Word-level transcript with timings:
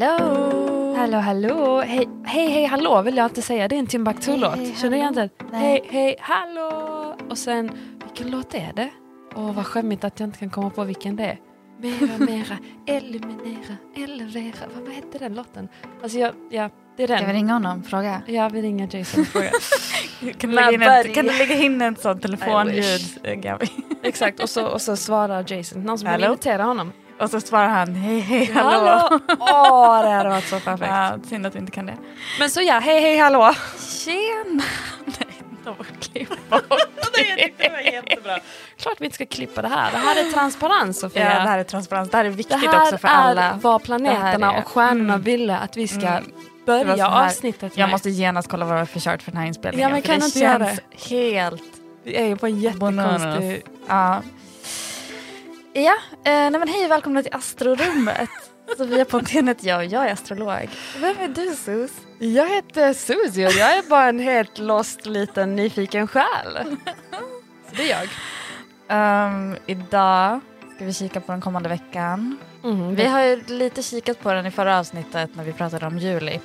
Hello! 0.00 0.94
Hallå, 0.96 1.18
hallå. 1.18 1.80
Hej, 1.80 2.08
hej, 2.24 2.48
hej, 2.48 2.64
hallå 2.64 3.02
vill 3.02 3.16
jag 3.16 3.24
alltid 3.24 3.44
säga. 3.44 3.68
Det 3.68 3.74
är 3.74 3.78
en 3.78 3.86
Timbuktu-låt. 3.86 4.54
Hej, 4.56 4.64
hej, 4.66 4.74
Känner 4.76 4.96
igen 4.96 5.14
hallå? 5.16 5.28
den? 5.38 5.60
Hej, 5.60 5.84
hej, 5.90 6.16
hallå. 6.20 7.16
Och 7.30 7.38
sen, 7.38 7.70
vilken 8.04 8.30
låt 8.30 8.54
är 8.54 8.72
det? 8.76 8.90
Åh, 9.34 9.52
vad 9.52 9.66
skämmigt 9.66 10.04
att 10.04 10.20
jag 10.20 10.26
inte 10.26 10.38
kan 10.38 10.50
komma 10.50 10.70
på 10.70 10.84
vilken 10.84 11.16
det 11.16 11.24
är. 11.24 11.38
Mera, 11.80 12.18
mera, 12.18 12.58
eliminera, 12.86 13.76
elevera. 13.96 14.66
Vad, 14.74 14.84
vad 14.84 14.94
hette 14.94 15.18
den 15.18 15.34
låten? 15.34 15.68
Alltså, 16.02 16.18
jag, 16.18 16.34
ja, 16.50 16.70
det 16.96 17.02
är 17.02 17.08
den. 17.08 17.18
Ska 17.18 17.26
vi 17.26 17.32
ringa 17.32 17.52
honom? 17.52 17.82
Fråga? 17.82 18.22
Ja, 18.26 18.48
vi 18.48 18.62
ringer 18.62 18.96
Jason 18.96 19.20
och 19.20 19.26
frågar. 19.26 19.50
Kan 20.38 20.50
du 20.50 20.56
lägga 20.56 20.72
in 21.04 21.14
kan 21.14 21.26
du 21.26 21.38
lägga 21.38 21.54
in 21.54 21.82
I 21.82 21.90
wish. 21.90 22.02
telefonljud? 22.22 23.00
Exakt, 24.02 24.40
och 24.40 24.50
så, 24.50 24.66
och 24.66 24.82
så 24.82 24.96
svarar 24.96 25.44
Jason. 25.52 25.82
Någon 25.82 25.98
som 25.98 26.06
vill 26.06 26.12
Hallå? 26.12 26.26
imitera 26.26 26.62
honom. 26.62 26.92
Och 27.18 27.30
så 27.30 27.40
svarar 27.40 27.68
han 27.68 27.94
hej 27.94 28.20
hej 28.20 28.52
hallå. 28.54 28.90
Hallå! 28.90 29.20
Åh, 29.38 30.02
det 30.02 30.10
hade 30.10 30.28
varit 30.28 30.44
så 30.48 30.60
perfekt. 30.64 30.90
Ja, 30.90 31.18
synd 31.28 31.46
att 31.46 31.54
vi 31.54 31.58
inte 31.58 31.72
kan 31.72 31.86
det. 31.86 31.96
Men 32.38 32.50
så 32.50 32.60
ja, 32.62 32.78
hej, 32.78 33.00
hej, 33.00 33.16
hallå. 33.18 33.54
Tjena! 34.04 34.62
Nej, 35.04 35.42
de 35.64 35.74
klippa 36.00 36.34
bort 36.68 36.78
det 37.58 37.68
var 37.72 37.78
jättebra. 37.92 38.38
Klart 38.78 38.96
vi 39.00 39.04
inte 39.04 39.14
ska 39.14 39.26
klippa 39.26 39.62
det 39.62 39.68
här. 39.68 39.90
Det 39.92 39.98
här 39.98 40.16
är 40.26 40.32
transparens, 40.32 41.00
Sofia. 41.00 41.22
Ja, 41.34 41.40
det 41.42 41.48
här 41.48 41.58
är 41.58 41.64
transparens. 41.64 42.10
Det 42.10 42.16
här 42.16 42.24
är 42.24 42.28
viktigt 42.30 42.60
Det 42.62 42.68
här 42.68 42.82
också 42.82 42.98
för 42.98 43.08
alla. 43.08 43.58
vad 43.62 43.80
Det 43.80 43.84
planeterna 43.84 44.46
här 44.46 44.54
är- 44.54 44.62
och 44.62 44.68
stjärnorna 44.68 45.12
Mm. 45.14 45.22
ville 45.22 45.56
att 45.58 45.76
vi 45.76 45.88
ska 45.88 46.06
Mm. 46.06 46.24
Det 46.24 46.66
börja 46.84 47.08
här- 47.08 47.26
avsnittet 47.26 47.72
Jag 47.76 47.86
med. 47.86 47.90
måste 47.90 48.10
genast 48.10 48.48
kolla 48.48 48.64
vad 48.64 48.74
det 48.74 48.78
var 48.78 48.86
för 48.86 49.00
kört 49.00 49.22
för 49.22 49.30
den 49.32 49.40
här 49.40 49.46
inspelningen. 49.46 49.88
Ja, 49.88 49.94
men 49.94 50.02
för 50.02 50.06
kan 50.08 50.14
det 50.18 50.20
du 50.20 50.26
inte 50.26 50.38
göra 50.38 50.66
känns 50.66 51.10
helt 51.10 51.62
Vi 52.04 52.16
är 52.16 52.24
ju 52.26 52.36
på 52.36 52.46
en 52.46 52.60
jättekonstig... 52.60 53.62
Ja. 53.88 54.22
Ja, 55.76 55.94
eh, 56.12 56.22
nej 56.24 56.50
men 56.50 56.68
hej 56.68 56.84
och 56.84 56.90
välkomna 56.90 57.22
till 57.22 57.34
Astrorummet. 57.34 58.30
Sofia 58.76 59.04
Pontén 59.04 59.48
heter 59.48 59.68
jag 59.68 59.78
och 59.78 59.84
jag 59.84 60.06
är 60.08 60.12
astrolog. 60.12 60.68
Vem 61.00 61.16
är 61.18 61.28
du 61.28 61.54
Sus? 61.54 61.90
Jag 62.18 62.48
heter 62.48 62.92
Susie 62.92 63.46
och 63.46 63.52
jag 63.52 63.78
är 63.78 63.82
bara 63.90 64.08
en 64.08 64.18
helt 64.18 64.58
lost 64.58 65.06
liten 65.06 65.56
nyfiken 65.56 66.06
själ. 66.08 66.76
Så 67.70 67.76
det 67.76 67.92
är 67.92 67.98
jag. 67.98 68.08
Um, 69.26 69.56
idag 69.66 70.40
ska 70.76 70.84
vi 70.84 70.92
kika 70.92 71.20
på 71.20 71.32
den 71.32 71.40
kommande 71.40 71.68
veckan. 71.68 72.38
Mm, 72.64 72.94
Vi 72.94 73.04
har 73.06 73.22
ju 73.24 73.42
lite 73.46 73.82
kikat 73.82 74.20
på 74.20 74.32
den 74.32 74.46
i 74.46 74.50
förra 74.50 74.78
avsnittet 74.78 75.30
när 75.36 75.44
vi 75.44 75.52
pratade 75.52 75.86
om 75.86 75.98
juli. 75.98 76.40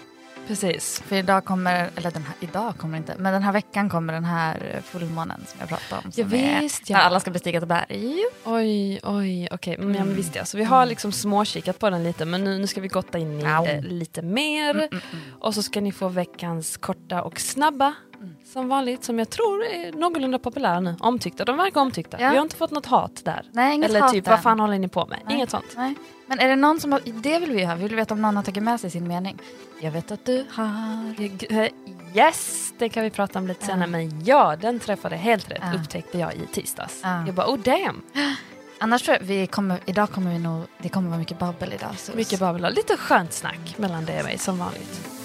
Precis. 0.52 1.04
För 1.06 1.16
idag 1.16 1.46
kommer, 1.46 1.90
eller 1.96 2.12
den 2.12 2.24
här, 2.24 2.36
idag 2.40 2.78
kommer 2.78 2.98
inte, 2.98 3.16
men 3.18 3.34
den 3.34 3.44
här 3.44 3.52
veckan 3.52 3.90
kommer 3.90 4.14
den 4.14 4.26
här 4.26 4.82
fullmånen 4.84 5.46
som 5.48 5.60
jag 5.60 5.70
pratade 5.70 6.02
om. 6.06 6.12
Ja, 6.16 6.24
Som 6.26 6.34
är 6.40 6.62
visst, 6.62 6.90
ja. 6.90 6.98
när 6.98 7.04
alla 7.04 7.20
ska 7.20 7.32
bestiga 7.32 7.58
ett 7.58 7.68
berg. 7.68 8.18
Oj, 8.44 9.00
oj, 9.04 9.48
okej. 9.52 9.76
Mm, 9.76 9.88
ja, 9.90 9.94
men 9.94 10.02
Mm. 10.02 10.16
visst 10.16 10.36
ja. 10.36 10.46
Så 10.46 10.58
vi 10.58 10.64
har 10.64 10.86
liksom 10.86 11.12
småkikat 11.12 11.80
på 11.80 11.90
den 11.90 12.04
lite 12.04 12.26
men 12.26 12.44
nu, 12.44 12.58
nu 12.58 12.68
ska 12.68 12.82
vi 12.82 12.88
gotta 12.88 13.18
in 13.18 13.40
i 13.40 13.44
eh, 13.44 13.82
lite 13.82 14.22
mer. 14.22 14.70
Mm, 14.70 14.88
mm, 14.92 15.02
mm. 15.12 15.24
Och 15.40 15.56
så 15.56 15.64
ska 15.64 15.81
ni 15.81 15.92
få 15.92 16.08
veckans 16.08 16.78
korta 16.78 17.22
och 17.22 17.40
snabba. 17.40 17.94
Mm. 18.22 18.36
Som 18.46 18.68
vanligt, 18.68 19.04
som 19.04 19.20
jag 19.20 19.30
tror 19.30 19.64
är 19.66 19.92
någorlunda 19.92 20.40
populära 20.40 20.80
nu. 20.80 20.96
Omtyckta, 21.00 21.46
de 21.46 21.58
verkar 21.58 21.82
omtyckta. 21.82 22.18
Ja. 22.22 22.30
Vi 22.30 22.36
har 22.36 22.44
inte 22.44 22.56
fått 22.56 22.72
något 22.72 22.86
hat 22.86 23.22
där. 23.26 23.46
Nej, 23.52 23.76
inget 23.76 23.90
Eller 23.90 24.02
hat 24.02 24.12
typ, 24.12 24.28
än. 24.28 24.32
vad 24.32 24.42
fan 24.44 24.59
håller 24.59 24.80
ni 24.80 24.88
på 24.88 25.06
med? 25.06 25.20
Nej. 25.26 25.36
Inget 25.36 25.50
sånt. 25.50 25.66
Nej. 25.76 25.96
Men 26.26 26.40
är 26.40 26.48
det 26.48 26.56
någon 26.56 26.80
som 26.80 26.92
har, 26.92 27.02
det 27.06 27.40
vill 27.40 27.52
vi 27.52 27.64
ha, 27.64 27.76
vi 27.76 27.84
vill 27.84 27.96
veta 27.96 28.14
om 28.14 28.22
någon 28.22 28.36
har 28.36 28.44
tagit 28.44 28.64
med 28.64 28.80
sig 28.80 28.90
sin 28.90 29.08
mening. 29.08 29.40
Jag 29.81 29.92
vet 29.92 30.12
att 30.12 30.26
du 30.26 30.46
har. 30.52 31.16
Eh, 31.64 31.70
Yes, 32.16 32.74
det 32.78 32.90
kan 32.90 33.04
vi 33.04 33.10
prata 33.10 33.40
om 33.40 33.48
lite 33.48 33.60
Ja. 33.62 33.68
senare. 33.68 33.88
Men 33.90 34.26
ja, 34.26 34.56
den 34.62 34.80
träffade 34.80 35.16
helt 35.16 35.52
rätt, 35.52 35.62
Ja. 35.74 35.80
upptäckte 35.80 36.18
jag 36.20 36.34
i 36.36 36.48
tisdags. 36.52 37.00
Ja. 37.04 37.24
Jag 37.26 37.36
bara, 37.36 37.48
oh 37.48 37.58
damn. 37.58 38.02
Annars 38.80 39.02
tror 39.04 39.18
jag 39.20 39.26
vi 39.26 39.48
kommer, 39.48 39.80
idag 39.86 40.10
kommer 40.10 40.31
vi 40.31 40.40
nog, 40.40 40.64
det 40.78 40.90
kommer 40.90 41.10
vara 41.10 41.20
mycket 41.20 41.40
babbel 41.40 41.74
idag. 41.74 41.90
Sus. 41.98 42.16
Mycket 42.16 42.40
babbel. 42.40 42.74
Lite 42.74 42.98
skönt 42.98 43.34
snack 43.34 43.78
mellan 43.78 44.06
dig 44.06 44.20
och 44.20 44.26
mig 44.26 44.38
som 44.38 44.58
vanligt. 44.60 45.21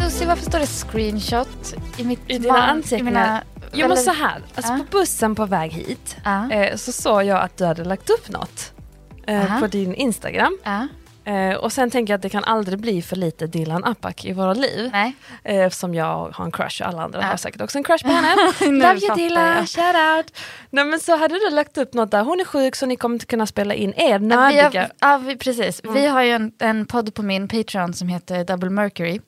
Susie, 0.00 0.26
varför 0.26 0.44
står 0.44 0.58
det 0.58 0.66
screenshot 0.66 1.74
i 1.98 2.04
mitt 2.04 2.20
I 2.26 2.38
dina 2.38 2.62
anteckningar? 2.62 3.44
Jo 3.72 3.88
men 3.88 3.96
så 3.96 4.10
här, 4.10 4.42
alltså 4.54 4.72
Ja. 4.72 4.78
på 4.78 4.98
bussen 4.98 5.34
på 5.34 5.46
väg 5.46 5.72
hit 5.72 6.16
Ja. 6.24 6.50
eh, 6.50 6.76
så 6.76 6.92
såg 6.92 7.24
jag 7.24 7.40
att 7.40 7.56
du 7.56 7.64
hade 7.64 7.84
lagt 7.84 8.10
upp 8.10 8.28
något 8.28 8.72
eh, 9.26 9.44
Aha. 9.44 9.60
på 9.60 9.66
din 9.66 9.94
Instagram. 9.94 10.58
Eh, 11.24 11.54
och 11.56 11.72
sen 11.72 11.90
tänker 11.90 12.12
jag 12.12 12.18
att 12.18 12.22
det 12.22 12.28
kan 12.28 12.44
aldrig 12.44 12.78
bli 12.78 13.02
för 13.02 13.16
lite 13.16 13.46
Dilan 13.46 13.84
Apak 13.84 14.24
i 14.24 14.32
våra 14.32 14.54
liv. 14.54 14.90
Nej. 14.92 15.12
Eh, 15.44 15.56
eftersom 15.60 15.94
jag 15.94 16.30
har 16.34 16.44
en 16.44 16.52
crush 16.52 16.82
och 16.82 16.88
alla 16.88 17.02
andra 17.02 17.20
Ja. 17.20 17.26
har 17.26 17.36
säkert 17.36 17.60
också 17.60 17.78
en 17.78 17.84
crush 17.84 18.04
på 18.04 18.10
henne. 18.10 18.34
Love 18.60 18.98
you 19.00 19.30
jag. 19.30 19.68
shout 19.68 19.96
out! 20.18 20.38
Nej 20.70 20.84
men 20.84 21.00
så 21.00 21.16
hade 21.16 21.34
du 21.34 21.50
lagt 21.54 21.78
upp 21.78 21.94
något 21.94 22.10
där, 22.10 22.22
hon 22.22 22.40
är 22.40 22.44
sjuk 22.44 22.76
så 22.76 22.86
ni 22.86 22.96
kommer 22.96 23.14
inte 23.14 23.26
kunna 23.26 23.46
spela 23.46 23.74
in 23.74 23.92
er 23.96 24.10
Ja, 24.10 24.18
vi 24.18 24.26
nördiga. 24.26 24.80
har, 24.80 24.90
ja, 25.00 25.18
vi, 25.18 25.36
precis. 25.36 25.80
Mm. 25.84 25.94
Vi 25.94 26.06
har 26.06 26.22
ju 26.22 26.30
en, 26.30 26.52
en 26.58 26.86
podd 26.86 27.14
på 27.14 27.22
min 27.22 27.48
Patreon 27.48 27.94
som 27.94 28.08
heter 28.08 28.44
Double 28.44 28.70
Mercury. 28.70 29.20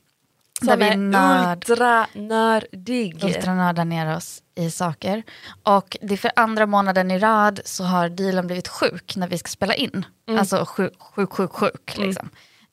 Som 0.63 0.83
är 0.83 0.97
nörd, 0.97 1.57
ultra 1.71 2.07
nördig. 2.13 3.25
ultranördar 3.25 3.85
ner 3.85 4.17
oss 4.17 4.43
i 4.55 4.71
saker. 4.71 5.23
Och 5.63 5.97
det 6.01 6.13
är 6.15 6.19
för 6.19 6.31
andra 6.37 6.67
månaden 6.67 7.11
i 7.11 7.19
rad 7.19 7.61
så 7.65 7.85
har 7.85 8.09
Dilan 8.09 8.47
blivit 8.47 8.69
sjuk 8.69 9.17
när 9.17 9.29
vi 9.29 9.39
ska 9.39 9.49
spela 9.49 9.75
in. 9.75 10.07
Mm. 10.29 10.41
Alltså 10.41 10.65
sjuk, 10.69 10.93
sjuk, 10.99 11.33
sjuk, 11.33 11.53
sjuk. 11.53 11.95
Mm. 11.97 12.09
Liksom. 12.09 12.31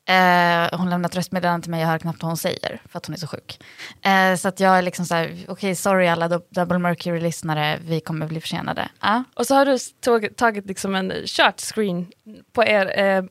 Eh, 0.10 0.80
hon 0.80 0.90
lämnar 0.90 1.10
ett 1.10 1.16
röstmeddelande 1.16 1.64
till 1.64 1.72
mig, 1.72 1.82
jag 1.82 1.88
hör 1.88 2.00
knappt 2.00 2.22
vad 2.24 2.30
hon 2.30 2.38
säger 2.38 2.82
för 2.90 2.98
att 2.98 3.06
hon 3.06 3.14
är 3.14 3.20
så 3.20 3.28
sjuk. 3.28 3.64
Eh, 4.02 4.36
så 4.36 4.48
att 4.48 4.60
jag 4.60 4.78
är 4.78 4.82
liksom 4.82 5.06
så 5.06 5.16
här, 5.16 5.46
okej 5.48 5.76
sorry 5.76 6.08
alla 6.08 6.28
Do- 6.28 6.44
Double 6.50 6.78
Mercury-lyssnare, 6.78 7.80
vi 7.86 8.00
kommer 8.00 8.28
bli 8.28 8.42
försenade. 8.42 8.90
Ja. 9.02 9.24
Och 9.34 9.48
så 9.48 9.56
har 9.56 9.66
du 9.66 9.78
tagit, 10.02 10.38
tagit 10.38 10.66
liksom 10.66 10.96
en 10.96 11.14
chart 11.26 11.62
screen 11.62 12.08
på 12.54 12.64
er 12.64 13.00
eh, 13.00 13.24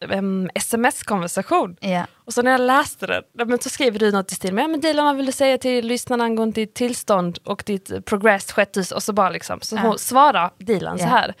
em, 0.00 0.50
sms-konversation. 0.54 1.76
Ja. 1.80 2.06
Och 2.24 2.34
så 2.34 2.42
när 2.42 2.50
jag 2.50 2.60
läste 2.60 3.06
den, 3.06 3.22
men 3.48 3.58
så 3.58 3.68
skriver 3.70 3.98
du 3.98 4.12
något 4.12 4.32
i 4.32 4.34
stil 4.34 4.54
med, 4.54 4.70
men 4.70 4.80
Dilan 4.80 5.06
vad 5.06 5.16
vill 5.16 5.26
du 5.26 5.32
säga 5.32 5.58
till 5.58 5.86
lyssnarna 5.86 6.24
angående 6.24 6.60
ditt 6.60 6.74
tillstånd 6.74 7.38
och 7.44 7.62
ditt 7.66 8.04
progressed 8.04 8.50
sköttes 8.54 8.92
och 8.92 9.02
så 9.02 9.12
bara 9.12 9.30
liksom. 9.30 9.60
Så 9.60 9.76
hon 9.76 9.98
svarar 9.98 10.50
Dilan 10.58 10.98
så 10.98 11.04
Ja. 11.04 11.08
här. 11.08 11.34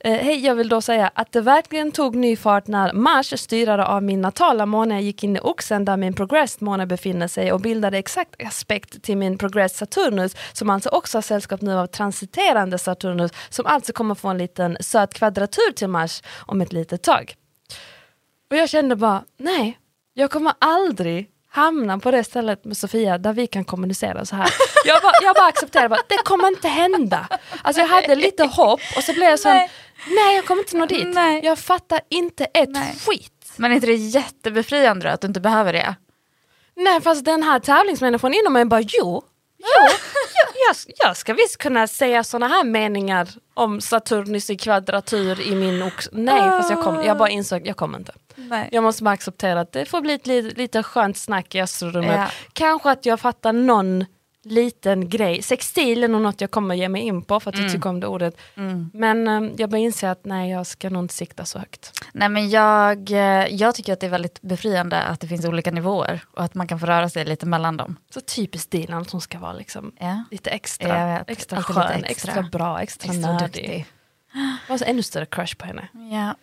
Eh, 0.00 0.12
Hej, 0.12 0.46
jag 0.46 0.54
vill 0.54 0.68
då 0.68 0.80
säga 0.80 1.10
att 1.14 1.32
det 1.32 1.40
verkligen 1.40 1.92
tog 1.92 2.14
ny 2.16 2.36
fart 2.36 2.66
när 2.66 2.92
Mars, 2.92 3.40
styrare 3.40 3.86
av 3.86 4.02
min 4.02 4.20
natala 4.20 4.66
måne, 4.66 5.00
gick 5.02 5.24
in 5.24 5.36
i 5.36 5.40
oxen 5.42 5.84
där 5.84 5.96
min 5.96 6.14
progressed 6.14 6.62
måne 6.62 6.86
befinner 6.86 7.28
sig 7.28 7.52
och 7.52 7.60
bildade 7.60 7.98
exakt 7.98 8.42
aspekt 8.46 9.02
till 9.02 9.16
min 9.16 9.38
progressed 9.38 9.76
Saturnus 9.78 10.36
som 10.52 10.70
alltså 10.70 10.88
också 10.88 11.16
har 11.18 11.22
sällskap 11.22 11.60
nu 11.60 11.74
av 11.78 11.86
transiterande 11.86 12.78
Saturnus 12.78 13.30
som 13.48 13.66
alltså 13.66 13.92
kommer 13.92 14.14
få 14.14 14.28
en 14.28 14.38
liten 14.38 14.76
söt 14.80 15.14
kvadratur 15.14 15.72
till 15.76 15.88
Mars 15.88 16.22
om 16.46 16.60
ett 16.60 16.72
litet 16.72 17.02
tag. 17.02 17.34
Och 18.54 18.58
jag 18.58 18.68
kände 18.68 18.96
bara, 18.96 19.24
nej, 19.36 19.78
jag 20.12 20.30
kommer 20.30 20.52
aldrig 20.58 21.30
hamna 21.50 21.98
på 21.98 22.10
det 22.10 22.24
stället 22.24 22.64
med 22.64 22.76
Sofia 22.76 23.18
där 23.18 23.32
vi 23.32 23.46
kan 23.46 23.64
kommunicera 23.64 24.24
så 24.24 24.36
här. 24.36 24.50
Jag 24.84 25.02
bara, 25.02 25.12
jag 25.22 25.34
bara 25.36 25.46
accepterade, 25.46 25.88
bara, 25.88 26.00
det 26.08 26.16
kommer 26.24 26.48
inte 26.48 26.68
hända. 26.68 27.28
Alltså 27.62 27.80
jag 27.82 27.88
hade 27.88 28.14
lite 28.14 28.44
hopp 28.44 28.80
och 28.96 29.02
så 29.04 29.12
blev 29.12 29.30
jag 29.30 29.40
sån, 29.40 29.52
nej, 29.52 29.70
Nej. 30.08 30.36
jag 30.36 30.46
kommer 30.46 30.62
inte 30.62 30.76
nå 30.76 30.86
dit. 30.86 31.14
Nej. 31.14 31.44
Jag 31.44 31.58
fattar 31.58 32.00
inte 32.08 32.44
ett 32.44 32.68
Nej. 32.68 32.96
skit. 33.06 33.52
Men 33.56 33.70
är 33.70 33.74
inte 33.74 33.86
det 33.86 33.94
jättebefriande 33.94 35.06
då, 35.08 35.14
att 35.14 35.20
du 35.20 35.26
inte 35.26 35.40
behöver 35.40 35.72
det? 35.72 35.94
Nej 36.76 37.00
fast 37.00 37.24
den 37.24 37.42
här 37.42 37.58
tävlingsmänniskan 37.58 38.34
inom 38.34 38.52
mig 38.52 38.64
bara, 38.64 38.80
jo, 38.80 39.22
jo, 39.64 39.96
jag, 40.68 40.76
jag, 41.08 41.16
ska 41.16 41.34
visst 41.34 41.56
kunna 41.58 41.86
säga 41.86 42.24
såna 42.24 42.48
här 42.48 42.64
meningar 42.64 43.28
om 43.54 43.80
Saturnus 43.80 44.50
i 44.50 44.56
kvadratur 44.56 45.40
i 45.40 45.54
min 45.54 45.82
ox. 45.82 46.08
Nej, 46.12 46.50
fast 46.50 46.70
jag, 46.70 46.82
kom, 46.82 47.02
jag 47.04 47.18
bara 47.18 47.28
insåg, 47.28 47.66
jag 47.66 47.76
kommer 47.76 47.98
inte. 47.98 48.12
Nej. 48.36 48.68
Jag 48.72 48.82
måste 48.82 49.02
bara 49.02 49.10
acceptera 49.10 49.60
att 49.60 49.72
det 49.72 49.86
får 49.86 50.00
bli 50.00 50.14
ett 50.14 50.26
lite, 50.26 50.60
lite 50.60 50.82
skönt 50.82 51.16
snack 51.16 51.54
i 51.54 51.60
astrorummet. 51.60 52.16
Ja. 52.16 52.26
Kanske 52.52 52.90
att 52.90 53.06
jag 53.06 53.20
fattar 53.20 53.52
någon 53.52 54.04
liten 54.44 55.08
grej. 55.08 55.42
Sextil 55.42 56.04
är 56.04 56.08
nog 56.08 56.22
något 56.22 56.40
jag 56.40 56.50
kommer 56.50 56.74
ge 56.74 56.88
mig 56.88 57.02
in 57.02 57.22
på 57.22 57.40
för 57.40 57.50
att 57.50 57.58
jag 57.58 57.72
tycker 57.72 57.88
om 57.88 58.00
det 58.00 58.06
ordet. 58.06 58.36
Men 58.92 59.28
eh, 59.28 59.52
jag 59.56 59.70
börjar 59.70 59.84
inse 59.84 60.10
att 60.10 60.24
nej, 60.24 60.50
jag 60.50 60.66
ska 60.66 60.90
nog 60.90 61.04
inte 61.04 61.14
sikta 61.14 61.44
så 61.44 61.58
högt. 61.58 61.92
Nej 62.12 62.28
men 62.28 62.50
jag, 62.50 63.10
eh, 63.10 63.46
jag 63.54 63.74
tycker 63.74 63.92
att 63.92 64.00
det 64.00 64.06
är 64.06 64.10
väldigt 64.10 64.42
befriande 64.42 65.02
att 65.02 65.20
det 65.20 65.26
finns 65.28 65.44
olika 65.44 65.70
nivåer 65.70 66.20
och 66.32 66.44
att 66.44 66.54
man 66.54 66.66
kan 66.68 66.80
få 66.80 66.86
röra 66.86 67.08
sig 67.08 67.24
lite 67.24 67.46
mellan 67.46 67.76
dem. 67.76 67.96
Så 68.10 68.20
typiskt 68.20 68.70
Dilan 68.70 69.04
som 69.04 69.20
ska 69.20 69.38
vara 69.38 69.52
liksom 69.52 69.92
Ja. 70.00 70.24
lite 70.30 70.50
extra, 70.50 71.18
vet, 71.18 71.30
extra 71.30 71.62
skön, 71.62 72.04
extra. 72.04 72.32
extra. 72.32 72.42
bra, 72.42 72.80
extra, 72.82 73.12
Extra 73.12 73.32
nördig. 73.32 73.46
duktig. 73.46 73.86
Jag 74.68 74.78
har 74.78 74.86
ännu 74.86 75.02
större 75.02 75.26
crush 75.26 75.56
på 75.56 75.66
henne. 75.66 75.88
Ja. 76.12 76.34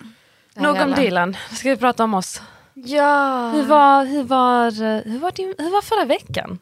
Nog 0.61 0.81
om. 0.81 0.91
Dilan, 0.95 1.37
ska 1.51 1.69
vi 1.69 1.77
prata 1.77 2.03
om 2.03 2.13
oss. 2.13 2.41
Ja. 2.73 3.49
Hur 3.55 3.63
var, 3.63 4.05
hur 4.05 4.23
var, 4.23 4.67
eh, 4.67 5.01
hur 5.11 5.19
var, 5.19 5.31
din, 5.31 5.55
hur 5.57 5.71
var 5.71 5.81
förra 5.81 6.05
veckan? 6.05 6.59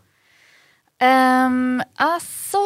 Um, 1.01 1.83
alltså, 1.95 2.57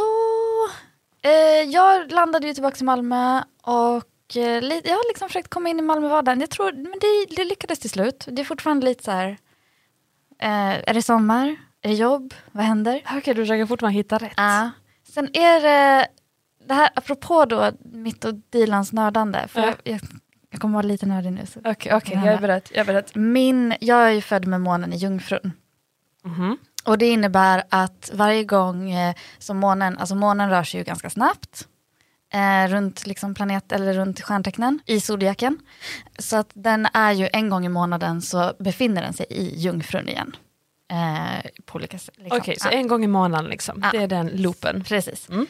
eh, 1.21 1.69
jag 1.71 2.11
landade 2.11 2.47
ju 2.47 2.53
tillbaka 2.53 2.75
till 2.75 2.85
Malmö 2.85 3.41
och 3.63 4.03
li- 4.35 4.81
jag 4.83 4.93
har 4.95 5.09
liksom 5.09 5.29
försökt 5.29 5.49
komma 5.49 5.69
in 5.69 5.79
i 5.79 5.81
Malmövardagen. 5.81 6.39
Jag 6.39 6.49
tror, 6.49 6.71
men 6.71 6.93
det, 7.01 7.35
det 7.35 7.43
lyckades 7.45 7.79
till 7.79 7.89
slut. 7.89 8.25
Det 8.31 8.41
är 8.41 8.45
fortfarande 8.45 8.85
lite 8.85 9.03
så 9.03 9.11
här, 9.11 9.27
eh, 10.39 10.89
är 10.89 10.93
det 10.93 11.01
sommar? 11.01 11.47
Är 11.81 11.89
det 11.89 11.95
jobb? 11.95 12.33
Vad 12.51 12.65
händer? 12.65 13.01
Okej, 13.17 13.33
du 13.33 13.41
försöker 13.41 13.65
fortfarande 13.65 13.97
hitta 13.97 14.17
rätt. 14.17 14.33
Ja. 14.37 14.69
Sen 15.09 15.29
är 15.37 15.61
det, 15.61 16.07
det 16.67 16.73
här 16.73 16.89
apropå 16.95 17.45
då 17.45 17.71
mitt 17.83 18.25
och 18.25 18.33
Dilans 18.49 18.93
nördande, 18.93 19.47
för 19.47 19.61
Ja. 19.61 19.65
jag, 19.65 19.75
jag, 19.93 20.01
jag 20.49 20.61
kommer 20.61 20.73
vara 20.73 20.87
lite 20.87 21.05
nördig 21.05 21.31
nu. 21.31 21.41
Okej, 21.65 21.93
okej, 21.95 22.15
jag 22.25 22.33
är 22.33 22.37
beredd. 22.41 22.69
Jag 22.71 22.79
är 22.79 22.85
beredd. 22.85 23.11
Min, 23.17 23.73
jag 23.79 24.07
är 24.07 24.11
ju 24.11 24.21
född 24.21 24.47
med 24.47 24.61
månen 24.61 24.93
i 24.93 24.95
Jungfrun. 24.97 25.51
Mhm. 26.23 26.57
Och 26.83 26.97
det 26.97 27.05
innebär 27.09 27.63
att 27.69 28.11
varje 28.13 28.43
gång 28.43 28.91
eh, 28.91 29.15
som 29.39 29.57
månen, 29.57 29.97
alltså 29.97 30.15
månen 30.15 30.49
rör 30.49 30.63
sig 30.63 30.79
ju 30.79 30.83
ganska 30.83 31.09
snabbt 31.09 31.67
eh, 32.33 32.67
runt 32.71 33.05
liksom 33.07 33.33
planet 33.35 33.71
eller 33.71 33.93
runt 33.93 34.21
stjärntecknen 34.21 34.79
i 34.85 34.99
zodiaken. 34.99 35.59
Så 36.19 36.35
att 36.37 36.49
den 36.53 36.87
är 36.93 37.11
ju 37.11 37.29
en 37.33 37.49
gång 37.49 37.65
i 37.65 37.69
månaden 37.69 38.21
så 38.21 38.53
befinner 38.59 39.01
den 39.01 39.13
sig 39.13 39.25
i 39.29 39.59
Jungfrun 39.59 40.09
igen. 40.09 40.35
Eh, 40.91 41.49
på 41.65 41.75
olika 41.75 41.99
sätt. 41.99 42.15
Liksom. 42.17 42.37
Okej, 42.37 42.55
så 42.59 42.67
Ja. 42.67 42.71
en 42.71 42.87
gång 42.87 43.03
i 43.03 43.07
månaden 43.07 43.49
liksom. 43.49 43.79
Ja. 43.83 43.89
Det 43.91 44.03
är 44.03 44.07
den 44.07 44.27
loopen. 44.27 44.83
Precis. 44.83 45.29
Mm. 45.29 45.47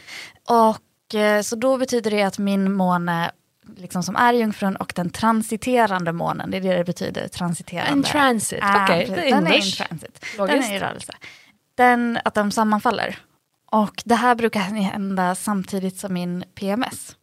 Och 0.48 1.16
eh, 1.16 1.42
så 1.42 1.56
då 1.56 1.78
betyder 1.78 2.12
det 2.12 2.24
att 2.24 2.38
min 2.38 2.74
måne, 2.74 3.32
liksom 3.78 4.04
som 4.04 4.16
är 4.16 4.34
Jungfrun 4.34 4.76
och 4.76 4.94
den 4.96 5.10
transiterande 5.10 6.12
månen, 6.12 6.52
det 6.52 6.58
är 6.58 6.62
det 6.62 6.78
det 6.78 6.84
betyder, 6.84 7.28
transiterande. 7.28 7.92
En 7.92 8.04
transit, 8.04 8.60
Ja, 8.62 8.84
okej. 8.84 9.04
är 9.04 9.36
den 9.36 9.48
är 9.48 9.54
in 9.54 9.72
transit. 9.72 10.26
Logiskt. 10.38 10.62
Den 10.62 10.72
är 10.72 10.76
i 10.76 10.80
rörelse. 10.80 11.14
Den, 11.76 12.20
att 12.26 12.34
de 12.34 12.52
sammanfaller. 12.52 13.18
Och 13.72 14.02
det 14.06 14.16
här 14.16 14.36
brukar 14.36 14.60
hända 14.60 15.36
samtidigt 15.36 15.98
som 15.98 16.14
min 16.14 16.44
PMS. 16.56 17.16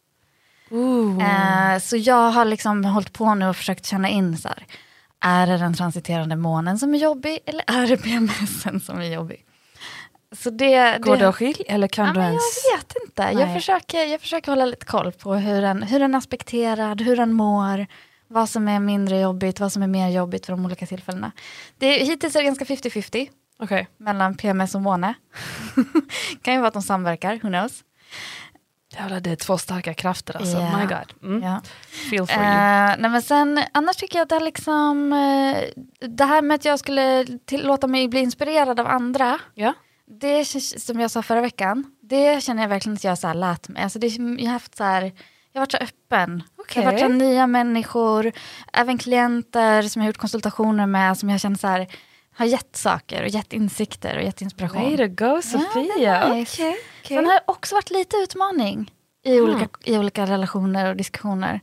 Eh, 1.21 1.79
så 1.79 1.97
jag 1.97 2.31
har 2.31 2.45
liksom 2.45 2.85
hållit 2.85 3.13
på 3.13 3.35
nu 3.35 3.47
och 3.47 3.55
försökt 3.55 3.85
känna 3.85 4.09
in 4.09 4.37
så 4.37 4.47
här. 4.47 4.65
Är 5.23 5.47
det 5.47 5.57
den 5.57 5.73
transiterande 5.73 6.35
månen 6.35 6.79
som 6.79 6.95
är 6.95 6.99
jobbig 6.99 7.39
eller 7.45 7.63
är 7.67 7.87
det 7.87 7.97
PMSen 7.97 8.79
som 8.81 8.99
är 8.99 9.05
jobbig? 9.13 9.45
Så 10.35 10.49
det, 10.49 10.97
Går 11.01 11.13
det, 11.15 11.19
det 11.21 11.29
att 11.29 11.35
skilja 11.35 11.65
eller 11.67 11.87
kan 11.87 12.07
Ja, 12.07 12.13
du 12.13 12.19
ens... 12.19 12.41
jag 12.71 12.77
vet 12.77 12.93
inte. 13.05 13.41
Jag 13.43 13.53
försöker, 13.53 14.05
jag 14.05 14.21
försöker 14.21 14.51
hålla 14.51 14.65
lite 14.65 14.85
koll 14.85 15.11
på 15.11 15.33
hur 15.33 15.61
den, 15.61 15.83
hur 15.83 15.99
den 15.99 16.13
är 16.13 16.17
aspekterad, 16.17 17.01
hur 17.01 17.17
den 17.17 17.33
mår, 17.33 17.87
vad 18.27 18.49
som 18.49 18.67
är 18.67 18.79
mindre 18.79 19.19
jobbigt, 19.19 19.59
vad 19.59 19.71
som 19.71 19.83
är 19.83 19.87
mer 19.87 20.09
jobbigt 20.09 20.45
för 20.45 20.53
de 20.53 20.65
olika 20.65 20.85
tillfällena. 20.85 21.31
Det, 21.77 21.91
hittills 21.91 22.35
är 22.35 22.39
det 22.39 22.45
ganska 22.45 22.65
50-50 22.65 23.27
Okej. 23.59 23.87
mellan 23.97 24.37
PMS 24.37 24.75
och 24.75 24.81
måne. 24.81 25.13
kan 26.41 26.53
ju 26.53 26.59
vara 26.59 26.67
att 26.67 26.73
de 26.73 26.83
samverkar, 26.83 27.33
who 27.43 27.47
knows. 27.49 27.83
Jävlar, 28.95 29.19
det 29.19 29.31
är 29.31 29.35
två 29.35 29.57
starka 29.57 29.93
krafter 29.93 30.37
alltså. 30.37 30.57
Ja. 30.57 30.77
My 30.77 30.85
God. 30.85 31.29
Mm. 31.31 31.43
Ja. 31.43 31.61
Feel 32.09 32.27
for 32.27 32.41
Eh, 32.41 32.87
you. 32.89 33.01
nej 33.01 33.09
men 33.11 33.21
sen, 33.21 33.63
annars 33.71 33.95
tycker 33.95 34.17
jag 34.19 34.23
att 34.23 34.29
det 34.29 34.39
liksom, 34.39 35.13
eh, 35.13 35.57
det 36.09 36.25
här 36.25 36.41
med 36.41 36.55
att 36.55 36.65
jag 36.65 36.79
skulle 36.79 37.25
låta 37.51 37.87
mig 37.87 38.07
bli 38.07 38.19
inspirerad 38.19 38.79
av 38.79 38.87
andra, 38.87 39.39
Ja. 39.53 39.73
Det 40.05 40.45
som 40.61 40.99
jag 40.99 41.11
sa 41.11 41.21
förra 41.21 41.41
veckan, 41.41 41.95
det 42.01 42.43
känner 42.43 42.61
jag 42.63 42.69
verkligen 42.69 42.95
att 42.95 43.03
jag 43.03 43.17
så 43.17 43.27
här 43.27 43.33
lärt 43.33 43.67
mig. 43.69 43.83
Alltså 43.83 43.99
det, 43.99 44.07
jag 44.07 44.45
har 44.45 44.53
haft 44.53 44.75
så 44.77 44.83
här, 44.83 45.01
jag 45.51 45.59
har 45.59 45.61
varit 45.61 45.71
så 45.71 45.77
öppen. 45.77 46.43
Jag 46.75 46.83
har 46.83 46.91
varit 46.91 46.99
så 47.01 47.07
nya 47.07 47.47
människor, 47.47 48.31
även 48.73 48.97
klienter 48.97 49.81
som 49.81 50.01
jag 50.01 50.03
har 50.05 50.09
gjort 50.09 50.17
konsultationer 50.17 50.85
med 50.85 51.17
som 51.17 51.29
jag 51.29 51.39
känner 51.39 51.57
så 51.57 51.67
här, 51.67 51.87
har 52.35 52.45
gett 52.45 52.75
saker 52.75 53.21
och 53.21 53.27
gett 53.29 53.53
insikter 53.53 54.17
och 54.17 54.23
gett 54.23 54.41
inspiration. 54.41 54.81
Way 54.83 54.97
to 54.97 55.07
go 55.25 55.41
Sofia. 55.41 56.15
är 56.17 56.33
nice. 56.33 56.53
Okej, 56.63 56.77
okej. 57.03 57.17
Sen 57.17 57.25
har 57.25 57.33
det 57.33 57.43
också 57.47 57.75
varit 57.75 57.91
lite 57.91 58.15
utmaning 58.17 58.91
i, 59.25 59.37
Mm. 59.37 59.43
olika, 59.49 59.67
i 59.83 59.97
olika 59.97 60.25
relationer 60.25 60.89
och 60.89 60.95
diskussioner. 60.95 61.59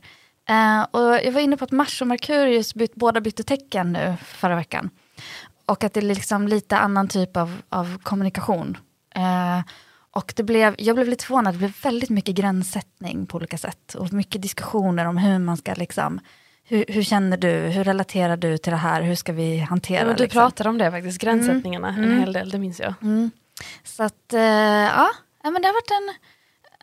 Eh, 0.49 0.81
och 0.91 1.01
jag 1.01 1.31
var 1.31 1.41
inne 1.41 1.57
på 1.57 1.63
att 1.65 1.71
Mars 1.71 2.01
och 2.01 2.07
Merkurius 2.07 2.73
byt, 2.75 2.95
båda 2.95 3.21
bytte 3.21 3.43
tecken 3.43 3.93
nu 3.93 4.15
förra 4.25 4.55
veckan. 4.55 4.89
Och 5.69 5.83
att 5.83 5.93
det 5.93 5.99
är 5.99 6.01
liksom 6.01 6.47
lite 6.47 6.77
annan 6.77 7.07
typ 7.07 7.37
av, 7.37 7.61
av 7.69 7.97
kommunikation. 8.03 8.77
Eh, 9.15 9.59
och 10.11 10.33
det 10.35 10.43
blev, 10.43 10.75
jag 10.77 10.95
blev 10.95 11.07
lite 11.07 11.25
förvånad, 11.25 11.53
det 11.53 11.57
blev 11.57 11.73
väldigt 11.83 12.09
mycket 12.09 12.35
gränssättning 12.35 13.25
på 13.25 13.35
olika 13.37 13.57
sätt. 13.57 13.93
Och 13.95 14.13
mycket 14.13 14.41
diskussioner 14.41 15.05
om 15.05 15.17
hur 15.17 15.39
man 15.39 15.57
ska 15.57 15.73
liksom, 15.73 16.19
hur, 16.63 16.85
hur 16.87 17.03
känner 17.03 17.37
du, 17.37 17.49
hur 17.49 17.83
relaterar 17.83 18.37
du 18.37 18.57
till 18.57 18.71
det 18.71 18.77
här, 18.77 19.01
hur 19.01 19.15
ska 19.15 19.33
vi 19.33 19.57
hantera 19.59 19.99
Ja, 19.99 20.05
men 20.05 20.15
du 20.15 20.23
liksom? 20.23 20.39
pratade 20.41 20.69
om 20.69 20.77
det 20.77 20.91
faktiskt, 20.91 21.21
gränssättningarna 21.21 21.87
en 21.89 22.03
Mm. 22.03 22.19
hel 22.19 22.33
del, 22.33 22.49
det 22.49 22.57
minns 22.59 22.79
jag. 22.79 22.93
Mm. 23.01 23.31
Så 23.83 24.03
att, 24.03 24.33
eh, 24.33 24.41
ja, 24.41 25.09
ja, 25.43 25.49
men 25.51 25.61
det 25.61 25.67
har 25.67 25.73
varit 25.73 25.91
en, 25.91 26.13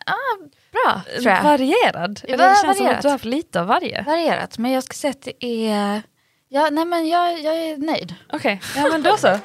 ja, 0.05 0.47
bra 0.71 1.01
tror 1.21 1.33
jag. 1.35 1.43
Varierad? 1.43 2.19
Ja, 2.27 2.33
Eller 2.33 2.49
det 2.49 2.55
känns 2.55 2.77
som 2.77 2.85
varierat. 2.85 2.95
att 2.95 3.01
du 3.01 3.07
har 3.07 3.13
haft 3.13 3.25
lite 3.25 3.61
av 3.61 3.67
varje. 3.67 4.03
Varierat, 4.03 4.57
men 4.57 4.71
jag 4.71 4.83
ska 4.83 4.93
säga 4.93 5.11
att 5.11 5.21
det 5.21 5.45
är, 5.45 6.01
ja, 6.49 6.69
nej 6.71 6.85
men 6.85 7.07
jag, 7.07 7.39
jag 7.41 7.55
är 7.57 7.77
nöjd. 7.77 8.15
Okej, 8.33 8.61
ja 8.75 8.87
men 8.91 9.03
då 9.03 9.17
så. 9.17 9.39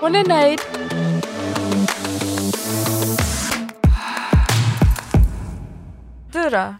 Hon 0.00 0.14
är 0.14 0.24
nöjd. 0.24 0.60
Du 6.32 6.50
då? 6.50 6.74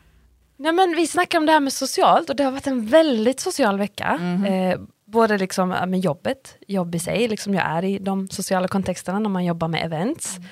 Nej, 0.57 0.73
men 0.73 0.97
vi 0.97 1.07
snackar 1.07 1.39
om 1.39 1.47
det 1.47 1.53
här 1.53 1.61
med 1.61 1.73
socialt 1.73 2.31
och 2.31 2.37
det 2.37 2.45
har 2.45 2.51
varit 2.51 2.67
en 2.67 2.87
väldigt 2.87 3.41
social 3.41 3.79
vecka. 3.79 4.19
Mhm. 4.21 4.45
Eh, 4.45 4.79
både 5.05 5.39
liksom, 5.39 5.69
med 5.69 6.01
jobbet, 6.01 6.57
jobb 6.69 6.95
i 6.95 6.99
sig, 6.99 7.29
liksom 7.29 7.55
jag 7.55 7.67
är 7.67 7.85
i 7.85 7.99
de 7.99 8.29
sociala 8.29 8.69
kontexterna 8.69 9.19
när 9.19 9.31
man 9.31 9.45
jobbar 9.45 9.69
med 9.69 9.85
events. 9.85 10.37
Mm. 10.37 10.49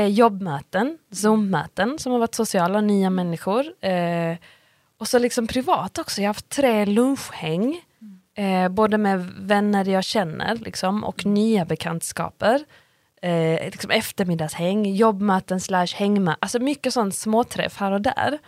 Eh, 0.00 0.06
jobbmöten, 0.06 0.98
Zoom-möten 1.12 1.98
som 1.98 2.12
har 2.12 2.18
varit 2.18 2.34
sociala, 2.34 2.80
nya 2.80 3.10
människor. 3.10 3.84
Eh, 3.84 4.36
och 4.98 5.08
så 5.08 5.18
liksom 5.18 5.46
privat 5.46 5.98
också, 5.98 6.20
jag 6.20 6.28
har 6.28 6.34
haft 6.34 6.48
tre 6.48 6.84
lunchhäng. 6.86 7.80
Eh, 8.34 8.68
både 8.68 8.98
med 8.98 9.20
vänner 9.38 9.88
jag 9.88 10.04
känner 10.04 10.56
liksom, 10.56 11.04
och 11.04 11.26
nya 11.26 11.64
bekantskaper. 11.64 12.64
Eh, 13.22 13.64
liksom 13.64 13.90
eftermiddagshäng, 13.90 14.94
jobbmöten 14.94 15.60
slash 15.60 15.86
hängmöten, 15.94 16.38
alltså 16.40 16.58
mycket 16.58 16.92
sån 16.92 17.12
småträff 17.12 17.76
här 17.76 17.92
och 17.92 18.00
där. 18.00 18.38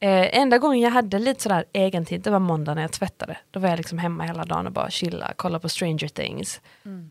Eh, 0.00 0.38
enda 0.38 0.58
gången 0.58 0.80
jag 0.80 0.90
hade 0.90 1.18
lite 1.18 1.42
sådär 1.42 1.64
egentid, 1.72 2.22
det 2.22 2.30
var 2.30 2.38
måndag 2.38 2.74
när 2.74 2.82
jag 2.82 2.92
tvättade. 2.92 3.36
Då 3.50 3.60
var 3.60 3.68
jag 3.68 3.76
liksom 3.76 3.98
hemma 3.98 4.24
hela 4.24 4.44
dagen 4.44 4.66
och 4.66 4.72
bara 4.72 4.90
chilla, 4.90 5.32
kolla 5.36 5.58
på 5.58 5.68
Stranger 5.68 6.08
Things. 6.08 6.60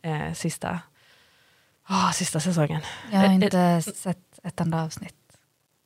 Eh, 0.01 0.33
sista, 0.33 0.79
åh, 1.89 2.11
sista 2.11 2.39
säsongen. 2.39 2.81
Jag 3.11 3.19
har 3.19 3.25
Eh, 3.25 3.35
inte 3.35 3.81
sett 3.81 4.39
ett 4.43 4.59
enda 4.61 4.83
avsnitt. 4.83 5.15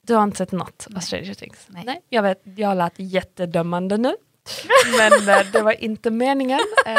Du 0.02 0.16
har 0.16 0.24
inte 0.24 0.38
sett 0.38 0.52
något 0.52 0.88
av 0.96 1.00
Stranger 1.00 1.34
Things? 1.34 1.68
Nej. 1.68 2.02
jag 2.10 2.24
vet, 2.24 2.42
jag 2.44 2.78
lät 2.78 2.94
jättedömande 3.00 3.98
nu. 3.98 4.16
Men 4.98 5.30
eh, 5.30 5.46
det 5.54 5.62
var 5.62 5.84
inte 5.84 6.12
meningen. 6.12 6.60
Eh, 6.86 6.94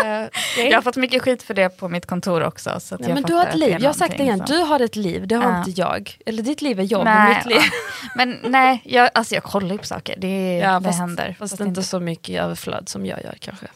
det- 0.57 0.69
Jag 0.69 0.77
har 0.77 0.83
fått 0.83 0.97
mycket 0.97 1.23
skit 1.23 1.43
för 1.43 1.55
det 1.55 1.69
på 1.69 1.89
mitt 1.89 2.07
kontor 2.07 2.43
också. 2.43 2.81
Så 2.81 2.95
att 2.95 3.01
Ja, 3.01 3.07
jag 3.09 3.15
men 3.15 3.23
du 3.23 3.33
fattar 3.33 3.37
har 3.39 3.47
ett 3.47 3.55
att 3.55 3.61
det 3.61 3.65
är 3.67 3.69
liv, 3.71 3.79
jag 3.83 3.89
har 3.89 3.95
sagt 3.95 4.19
det 4.19 4.25
någonting 4.25 4.27
igen, 4.27 4.47
som- 4.47 4.57
du 4.57 4.63
har 4.63 4.81
ett 4.81 4.97
liv, 4.97 5.27
det 5.27 5.35
har 5.35 5.51
Ja. 5.53 5.59
inte 5.59 5.71
jag. 5.81 6.19
Eller 6.27 6.43
ditt 6.43 6.63
liv 6.63 6.81
är 6.81 6.85
jobb, 6.85 7.05
Nej, 7.05 7.37
mitt 7.37 7.47
liv. 7.47 7.57
ja. 7.57 8.09
Men 8.17 8.39
nej, 8.45 8.83
jag, 8.85 9.11
alltså 9.15 9.35
jag 9.35 9.45
kollar 9.45 9.73
ju 9.73 9.79
på 9.79 9.85
saker, 9.87 10.15
det, 10.19 10.59
det 10.61 10.81
fast, 10.85 10.99
händer. 10.99 11.37
Fast, 11.39 11.53
Fast 11.53 11.61
inte 11.61 11.83
så 11.83 12.01
mycket 12.01 12.29
i 12.29 12.37
överflöd 12.37 12.89
som 12.89 13.07
jag 13.07 13.23
gör 13.25 13.37
kanske. 13.41 13.67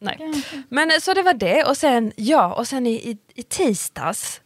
Nej. 0.00 0.18
Men 0.68 0.90
eh, 0.90 0.96
så 1.00 1.14
det 1.14 1.22
var 1.22 1.34
det 1.34 1.64
och 1.64 1.76
sen, 1.76 2.12
ja, 2.16 2.54
och 2.54 2.68
sen 2.68 2.86
i, 2.86 2.94
i, 2.94 3.18
i 3.34 3.42
tisdags, 3.42 4.40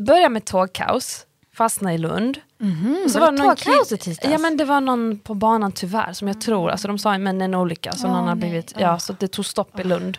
börja 0.00 0.28
med 0.28 0.44
tågkaos, 0.44 1.26
fastna 1.54 1.94
i 1.94 1.98
Lund. 1.98 2.38
Mhm, 2.58 3.00
Och 3.04 3.10
så 3.10 3.20
var 3.20 3.30
det 3.32 3.36
det 3.36 3.42
någon 3.44 3.56
kid- 3.56 3.92
i 3.92 3.96
tisdags? 3.98 4.32
Ja 4.32 4.38
men 4.38 4.56
det 4.56 4.64
var 4.64 4.80
någon 4.80 5.18
på 5.18 5.34
banan 5.34 5.72
tyvärr 5.72 6.12
som 6.12 6.28
jag 6.28 6.40
tror, 6.40 6.70
alltså 6.70 6.88
de 6.88 6.98
sa 6.98 7.18
men 7.18 7.40
en 7.40 7.54
olycka 7.54 7.92
så 7.92 8.06
Åh, 8.06 8.12
någon 8.12 8.28
har 8.28 8.34
blivit, 8.34 8.74
ja 8.78 8.98
så 8.98 9.12
det 9.12 9.28
tog 9.28 9.46
stopp 9.46 9.80
i 9.80 9.84
Lund. 9.84 10.18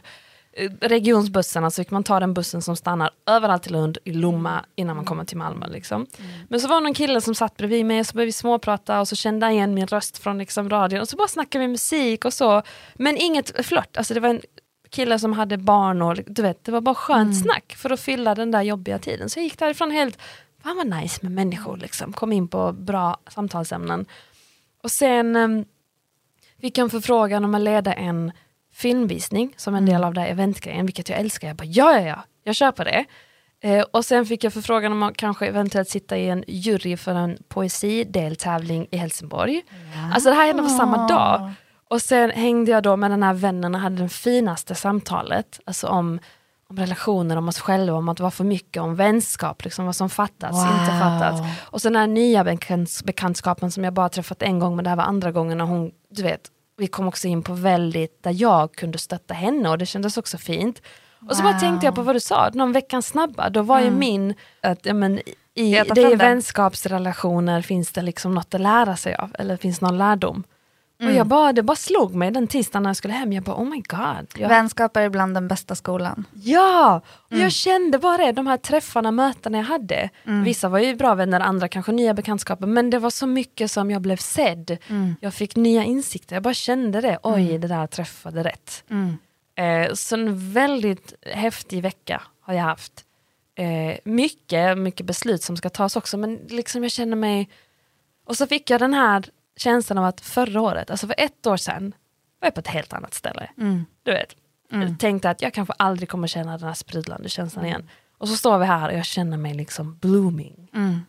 Eh, 0.58 0.72
Regionsbussen, 0.82 1.64
alltså 1.64 1.82
fick 1.82 1.92
man 1.92 2.04
ta 2.04 2.20
den 2.20 2.34
bussen 2.34 2.62
som 2.62 2.76
stannar 2.76 3.10
överallt 3.26 3.68
i 3.68 3.70
Lund, 3.70 3.98
i 4.04 4.12
Lomma, 4.12 4.66
innan 4.76 4.96
man 4.96 5.06
kommer 5.06 5.26
till 5.26 5.38
Malmö. 5.38 5.68
Liksom. 5.68 6.06
Men 6.50 6.60
så 6.60 6.68
var 6.68 6.76
det 6.76 6.84
någon 6.84 6.94
kille 6.94 7.22
som 7.22 7.36
satt 7.36 7.58
bredvid 7.58 7.86
mig 7.86 8.00
och 8.00 8.06
så 8.08 8.14
började 8.14 8.26
vi 8.26 8.32
småprata 8.32 9.00
och 9.00 9.08
så 9.08 9.16
kände 9.16 9.46
han 9.46 9.54
igen 9.54 9.74
min 9.74 9.88
röst 9.88 10.18
från 10.18 10.38
liksom 10.38 10.70
radion 10.70 11.02
och 11.02 11.10
så 11.10 11.18
bara 11.18 11.28
snackade 11.28 11.66
vi 11.66 11.72
musik 11.72 12.26
och 12.26 12.34
så. 12.34 12.62
Men 12.96 13.18
inget 13.18 13.66
flört, 13.66 13.98
alltså 13.98 14.14
det 14.14 14.20
var 14.20 14.30
en 14.30 14.42
kille 14.90 15.20
som 15.20 15.34
hade 15.34 15.58
barn 15.58 16.02
och 16.02 16.16
du 16.28 16.42
vet, 16.42 16.64
det 16.66 16.72
var 16.72 16.82
bara 16.82 16.96
skönt 16.96 17.22
Mm. 17.22 17.34
snack 17.36 17.76
för 17.78 17.90
att 17.90 18.00
fylla 18.00 18.36
den 18.36 18.52
där 18.52 18.62
jobbiga 18.62 19.00
tiden. 19.00 19.30
Så 19.30 19.40
jag 19.40 19.44
gick 19.44 19.60
därifrån 19.60 19.92
helt, 19.92 20.18
fan 20.66 20.78
vad 20.78 21.02
nice 21.02 21.20
med 21.22 21.32
människor 21.32 21.78
liksom, 21.78 22.14
kom 22.14 22.32
in 22.32 22.48
på 22.48 22.72
bra 22.72 23.18
samtalsämnen. 23.28 24.06
Och 24.84 24.92
sen 24.92 25.36
um, 25.36 25.66
fick 26.62 26.78
jag 26.78 26.84
en 26.84 26.90
förfrågan 26.90 27.46
om 27.46 27.56
att 27.56 27.62
leda 27.62 27.94
en 27.94 28.32
filmvisning 28.74 29.54
som 29.58 29.76
en 29.76 29.86
del 29.86 30.04
av 30.04 30.14
det 30.14 30.22
här 30.22 30.28
eventgrejen, 30.28 30.86
vilket 30.86 31.10
jag 31.10 31.20
älskar. 31.20 31.48
Jag 31.48 31.58
bara 31.58 31.66
ja, 31.66 32.00
ja, 32.00 32.08
ja, 32.08 32.24
jag 32.44 32.56
kör 32.56 32.72
på 32.72 32.84
det. 32.84 33.06
Eh, 33.62 33.86
och 33.92 34.06
sen 34.06 34.26
fick 34.26 34.44
jag 34.44 34.54
förfrågan 34.54 34.92
om 34.92 35.04
att 35.04 35.18
kanske 35.18 35.48
eventuellt 35.48 35.90
sitta 35.90 36.18
i 36.18 36.30
en 36.30 36.44
jury 36.48 36.98
för 36.98 37.12
en 37.12 37.38
poesideltävling 37.48 38.88
i 38.92 38.98
Helsingborg. 38.98 39.62
Alltså 40.14 40.30
det 40.30 40.36
här 40.36 40.48
hände 40.48 40.64
på 40.64 40.70
samma 40.70 41.08
dag. 41.08 41.54
Och 41.90 42.02
sen 42.02 42.30
hängde 42.30 42.72
jag 42.72 42.84
då 42.84 42.96
med 42.96 43.12
den 43.12 43.24
här 43.24 43.34
vännen 43.34 43.76
och 43.76 43.82
hade 43.82 44.04
det 44.04 44.10
finaste 44.10 44.76
samtalet, 44.76 45.60
alltså 45.66 45.88
om, 45.88 46.20
om 46.70 46.78
relationer, 46.78 47.36
om 47.38 47.48
oss 47.48 47.60
själva, 47.60 47.98
om 47.98 48.10
att 48.10 48.18
det 48.18 48.24
var 48.24 48.32
för 48.32 48.44
mycket, 48.44 48.82
om 48.84 48.96
vänskap, 48.96 49.64
liksom 49.64 49.86
vad 49.86 49.96
som 49.96 50.10
fattas, 50.10 50.52
Wow. 50.52 50.62
inte 50.82 51.00
fattas. 51.00 51.40
Och 51.62 51.82
sen 51.82 51.94
den 51.94 52.00
här 52.00 52.08
nya 52.08 52.44
bekants 52.44 53.04
bekantskapen 53.04 53.72
som 53.72 53.84
jag 53.84 53.94
bara 53.94 54.10
träffat 54.10 54.42
en 54.42 54.60
gång, 54.60 54.76
men 54.76 54.84
det 54.84 54.90
här 54.90 54.98
var 54.98 55.04
andra 55.04 55.32
gången 55.32 55.62
och 55.62 55.68
hon, 55.68 55.92
du 56.10 56.24
vet, 56.24 56.42
vi 56.78 56.88
kom 56.88 57.08
också 57.08 57.28
in 57.28 57.44
på 57.44 57.54
väldigt, 57.54 58.24
där 58.24 58.32
jag 58.42 58.76
kunde 58.76 58.98
stötta 58.98 59.34
henne 59.34 59.70
och 59.70 59.78
det 59.78 59.86
kändes 59.86 60.18
också 60.18 60.38
fint. 60.38 60.82
Och 61.30 61.36
så 61.36 61.44
bara 61.44 61.54
Wow. 61.54 61.60
tänkte 61.60 61.86
jag 61.86 61.96
på 61.96 62.02
vad 62.02 62.16
du 62.16 62.20
sa, 62.20 62.50
någon 62.54 62.72
veckan 62.72 63.02
snabba, 63.04 63.50
då 63.50 63.62
var 63.62 63.80
ju 63.80 63.92
min, 63.92 64.34
att, 64.62 64.86
ja, 64.86 64.94
men, 64.94 65.20
i, 65.58 65.72
det 65.96 66.10
den. 66.10 66.18
vänskapsrelationer 66.18 67.62
finns 67.62 67.92
det 67.92 68.02
liksom 68.02 68.36
något 68.36 68.54
att 68.54 68.62
lära 68.62 68.96
sig 68.96 69.16
av, 69.16 69.32
eller 69.40 69.58
finns 69.58 69.82
någon 69.82 69.98
lärdom. 69.98 70.44
Och 70.98 71.02
Mm. 71.02 71.16
jag 71.16 71.28
bara, 71.28 71.54
det 71.54 71.64
bara 71.64 71.76
slog 71.76 72.16
mig 72.16 72.32
den 72.32 72.48
tisdagen 72.48 72.84
när 72.84 72.90
jag 72.90 72.98
skulle 72.98 73.14
hem, 73.14 73.34
jag 73.34 73.44
bara 73.44 73.56
oh 73.56 73.66
my 73.70 73.82
god. 73.88 74.28
Jag, 74.38 74.50
Vänskap 74.50 74.98
är 74.98 75.02
ibland 75.02 75.34
den 75.34 75.48
bästa 75.48 75.76
skolan. 75.76 76.26
ja, 76.34 77.02
och 77.08 77.32
Mm. 77.32 77.44
jag 77.44 77.52
kände 77.52 78.00
bara 78.00 78.18
det, 78.18 78.32
de 78.32 78.48
här 78.48 78.58
träffarna, 78.58 79.12
mötena 79.12 79.58
jag 79.58 79.66
hade. 79.66 80.10
Mm. 80.26 80.44
Vissa 80.44 80.70
var 80.70 80.80
ju 80.80 80.96
bra 80.96 81.16
vänner, 81.16 81.40
andra 81.40 81.68
kanske 81.68 81.92
nya 81.92 82.14
bekantskaper, 82.14 82.68
men 82.68 82.90
det 82.90 83.00
var 83.00 83.10
så 83.10 83.28
mycket 83.28 83.72
som 83.72 83.92
jag 83.92 84.02
blev 84.02 84.18
sedd. 84.18 84.78
Mm. 84.90 85.16
Jag 85.22 85.34
fick 85.34 85.56
nya 85.56 85.84
insikter, 85.84 86.36
jag 86.36 86.44
bara 86.44 86.54
kände 86.54 87.02
det, 87.02 87.18
oj 87.24 87.58
det 87.58 87.68
där 87.68 87.88
träffade 87.88 88.44
rätt. 88.44 88.84
Mm. 88.90 89.18
Eh, 89.56 89.94
så 89.94 90.16
en 90.16 90.52
väldigt 90.54 91.14
häftig 91.26 91.82
vecka 91.82 92.22
har 92.42 92.54
jag 92.54 92.64
haft. 92.64 92.94
Eh, 93.58 93.98
mycket, 94.06 94.78
mycket 94.78 95.06
beslut 95.06 95.44
som 95.44 95.58
ska 95.58 95.70
tas 95.70 95.96
också, 95.96 96.18
men 96.18 96.36
liksom 96.50 96.84
jag 96.84 96.92
känner 96.92 97.16
mig... 97.16 97.50
Och 98.28 98.38
så 98.38 98.48
fick 98.48 98.70
jag 98.70 98.80
den 98.80 98.94
här 98.94 99.26
känslan 99.58 99.98
av 99.98 100.06
att 100.06 100.22
förra 100.22 100.62
året, 100.62 100.90
alltså 100.90 101.08
för 101.08 101.16
ett 101.18 101.48
år 101.48 101.58
sedan, 101.58 101.94
var 102.40 102.48
jag 102.48 102.54
på 102.54 102.60
ett 102.60 102.68
helt 102.68 102.94
annat 102.94 103.14
ställe. 103.14 103.50
Mm. 103.58 103.86
Du 104.04 104.12
vet, 104.12 104.36
jag 104.70 105.00
tänkte 105.00 105.30
att 105.30 105.42
jag 105.42 105.54
kanske 105.54 105.74
aldrig 105.78 106.10
kommer 106.10 106.28
känna 106.28 106.58
den 106.58 106.68
här 106.68 106.74
sprudlande 106.74 107.30
känslan 107.30 107.66
igen. 107.66 107.90
Och 108.18 108.28
så 108.28 108.36
står 108.36 108.58
vi 108.58 108.66
här 108.66 108.90
och 108.90 108.98
jag 108.98 109.06
känner 109.06 109.38
mig 109.38 109.54
liksom 109.54 109.98
blooming. 109.98 110.70
Mm. 110.74 111.00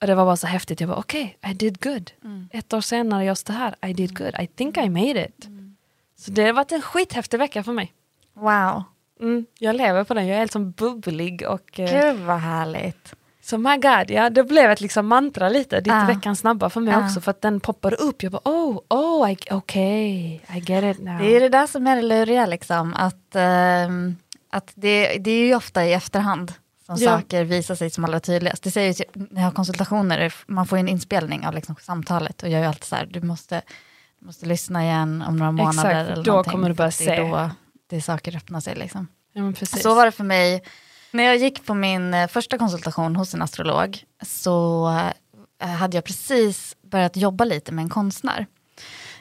Och 0.00 0.06
det 0.06 0.14
var 0.14 0.24
bara 0.24 0.36
så 0.36 0.46
häftigt, 0.46 0.80
jag 0.80 0.88
bara 0.88 0.98
okej, 0.98 1.38
I 1.46 1.54
did 1.54 1.82
good. 1.82 2.10
Ett 2.50 2.72
år 2.72 2.80
senare 2.80 3.24
jag 3.24 3.38
står 3.38 3.54
här, 3.54 3.74
I 3.86 3.92
did 3.92 4.18
good, 4.18 4.34
I 4.40 4.46
think 4.46 4.76
I 4.76 4.88
made 4.88 5.26
it. 5.28 5.48
Så 6.16 6.30
det 6.30 6.44
har 6.44 6.52
varit 6.52 6.72
en 6.72 6.82
skithäftig 6.82 7.38
vecka 7.38 7.62
för 7.62 7.72
mig. 7.72 7.92
Wow, 8.34 8.82
Mm, 9.22 9.46
jag 9.58 9.76
lever 9.76 10.04
på 10.04 10.14
den, 10.14 10.26
jag 10.26 10.34
är 10.34 10.38
helt 10.38 10.52
som 10.52 10.70
bubblig 10.70 11.48
och 11.48 11.80
eh, 11.80 12.02
gud 12.02 12.26
vad 12.26 12.38
härligt. 12.38 13.14
Så 13.44 13.58
my 13.58 13.76
god, 13.76 14.10
ja, 14.10 14.30
det 14.30 14.44
blev 14.44 14.70
ett 14.70 14.80
liksom 14.80 15.06
mantra 15.06 15.48
lite, 15.48 15.80
ditt 15.80 15.92
Ah. 15.92 16.06
veckan 16.06 16.36
snabba 16.36 16.70
för 16.70 16.80
mig 16.80 16.94
Ah. 16.94 17.04
också 17.06 17.20
för 17.20 17.30
att 17.30 17.40
den 17.42 17.60
poppade 17.60 17.96
upp, 17.96 18.22
jag 18.22 18.32
bara 18.32 18.40
oh, 18.44 18.78
oh, 18.88 19.32
I- 19.32 19.36
okej, 19.50 20.44
I 20.56 20.58
get 20.58 20.84
it 20.96 21.04
now. 21.04 21.18
Det 21.18 21.36
är 21.36 21.40
det 21.40 21.48
där 21.48 21.66
som 21.66 21.86
är 21.86 21.96
det 21.96 22.02
luriga, 22.02 22.46
liksom, 22.46 22.94
att, 22.94 23.34
ehm, 23.36 24.16
att 24.50 24.72
det, 24.74 25.18
det 25.18 25.30
är 25.30 25.46
ju 25.46 25.54
ofta 25.54 25.84
i 25.86 25.92
efterhand 25.92 26.52
som 26.86 26.96
Ja. 26.98 27.10
saker 27.18 27.44
visar 27.44 27.74
sig 27.74 27.90
som 27.90 28.04
allra 28.04 28.20
tydligast. 28.20 28.62
Det 28.62 28.70
säger 28.70 28.88
ju, 28.88 28.94
typ, 28.94 29.08
när 29.14 29.40
jag 29.40 29.42
har 29.42 29.50
konsultationer, 29.52 30.34
man 30.46 30.66
får 30.66 30.76
en 30.76 30.88
inspelning 30.88 31.46
av 31.46 31.54
liksom 31.54 31.76
samtalet 31.80 32.42
och 32.42 32.48
jag 32.48 32.54
är 32.58 32.62
ju 32.62 32.68
alltid 32.68 32.84
så 32.84 32.96
här, 32.96 33.06
du 33.06 33.20
måste, 33.20 33.62
du 34.20 34.26
måste 34.26 34.46
lyssna 34.46 34.82
igen 34.84 35.24
om 35.28 35.36
några 35.36 35.52
månader. 35.52 35.90
Exakt, 35.90 36.10
eller 36.10 36.24
då 36.24 36.44
kommer 36.44 36.68
du 36.68 36.74
börja 36.74 36.90
för 36.90 37.04
det 37.04 37.10
är 37.12 37.16
se. 37.16 37.22
Då 37.22 37.50
det 37.90 38.02
saker 38.02 38.36
öppnar 38.36 38.60
sig. 38.60 38.74
Liksom. 38.74 39.08
ja. 39.32 39.52
Så 39.66 39.94
var 39.94 40.04
det 40.04 40.12
för 40.12 40.24
mig. 40.24 40.62
När 41.14 41.24
jag 41.24 41.36
gick 41.36 41.66
på 41.66 41.74
min 41.74 42.14
eh, 42.14 42.28
första 42.28 42.58
konsultation 42.58 43.16
hos 43.16 43.34
en 43.34 43.42
astrolog 43.42 44.04
så 44.22 44.88
eh, 45.62 45.68
hade 45.68 45.96
jag 45.96 46.04
precis 46.04 46.76
börjat 46.82 47.16
jobba 47.16 47.44
lite 47.44 47.72
med 47.72 47.82
en 47.82 47.88
konstnär. 47.88 48.46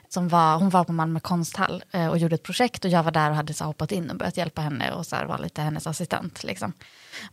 Som 0.10 0.28
var, 0.28 0.58
hon 0.58 0.70
var 0.70 0.84
på 0.84 0.94
Malmö 0.94 1.20
konsthall 1.20 1.84
eh, 1.92 2.08
och 2.08 2.18
gjorde 2.18 2.36
ett 2.36 2.44
projekt 2.44 2.86
och 2.86 2.92
jag 2.92 3.04
var 3.04 3.12
där 3.12 3.30
och 3.30 3.36
hade 3.36 3.54
så 3.54 3.64
hoppat 3.64 3.92
in 3.92 4.10
och 4.10 4.18
börjat 4.18 4.38
hjälpa 4.38 4.62
henne 4.62 4.92
och 4.92 5.06
så 5.06 5.16
här 5.16 5.26
var 5.26 5.38
lite 5.38 5.62
hennes 5.62 5.88
assistent. 5.88 6.44
Liksom. 6.44 6.74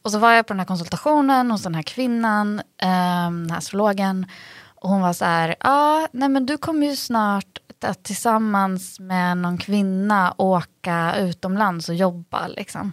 Och 0.02 0.12
så 0.12 0.18
var 0.18 0.32
jag 0.32 0.46
på 0.46 0.52
den 0.52 0.60
här 0.60 0.66
konsultationen 0.66 1.50
hos 1.50 1.62
den 1.62 1.74
här 1.74 1.82
kvinnan, 1.82 2.62
ehm, 2.78 3.42
den 3.42 3.50
här 3.50 3.58
astrologen. 3.58 4.26
Och 4.60 4.88
hon 4.88 5.00
var 5.00 5.12
så 5.12 5.24
här, 5.24 5.48
ja, 5.48 5.56
ah, 5.60 6.08
nej 6.12 6.28
men 6.28 6.46
du 6.46 6.56
kommer 6.56 6.86
ju 6.86 6.96
snart 6.96 7.58
att 7.80 8.02
tillsammans 8.02 9.00
med 9.00 9.36
någon 9.36 9.58
kvinna 9.58 10.34
åka 10.38 11.14
utomlands 11.18 11.88
och 11.88 11.94
jobba 11.94 12.48
liksom. 12.48 12.92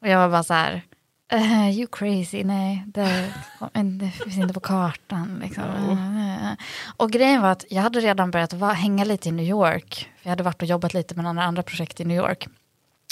Och 0.00 0.08
jag 0.08 0.18
var 0.18 0.28
bara 0.28 0.42
så 0.42 0.54
här, 0.54 0.82
eh, 1.32 1.70
you 1.78 1.86
crazy, 1.92 2.44
nej, 2.44 2.84
det, 2.86 3.32
det 3.72 4.10
finns 4.10 4.36
inte 4.38 4.54
på 4.54 4.60
kartan. 4.60 5.38
Liksom. 5.42 5.64
Eh, 5.64 6.64
Och 6.96 7.10
grejen 7.10 7.42
var 7.42 7.48
att 7.52 7.64
jag 7.70 7.82
hade 7.82 8.00
redan 8.00 8.30
börjat 8.30 8.52
vara, 8.52 8.72
hänga 8.72 9.04
lite 9.04 9.28
i 9.28 9.32
New 9.32 9.46
York. 9.46 9.94
För 10.16 10.26
jag 10.26 10.30
hade 10.30 10.42
varit 10.42 10.62
och 10.62 10.68
jobbat 10.68 10.94
lite 10.94 11.14
med 11.14 11.24
några 11.24 11.42
andra 11.42 11.62
projekt 11.62 12.00
i 12.00 12.04
New 12.04 12.16
York. 12.16 12.48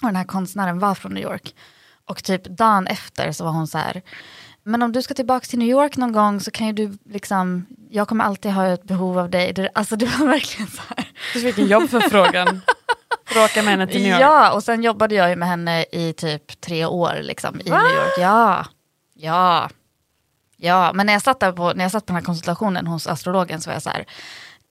Och 0.02 0.08
den 0.08 0.16
här 0.16 0.24
konstnären 0.24 0.78
var 0.78 0.94
från 0.94 1.12
New 1.14 1.22
York. 1.22 1.54
Och 2.08 2.24
typ 2.24 2.44
dagen 2.44 2.86
efter 2.86 3.32
så 3.32 3.44
var 3.44 3.50
hon 3.52 3.66
så 3.66 3.78
här, 3.78 4.02
men 4.62 4.82
om 4.82 4.92
du 4.92 5.02
ska 5.02 5.14
tillbaka 5.14 5.46
till 5.46 5.58
New 5.58 5.68
York 5.68 5.96
någon 5.96 6.12
gång 6.12 6.40
så 6.40 6.50
kan 6.50 6.66
ju 6.66 6.72
du 6.72 6.98
liksom, 7.10 7.66
jag 7.90 8.08
kommer 8.08 8.24
alltid 8.24 8.52
ha 8.52 8.66
ett 8.66 8.84
behov 8.84 9.18
av 9.18 9.30
dig. 9.30 9.68
Alltså 9.74 9.96
det 9.96 10.06
var 10.06 10.26
verkligen 10.26 10.70
så 10.70 10.82
här. 10.88 11.08
Du 11.34 11.40
fick 11.40 11.58
en 11.58 11.66
jobbförfrågan. 11.66 12.60
För 13.26 13.40
att 13.44 13.50
åka 13.50 13.62
med 13.62 13.70
henne 13.70 13.86
till 13.86 14.02
New 14.02 14.10
York. 14.10 14.20
Ja, 14.20 14.52
och 14.52 14.62
sen 14.62 14.82
jobbade 14.82 15.14
jag 15.14 15.30
ju 15.30 15.36
med 15.36 15.48
henne 15.48 15.84
i 15.92 16.12
typ 16.12 16.60
tre 16.60 16.84
år 16.84 17.18
liksom, 17.22 17.60
i 17.60 17.70
Va? 17.70 17.82
New 17.82 17.96
York. 17.96 18.18
Ja, 18.18 18.66
ja, 19.14 19.70
ja. 20.56 20.92
Men 20.94 21.06
när 21.06 21.12
jag 21.12 21.22
satt, 21.22 21.56
på, 21.56 21.72
när 21.72 21.84
jag 21.84 21.92
satt 21.92 22.06
på 22.06 22.12
den 22.12 22.16
här 22.16 22.24
konsultationen 22.24 22.86
hos 22.86 23.06
astrologen 23.06 23.60
så 23.60 23.70
var 23.70 23.74
jag 23.74 23.82
så 23.82 23.90
här, 23.90 24.06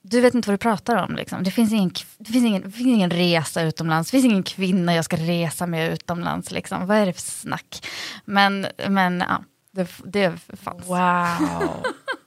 du 0.02 0.22
vet 0.22 0.34
inte 0.34 0.50
vad 0.50 0.54
du 0.54 0.58
pratar 0.58 0.96
om. 0.96 1.16
Liksom. 1.16 1.44
Det, 1.44 1.52
finns 1.52 1.74
ingen, 1.74 1.92
det, 2.18 2.32
finns 2.32 2.46
ingen, 2.46 2.62
det 2.62 2.72
finns 2.72 2.88
ingen 2.88 3.10
resa 3.10 3.62
utomlands, 3.62 4.12
det 4.12 4.18
finns 4.18 4.26
ingen 4.26 4.44
kvinna 4.44 4.96
jag 4.96 5.06
ska 5.06 5.16
resa 5.16 5.68
med 5.68 5.92
utomlands. 5.92 6.52
Liksom. 6.52 6.88
Vad 6.88 6.98
är 6.98 7.06
det 7.06 7.14
för 7.14 7.22
snack? 7.22 7.88
Men, 8.26 8.68
men 8.88 9.24
ja, 9.30 9.44
det, 9.72 9.90
det 10.04 10.34
fanns. 10.64 10.86
Wow. 10.88 11.86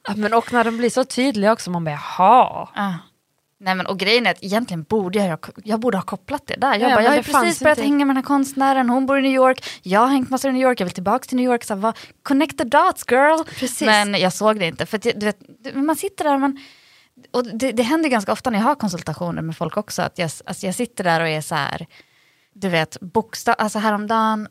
Men 0.16 0.35
och 0.35 0.52
när 0.52 0.64
de 0.64 0.76
blir 0.76 0.90
så 0.90 1.04
tydliga 1.04 1.52
också, 1.52 1.70
man 1.70 1.85
bara 1.85 1.90
jaha. 1.90 2.68
Ja. 2.75 2.94
Nej 3.60 3.74
men 3.74 3.86
och 3.86 3.98
grejen 3.98 4.26
är 4.26 4.30
att 4.30 4.42
egentligen 4.44 4.82
borde 4.82 5.18
jag, 5.18 5.38
jag 5.64 5.80
borde 5.80 5.96
ha 5.96 6.02
kopplat 6.02 6.46
det 6.46 6.54
där. 6.56 6.74
Jag, 6.74 6.90
Ja, 6.90 6.94
bara, 6.94 7.02
jag 7.04 7.10
har 7.10 7.16
precis 7.22 7.60
börjat 7.62 7.78
inte. 7.78 7.88
hänga 7.88 8.04
med 8.04 8.08
den 8.08 8.16
här 8.16 8.22
konstnären, 8.22 8.90
hon 8.90 9.06
bor 9.06 9.18
i 9.18 9.22
New 9.22 9.32
York, 9.32 9.64
jag 9.82 10.00
har 10.00 10.06
hängt 10.08 10.30
massor 10.30 10.50
i 10.50 10.52
New 10.54 10.62
York, 10.62 10.80
jag 10.80 10.84
vill 10.86 10.94
tillbaka 10.94 11.24
till 11.24 11.36
New 11.36 11.46
York. 11.46 11.64
Så 11.64 11.74
vad, 11.74 11.96
connect 12.22 12.58
the 12.58 12.64
dots 12.64 13.04
girl. 13.10 13.44
Precis. 13.44 13.80
Men 13.86 14.14
jag 14.14 14.32
såg 14.32 14.58
det 14.58 14.66
inte, 14.66 14.86
för 14.86 14.96
att, 14.96 15.02
du 15.02 15.26
vet, 15.26 15.38
man 15.74 15.96
sitter 15.96 16.24
där 16.24 16.34
och 16.34 16.40
man, 16.40 16.58
och 17.30 17.46
det, 17.46 17.72
det 17.72 17.82
händer 17.82 18.08
ganska 18.08 18.32
ofta 18.32 18.50
när 18.50 18.58
jag 18.58 18.64
har 18.64 18.74
konsultationer 18.74 19.42
med 19.42 19.56
folk 19.56 19.76
också, 19.76 20.02
att 20.02 20.18
jag, 20.18 20.30
alltså 20.44 20.66
jag 20.66 20.74
sitter 20.74 21.04
där 21.04 21.20
och 21.20 21.28
är 21.28 21.40
så 21.40 21.54
här, 21.54 21.86
du 22.54 22.68
vet, 22.68 23.00
bokstav, 23.00 23.54
alltså 23.58 23.78
häromdagen 23.78 24.48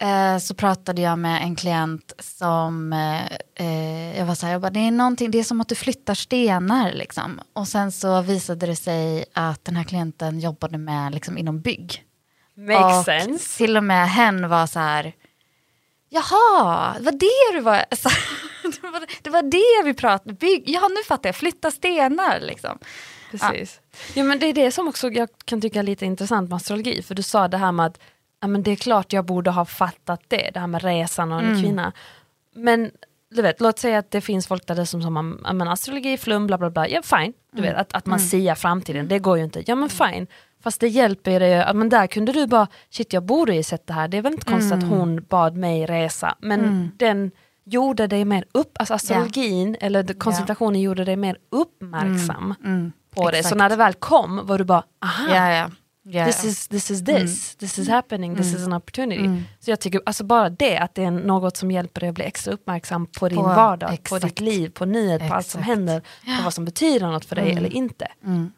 eh, 0.00 0.38
så 0.38 0.54
pratade 0.54 1.02
jag 1.02 1.18
med 1.18 1.42
en 1.42 1.56
klient 1.56 2.12
som, 2.18 2.92
eh, 2.92 3.24
eh, 3.54 4.18
jag 4.18 4.26
var 4.26 4.34
så 4.34 4.46
här, 4.46 4.52
jag 4.52 4.62
bara, 4.62 4.70
det 4.70 4.80
är 4.80 4.90
någonting, 4.90 5.30
det 5.30 5.38
är 5.38 5.44
som 5.44 5.60
att 5.60 5.68
du 5.68 5.74
flyttar 5.74 6.14
stenar 6.14 6.92
liksom. 6.92 7.40
Och 7.52 7.68
sen 7.68 7.92
så 7.92 8.22
visade 8.22 8.66
det 8.66 8.76
sig 8.76 9.24
att 9.32 9.64
den 9.64 9.76
här 9.76 9.84
klienten 9.84 10.40
jobbade 10.40 10.78
med, 10.78 11.14
liksom 11.14 11.38
inom 11.38 11.60
bygg. 11.60 12.04
Makes 12.54 12.98
och 12.98 13.04
sense. 13.04 13.56
till 13.56 13.76
och 13.76 13.84
med 13.84 14.10
hen 14.10 14.48
var 14.48 14.66
så 14.66 14.78
här, 14.78 15.12
jaha, 16.08 16.96
var 17.00 17.12
det 17.12 17.56
du 17.58 17.60
var, 17.60 17.84
så, 17.96 18.08
det, 18.62 18.88
var 18.88 19.06
det 19.22 19.30
var 19.30 19.42
det 19.42 19.88
vi 19.88 19.94
pratade, 19.94 20.34
bygg, 20.34 20.64
ja 20.66 20.88
nu 20.88 21.04
fattar 21.08 21.28
jag, 21.28 21.36
flytta 21.36 21.70
stenar 21.70 22.40
liksom. 22.40 22.78
Precis. 23.30 23.80
Ja. 24.14 24.24
men 24.24 24.38
det 24.38 24.46
är 24.46 24.52
det 24.52 24.72
som 24.72 24.88
också 24.88 25.10
jag 25.10 25.28
kan 25.44 25.60
tycka 25.60 25.78
är 25.78 25.82
lite 25.82 26.06
intressant 26.06 26.50
med 26.50 26.56
astrologi, 26.56 27.02
för 27.02 27.14
du 27.14 27.22
sa 27.22 27.48
det 27.48 27.56
här 27.56 27.72
med 27.72 27.86
att 27.86 27.98
ja, 28.40 28.46
men 28.48 28.62
det 28.62 28.70
är 28.70 28.76
klart 28.76 29.12
jag 29.12 29.24
borde 29.24 29.50
ha 29.50 29.64
fattat 29.64 30.20
det, 30.28 30.50
det 30.54 30.60
här 30.60 30.66
med 30.66 30.82
resan 30.82 31.32
och 31.32 31.38
en 31.40 31.46
Mm. 31.48 31.62
kvinna. 31.62 31.92
Men 32.54 32.90
du 33.34 33.42
vet, 33.42 33.60
låt 33.60 33.78
säga 33.78 33.98
att 33.98 34.10
det 34.10 34.20
finns 34.20 34.46
folk 34.46 34.66
där 34.66 34.74
det 34.74 34.86
som, 34.86 35.02
som 35.02 35.38
men 35.52 35.68
astrologi, 35.68 36.16
flum, 36.18 36.46
bla 36.46 36.58
bla 36.58 36.70
bla, 36.70 36.88
ja 36.88 37.02
fine, 37.02 37.32
du 37.52 37.62
vet, 37.62 37.76
att, 37.76 37.92
att 37.92 38.06
man 38.06 38.20
siar 38.20 38.54
framtiden, 38.54 39.08
det 39.08 39.18
går 39.18 39.38
ju 39.38 39.44
inte, 39.44 39.62
ja 39.66 39.74
men 39.74 39.88
fine. 39.88 40.26
Fast 40.62 40.80
det 40.80 40.88
hjälper 40.88 41.40
dig, 41.40 41.50
ja, 41.50 41.72
men 41.72 41.88
där 41.88 42.06
kunde 42.06 42.32
du 42.32 42.46
bara, 42.46 42.66
shit 42.90 43.12
jag 43.12 43.22
borde 43.22 43.54
ju 43.54 43.62
sett 43.62 43.86
det 43.86 43.92
här, 43.92 44.08
det 44.08 44.16
är 44.16 44.22
väl 44.22 44.32
inte 44.32 44.46
konstigt 44.46 44.72
att 44.72 44.88
hon 44.88 45.24
bad 45.28 45.56
mig 45.56 45.86
resa, 45.86 46.34
men 46.40 46.90
den 46.96 47.30
gjorde 47.64 48.06
dig 48.06 48.24
mer 48.24 48.44
upp, 48.52 48.72
alltså 48.78 48.94
astrologin 48.94 49.76
eller 49.80 50.02
det- 50.02 50.14
konsultationen 50.14 50.80
gjorde 50.80 51.04
dig 51.04 51.16
mer 51.16 51.36
uppmärksam 51.50 52.54
Mm, 52.64 52.92
på 53.14 53.22
det. 53.30 53.32
Så 53.32 53.38
exakt. 53.38 53.56
när 53.56 53.68
det 53.68 53.76
väl 53.76 53.94
kom 53.94 54.40
var 54.46 54.58
du 54.58 54.64
bara, 54.64 54.82
aha, 55.04 55.34
Ja, 55.34 55.70
Ja, 56.02 56.26
This 56.26 56.44
is 56.44 56.68
this, 56.68 56.90
is 56.90 57.04
this. 57.04 57.56
this 57.56 57.78
is 57.78 57.88
happening, 57.88 58.36
this 58.36 58.54
is 58.54 58.66
an 58.66 58.72
opportunity. 58.72 59.24
Mm. 59.24 59.42
Så 59.60 59.70
jag 59.70 59.80
tycker 59.80 60.00
alltså 60.06 60.24
bara 60.24 60.50
det, 60.50 60.76
att 60.78 60.94
det 60.94 61.04
är 61.04 61.10
något 61.10 61.56
som 61.56 61.70
hjälper 61.70 62.00
dig 62.00 62.08
att 62.08 62.14
bli 62.14 62.24
extra 62.24 62.54
uppmärksam 62.54 63.06
på 63.06 63.28
din 63.28 63.38
På- 63.38 63.42
vardag, 63.42 63.88
på 63.88 63.94
exakt. 63.94 64.22
ditt 64.24 64.40
liv, 64.40 64.68
på 64.70 64.84
nyhet, 64.84 65.28
på 65.28 65.34
allt 65.34 65.46
som 65.46 65.60
Exakt. 65.60 65.76
händer, 65.78 66.00
på 66.00 66.42
vad 66.44 66.54
som 66.54 66.64
betyder 66.64 67.06
något 67.06 67.24
för 67.24 67.36
dig 67.36 67.44
Mm. 67.44 67.58
eller 67.58 67.76
inte. 67.76 68.06
Mm. 68.24 68.52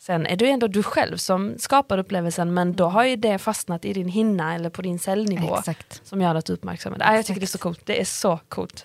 Sen 0.00 0.26
är 0.26 0.36
det 0.36 0.50
ändå 0.50 0.66
du 0.66 0.82
själv 0.82 1.16
som 1.16 1.54
skapar 1.58 1.98
upplevelsen 1.98 2.54
men 2.54 2.72
då 2.72 2.86
har 2.86 3.04
ju 3.04 3.16
det 3.16 3.38
fastnat 3.38 3.84
i 3.84 3.92
din 3.92 4.08
hinna 4.08 4.54
eller 4.54 4.70
på 4.70 4.82
din 4.82 4.98
cellnivå 4.98 5.56
Exakt. 5.58 6.00
som 6.04 6.20
gör 6.20 6.34
att 6.34 6.44
du 6.46 6.52
uppmärksammar 6.52 6.98
det. 6.98 7.04
Nej, 7.04 7.16
Jag 7.16 7.26
tycker 7.26 7.40
det 7.40 7.44
är 7.44 7.48
så 7.48 7.58
coolt, 7.58 7.80
det 7.86 8.00
är 8.00 8.04
så 8.04 8.40
coolt. 8.48 8.84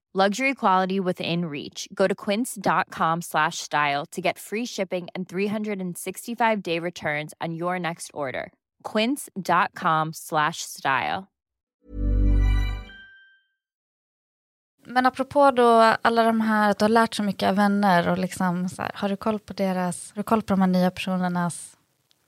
Luxury 0.13 0.53
quality 0.53 0.99
within 0.99 1.45
reach. 1.45 1.87
Go 1.93 2.05
to 2.05 2.13
quince.com 2.13 3.21
slash 3.21 3.59
style 3.59 4.05
to 4.07 4.19
get 4.21 4.37
free 4.37 4.65
shipping 4.65 5.07
and 5.15 5.29
365 5.29 6.61
day 6.61 6.79
returns 6.79 7.33
on 7.39 7.53
your 7.53 7.79
next 7.79 8.11
order. 8.13 8.51
Quince.com 8.83 10.11
slash 10.13 10.57
style. 10.63 11.27
Men 14.85 15.05
apropå 15.05 15.51
då 15.51 15.95
alla 16.01 16.23
de 16.23 16.41
här, 16.41 16.69
att 16.69 16.79
du 16.79 16.85
har 16.85 16.89
lärt 16.89 17.13
så 17.13 17.23
mycket 17.23 17.49
av 17.49 17.55
vänner 17.55 18.07
och 18.09 18.17
liksom 18.17 18.69
så 18.69 18.81
här, 18.81 18.91
har 18.95 19.09
du 19.09 19.17
koll 19.17 19.39
på 19.39 19.53
deras, 19.53 20.11
har 20.11 20.15
du 20.19 20.23
koll 20.23 20.41
på 20.41 20.53
de 20.53 20.61
här 20.61 20.67
nya 20.67 20.91
personernas 20.91 21.77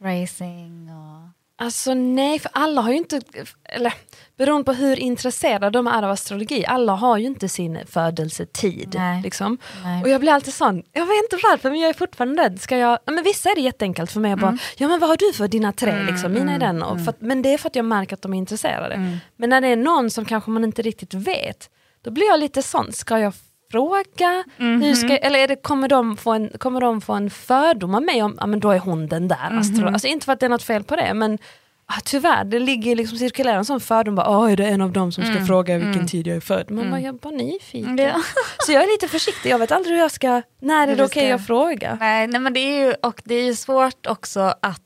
racing 0.02 0.90
och... 0.90 1.43
Alltså 1.64 1.94
nej, 1.94 2.40
för 2.40 2.52
alla 2.54 2.82
har 2.82 2.92
ju 2.92 2.98
inte, 2.98 3.22
eller 3.64 3.94
beroende 4.38 4.64
på 4.66 4.74
hur 4.74 5.00
intresserade 5.00 5.70
de 5.70 5.88
är 5.88 6.04
av 6.04 6.12
astrologi, 6.12 6.66
alla 6.66 6.94
har 6.96 7.18
ju 7.18 7.26
inte 7.26 7.50
sin 7.50 7.80
födelsetid. 7.88 8.96
Nej. 8.98 9.22
Liksom. 9.22 9.58
Nej. 9.84 10.04
Och 10.04 10.10
jag 10.10 10.22
blir 10.22 10.32
alltid 10.32 10.54
sån, 10.54 10.84
jag 10.92 11.06
vet 11.06 11.24
inte 11.24 11.38
varför 11.52 11.70
men 11.70 11.80
jag 11.80 11.90
är 11.90 11.94
fortfarande 11.94 12.44
rädd. 12.44 12.62
Ska 12.62 12.78
jag, 12.78 13.00
men 13.06 13.24
vissa 13.24 13.50
är 13.50 13.56
det 13.56 13.62
jätteenkelt 13.62 14.12
för 14.12 14.20
mig 14.20 14.32
att 14.32 14.40
bara, 14.40 14.58
ja 14.78 14.88
men 14.88 15.00
vad 15.00 15.10
har 15.10 15.18
du 15.18 15.34
för 15.34 15.48
dina 15.48 15.72
tre, 15.74 16.04
liksom, 16.04 16.34
mina 16.34 16.54
är 16.54 16.60
den. 16.60 16.84
Och 16.84 17.04
för, 17.04 17.10
att- 17.10 17.22
men 17.22 17.42
det 17.42 17.54
är 17.54 17.58
för 17.58 17.68
att 17.70 17.76
jag 17.76 17.86
märker 17.86 18.14
att 18.16 18.22
de 18.22 18.34
är 18.34 18.38
intresserade. 18.38 19.20
Men 19.38 19.50
när 19.50 19.62
det 19.62 19.68
är 19.68 19.76
någon 19.76 20.10
som 20.10 20.26
kanske 20.26 20.52
man 20.52 20.64
inte 20.64 20.82
riktigt 20.82 21.14
vet, 21.14 21.70
då 22.04 22.12
blir 22.12 22.26
jag 22.28 22.40
lite 22.40 22.62
sån, 22.64 22.94
ska 22.94 23.20
jag 23.20 23.34
fråga? 23.74 24.44
Hur 24.58 24.94
ska, 24.96 25.18
eller 25.18 25.40
är 25.40 25.48
det, 25.48 25.56
kommer, 25.56 25.88
de 25.88 26.18
få 26.18 26.32
en, 26.34 26.50
kommer 26.60 26.82
de 26.82 27.02
få 27.02 27.14
en 27.14 27.30
fördom 27.30 27.96
av 27.96 28.04
mig 28.04 28.24
om, 28.24 28.38
ja 28.40 28.46
men 28.48 28.60
då 28.60 28.72
är 28.72 28.80
hon 28.80 29.08
den 29.08 29.28
där 29.28 29.58
astrolog. 29.60 29.94
Alltså 29.94 30.08
inte 30.08 30.26
för 30.26 30.34
att 30.34 30.40
det 30.40 30.46
är 30.46 30.50
något 30.50 30.64
fel 30.64 30.84
på 30.84 30.96
det 30.96 31.14
men 31.14 31.38
ah, 31.86 32.00
tyvärr, 32.06 32.44
det 32.44 32.60
ligger 32.60 32.96
liksom 32.96 33.18
cirkulerar 33.18 33.58
en 33.58 33.66
sån 33.66 33.80
fördom, 33.80 34.16
bara, 34.16 34.30
"Åh, 34.38 34.52
är 34.52 34.56
det 34.58 34.66
en 34.68 34.82
av 34.82 34.92
dem 34.92 35.12
som 35.12 35.24
ska 35.26 35.46
fråga 35.46 35.78
vilken 35.78 36.08
tid 36.08 36.28
jag 36.28 36.36
är 36.36 36.42
född? 36.42 36.72
Men 36.72 36.92
bara, 36.92 37.00
jag 37.02 37.16
är 37.16 37.20
bara 37.20 37.34
nyfiken. 37.34 37.98
Ja. 37.98 38.22
Så 38.66 38.72
jag 38.72 38.84
är 38.84 38.88
lite 38.88 39.08
försiktig, 39.08 39.50
jag 39.50 39.60
vet 39.60 39.72
aldrig 39.72 39.94
hur 39.96 40.02
jag 40.02 40.12
ska, 40.12 40.42
när 40.62 40.88
är 40.88 40.96
det 40.96 41.04
okej 41.04 41.26
ska- 41.28 41.36
att 41.36 41.48
fråga? 41.48 41.98
Nej, 42.00 42.28
nej 42.28 42.42
men 42.42 42.54
det 42.54 42.60
är 42.60 42.86
ju, 42.88 42.94
och 42.94 43.22
det 43.26 43.36
är 43.36 43.44
ju 43.44 43.56
svårt 43.56 44.06
också 44.08 44.40
att 44.62 44.80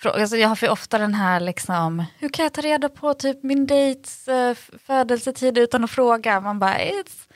fråga, 0.00 0.20
alltså 0.20 0.36
jag 0.36 0.48
har 0.48 0.56
för 0.56 0.68
ofta 0.70 0.98
den 0.98 1.14
här 1.14 1.40
liksom, 1.40 2.04
hur 2.18 2.28
kan 2.28 2.42
jag 2.42 2.52
ta 2.52 2.60
reda 2.60 2.88
på 2.88 3.14
typ 3.14 3.42
min 3.42 3.66
dejts 3.66 4.28
uh, 4.28 4.54
födelsetid 4.86 5.58
utan 5.58 5.84
att 5.84 5.90
fråga? 5.90 6.40
Man 6.40 6.58
bara, 6.58 6.74
it's, 6.78 7.27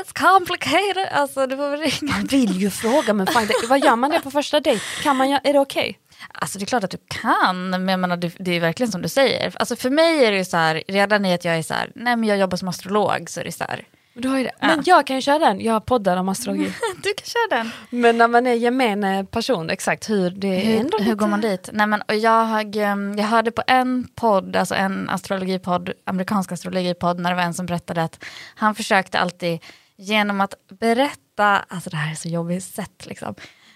it's 0.00 0.12
complicated, 0.12 1.08
alltså 1.12 1.46
du 1.46 1.56
får 1.56 1.70
väl 1.70 1.80
ringa. 1.80 2.12
Man 2.12 2.24
vill 2.24 2.60
ju 2.60 2.70
fråga 2.70 3.12
men 3.12 3.26
fan, 3.26 3.46
det, 3.46 3.66
vad 3.68 3.84
gör 3.84 3.96
man 3.96 4.10
det 4.10 4.20
på 4.20 4.30
första 4.30 4.60
dejt? 4.60 4.84
Kan 5.02 5.16
man, 5.16 5.38
är 5.44 5.52
det 5.52 5.58
okej? 5.58 5.98
Alltså 6.32 6.58
det 6.58 6.64
är 6.64 6.66
klart 6.66 6.84
att 6.84 6.90
du 6.90 6.98
kan, 7.08 7.70
men 7.70 7.88
jag 7.88 8.00
menar, 8.00 8.16
det, 8.16 8.56
är 8.56 8.60
verkligen 8.60 8.92
som 8.92 9.02
du 9.02 9.08
säger. 9.08 9.54
Alltså 9.56 9.76
för 9.76 9.90
mig 9.90 10.24
är 10.24 10.32
det 10.32 10.38
ju 10.38 10.44
så 10.44 10.56
här, 10.56 10.82
redan 10.88 11.24
i 11.24 11.34
att 11.34 11.44
jag 11.44 11.56
är 11.56 11.62
så 11.62 11.74
här, 11.74 11.92
nej 11.94 12.16
men 12.16 12.28
jag 12.28 12.38
jobbar 12.38 12.56
som 12.56 12.68
astrolog 12.68 13.30
så 13.30 13.40
är 13.40 13.44
det 13.44 13.52
så 13.52 13.64
här, 13.64 13.84
du 14.16 14.28
har 14.28 14.38
ju 14.38 14.44
det. 14.44 14.52
men 14.60 14.82
jag 14.86 15.06
kan 15.06 15.16
ju 15.16 15.22
köra 15.22 15.38
den, 15.38 15.60
jag 15.60 15.86
poddar 15.86 16.16
om 16.16 16.28
astrologi. 16.28 16.64
du 17.02 17.14
kan 17.14 17.26
köra 17.26 17.58
den. 17.58 17.70
men 17.90 18.18
när 18.18 18.28
man 18.28 18.46
är 18.46 18.54
gemene 18.54 19.24
person, 19.24 19.70
exakt 19.70 20.10
hur 20.10 20.30
det 20.30 20.76
är 20.76 20.80
ändå 20.80 20.98
Hur, 20.98 21.04
hur 21.04 21.14
går 21.14 21.26
man 21.26 21.40
dit? 21.40 21.70
Nej, 21.72 21.86
men, 21.86 22.02
och 22.02 22.14
jag, 22.14 22.76
jag 23.16 23.24
hörde 23.24 23.50
på 23.50 23.62
en 23.66 24.08
podd, 24.14 24.56
alltså 24.56 24.74
en 24.74 25.08
astrologipodd, 25.10 25.92
amerikansk 26.04 26.52
astrologipodd, 26.52 27.20
när 27.20 27.30
det 27.30 27.36
var 27.36 27.42
en 27.42 27.54
som 27.54 27.66
berättade 27.66 28.02
att 28.02 28.24
han 28.54 28.74
försökte 28.74 29.18
alltid 29.18 29.60
genom 29.96 30.40
att 30.40 30.54
berätta, 30.68 31.64
alltså 31.68 31.90
det 31.90 31.96
här 31.96 32.10
är 32.10 32.14
så 32.14 32.28
jobbigt 32.28 32.64
sätt 32.64 33.06
liksom, 33.06 33.34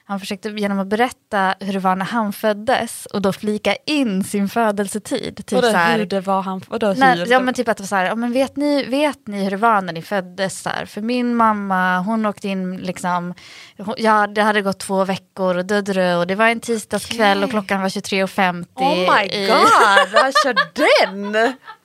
han 0.09 0.21
försökte 0.21 0.49
genom 0.49 0.79
att 0.79 0.87
berätta 0.87 1.55
hur 1.61 1.73
det 1.73 1.79
var 1.79 1.97
när 1.97 2.05
han 2.05 2.33
föddes 2.33 3.07
och 3.07 3.23
då 3.23 3.33
flika 3.33 3.77
in 3.87 4.25
sin 4.25 4.49
födelsetid. 4.49 5.37
Typ 5.37 5.53
Vadå, 5.53 5.71
så 5.71 5.77
här, 5.77 5.99
hur 5.99 6.07
det 6.07 6.21
var 6.21 6.43
han, 6.43 6.63
vadå 6.69 6.95
ja 7.27 7.41
men 7.41 7.55
typ 7.55 7.69
att 7.69 7.77
det 7.77 7.83
var 7.83 7.87
så 7.89 7.97
här, 7.97 8.05
ja, 8.05 8.15
men 8.15 8.33
vet, 8.33 8.57
ni, 8.57 8.85
vet 8.85 9.27
ni 9.27 9.45
hur 9.45 9.51
det 9.51 9.57
var 9.57 9.81
när 9.83 9.93
ni 9.93 10.03
föddes? 10.03 10.61
Så 10.61 10.69
här? 10.69 10.87
För 10.87 11.01
min 11.01 11.35
mamma, 11.35 11.99
hon 11.99 12.27
åkte 12.27 12.49
in 12.49 12.77
liksom, 12.77 13.35
hon, 13.79 13.95
ja 13.99 14.27
det 14.27 14.43
hade 14.43 14.63
gått 14.63 14.79
två 14.79 15.05
veckor 15.05 15.57
och 15.57 15.65
dödrö 15.65 16.17
och 16.17 16.27
det 16.27 16.35
var 16.35 16.47
en 16.47 16.61
tisdagskväll 16.61 17.45
och 17.45 17.51
klockan 17.51 17.83
var 17.83 17.89
23.50. 17.89 18.67
Oh 18.75 18.97
my 18.97 19.47
god, 19.47 20.23
han 20.23 20.33
kör 20.33 20.55
den! 20.75 21.53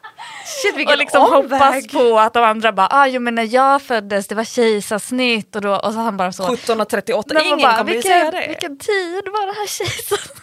Shit 0.45 0.89
och 0.89 0.97
liksom 0.97 1.21
omväg. 1.21 1.51
hoppas 1.61 1.87
på 1.87 2.19
att 2.19 2.33
de 2.33 2.43
andra 2.43 2.71
bara, 2.73 2.87
ah, 2.91 3.07
jo 3.07 3.21
men 3.21 3.35
när 3.35 3.53
jag 3.53 3.81
föddes 3.81 4.27
det 4.27 4.35
var 4.35 4.43
kejsarsnitt 4.43 5.55
och, 5.55 5.61
då, 5.61 5.75
och 5.75 5.93
så 5.93 5.99
han 5.99 6.17
bara 6.17 6.31
så. 6.31 6.43
1738, 6.53 7.33
Nej, 7.33 7.43
man 7.43 7.47
ingen 7.59 7.67
bara, 7.69 7.77
kommer 7.77 7.89
ju 7.91 7.95
vilken, 7.95 8.11
säga 8.11 8.31
det. 8.31 8.47
Vilken 8.47 8.77
tid 8.77 9.23
var 9.25 9.45
det 9.47 9.53
här 9.53 9.67
kejsarsnitt? 9.67 10.37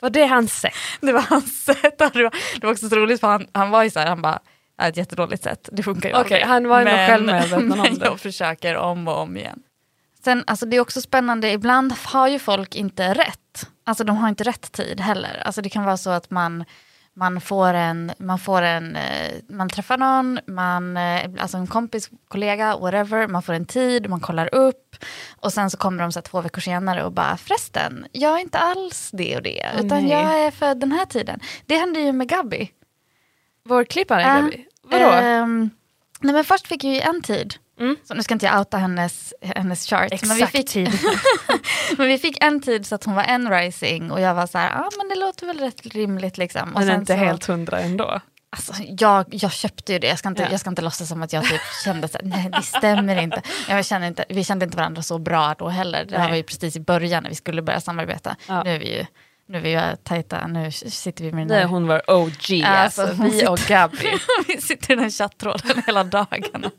Var 0.00 0.10
det 0.10 0.26
hans 0.26 0.60
sätt? 0.60 0.72
Det 1.00 1.12
var 1.12 1.20
hans 1.20 1.64
sätt. 1.64 1.98
Det 1.98 2.04
var, 2.22 2.30
det 2.60 2.66
var 2.66 2.72
också 2.72 2.88
så 2.88 2.96
roligt 2.96 3.20
för 3.20 3.28
han, 3.28 3.46
han 3.52 3.70
var 3.70 3.82
ju 3.82 3.90
så 3.90 3.98
här, 3.98 4.06
han 4.06 4.22
bara, 4.22 4.38
"Det 4.78 4.82
är 4.84 4.88
ett 4.88 4.96
jättedåligt 4.96 5.42
sätt, 5.42 5.68
det 5.72 5.82
funkar 5.82 6.08
ju 6.08 6.14
Okej, 6.14 6.22
aldrig." 6.42 6.42
han 6.42 6.68
var 6.68 6.78
ändå 6.78 6.90
Men- 6.92 7.08
självmedveten 7.08 7.72
om 7.72 7.78
men 7.78 7.98
det. 7.98 8.04
jag 8.04 8.20
försöker 8.20 8.76
om 8.76 9.08
och 9.08 9.18
om 9.18 9.36
igen. 9.36 9.58
Sen, 10.24 10.44
alltså 10.46 10.66
det 10.66 10.76
är 10.76 10.80
också 10.80 11.00
spännande, 11.00 11.50
ibland 11.50 11.92
har 12.04 12.28
ju 12.28 12.38
folk 12.38 12.74
inte 12.74 13.14
rätt. 13.14 13.66
Alltså 13.86 14.04
de 14.04 14.16
har 14.16 14.28
inte 14.28 14.44
rätt 14.44 14.72
tid 14.72 15.00
heller. 15.00 15.42
Alltså 15.44 15.62
det 15.62 15.68
kan 15.68 15.84
vara 15.84 15.96
så 15.96 16.10
att 16.10 16.30
man, 16.30 16.64
man 17.18 17.40
får 17.40 17.74
en, 17.74 18.12
man 18.18 18.38
får 18.38 18.62
en, 18.62 18.96
eh, 18.96 19.32
man 19.48 19.68
träffar 19.68 19.98
någon, 19.98 20.38
man, 20.46 20.96
eh, 20.96 21.30
alltså 21.38 21.56
en 21.56 21.66
kompis, 21.66 22.10
kollega, 22.28 22.76
whatever, 22.76 23.26
man 23.26 23.42
får 23.42 23.52
en 23.52 23.66
tid, 23.66 24.10
man 24.10 24.20
kollar 24.20 24.54
upp 24.54 24.96
och 25.40 25.52
sen 25.52 25.70
så 25.70 25.76
kommer 25.76 26.02
de 26.02 26.12
så 26.12 26.20
två 26.22 26.40
veckor 26.40 26.60
senare 26.60 27.04
och 27.04 27.12
bara 27.12 27.36
förresten, 27.36 28.06
jag 28.12 28.34
är 28.34 28.38
inte 28.38 28.58
alls 28.58 29.10
det 29.12 29.36
och 29.36 29.42
det, 29.42 29.66
Åh, 29.74 29.86
utan 29.86 30.02
nej. 30.02 30.10
jag 30.12 30.40
är 30.46 30.50
född 30.50 30.80
den 30.80 30.92
här 30.92 31.04
tiden. 31.04 31.40
Det 31.66 31.76
hände 31.76 32.00
ju 32.00 32.12
med 32.12 32.28
Gabby. 32.28 32.70
Vår 33.64 33.84
klippare, 33.84 34.22
Ja. 34.22 34.34
Gabi. 34.40 34.64
Vadå? 34.82 35.10
Ehm, 35.10 35.70
nej 36.20 36.32
men 36.34 36.44
först 36.44 36.66
fick 36.68 36.84
jag 36.84 36.94
ju 36.94 37.00
en 37.00 37.22
tid. 37.22 37.54
Mm. 37.80 37.96
Så 38.04 38.14
nu 38.14 38.22
ska 38.22 38.34
inte 38.34 38.46
jag 38.46 38.58
outa 38.58 38.76
hennes, 38.76 39.34
hennes 39.42 39.86
chart. 39.86 40.12
Exakt 40.12 40.28
men 40.28 40.36
vi 40.36 40.46
fick, 40.46 40.76
men 41.98 42.06
vi 42.08 42.18
fick 42.18 42.44
en 42.44 42.60
tid 42.60 42.86
så 42.86 42.94
att 42.94 43.04
hon 43.04 43.14
var 43.14 43.24
en 43.24 43.50
rising 43.50 44.10
och 44.10 44.20
jag 44.20 44.34
var 44.34 44.46
så 44.46 44.58
här, 44.58 44.70
ja 44.70 44.80
ah, 44.80 44.90
men 44.98 45.08
det 45.08 45.14
låter 45.14 45.46
väl 45.46 45.58
rätt 45.58 45.86
rimligt 45.86 46.38
liksom. 46.38 46.74
Och 46.74 46.80
Men 46.80 47.00
inte 47.00 47.12
så, 47.12 47.18
helt 47.18 47.44
hundra 47.44 47.80
ändå. 47.80 48.20
Alltså, 48.50 48.72
jag, 48.98 49.26
jag 49.30 49.52
köpte 49.52 49.92
ju 49.92 49.98
det, 49.98 50.06
jag 50.06 50.18
ska 50.18 50.28
inte, 50.28 50.42
Ja. 50.42 50.48
jag 50.50 50.60
ska 50.60 50.70
inte 50.70 50.82
låtsas 50.82 51.08
som 51.08 51.22
att 51.22 51.32
jag 51.32 51.44
typ 51.44 51.60
kände 51.84 52.08
så 52.08 52.18
här, 52.18 52.24
nej 52.24 52.50
det 52.52 52.62
stämmer 52.62 53.22
inte. 53.22 53.42
Jag 53.68 53.86
kände 53.86 54.06
inte. 54.06 54.24
Vi 54.28 54.44
kände 54.44 54.64
inte 54.64 54.76
varandra 54.76 55.02
så 55.02 55.18
bra 55.18 55.54
då 55.58 55.68
heller. 55.68 56.04
Det 56.04 56.14
här 56.14 56.22
Nej. 56.22 56.30
var 56.30 56.36
ju 56.36 56.42
precis 56.42 56.76
i 56.76 56.80
början 56.80 57.22
när 57.22 57.30
vi 57.30 57.36
skulle 57.36 57.62
börja 57.62 57.80
samarbeta. 57.80 58.36
Ja. 58.46 58.62
Nu 58.62 58.74
är 58.74 58.78
vi 58.78 58.96
ju 58.96 59.06
nu 59.48 59.58
är 59.58 59.62
vi 59.90 59.96
tajta, 60.02 60.46
nu 60.46 60.70
sitter 60.72 61.24
vi 61.24 61.32
med 61.32 61.40
den 61.40 61.48
Nej, 61.48 61.58
här 61.60 61.66
hon 61.68 61.86
var 61.86 62.02
OG 62.10 62.62
alltså, 62.64 63.02
Alltså, 63.02 63.22
vi 63.22 63.46
och 63.46 63.58
Gabby. 63.58 63.96
vi 64.48 64.60
sitter 64.60 64.92
i 64.92 64.94
den 64.94 65.04
här 65.04 65.10
chattråden 65.10 65.82
hela 65.86 66.04
dagarna. 66.04 66.70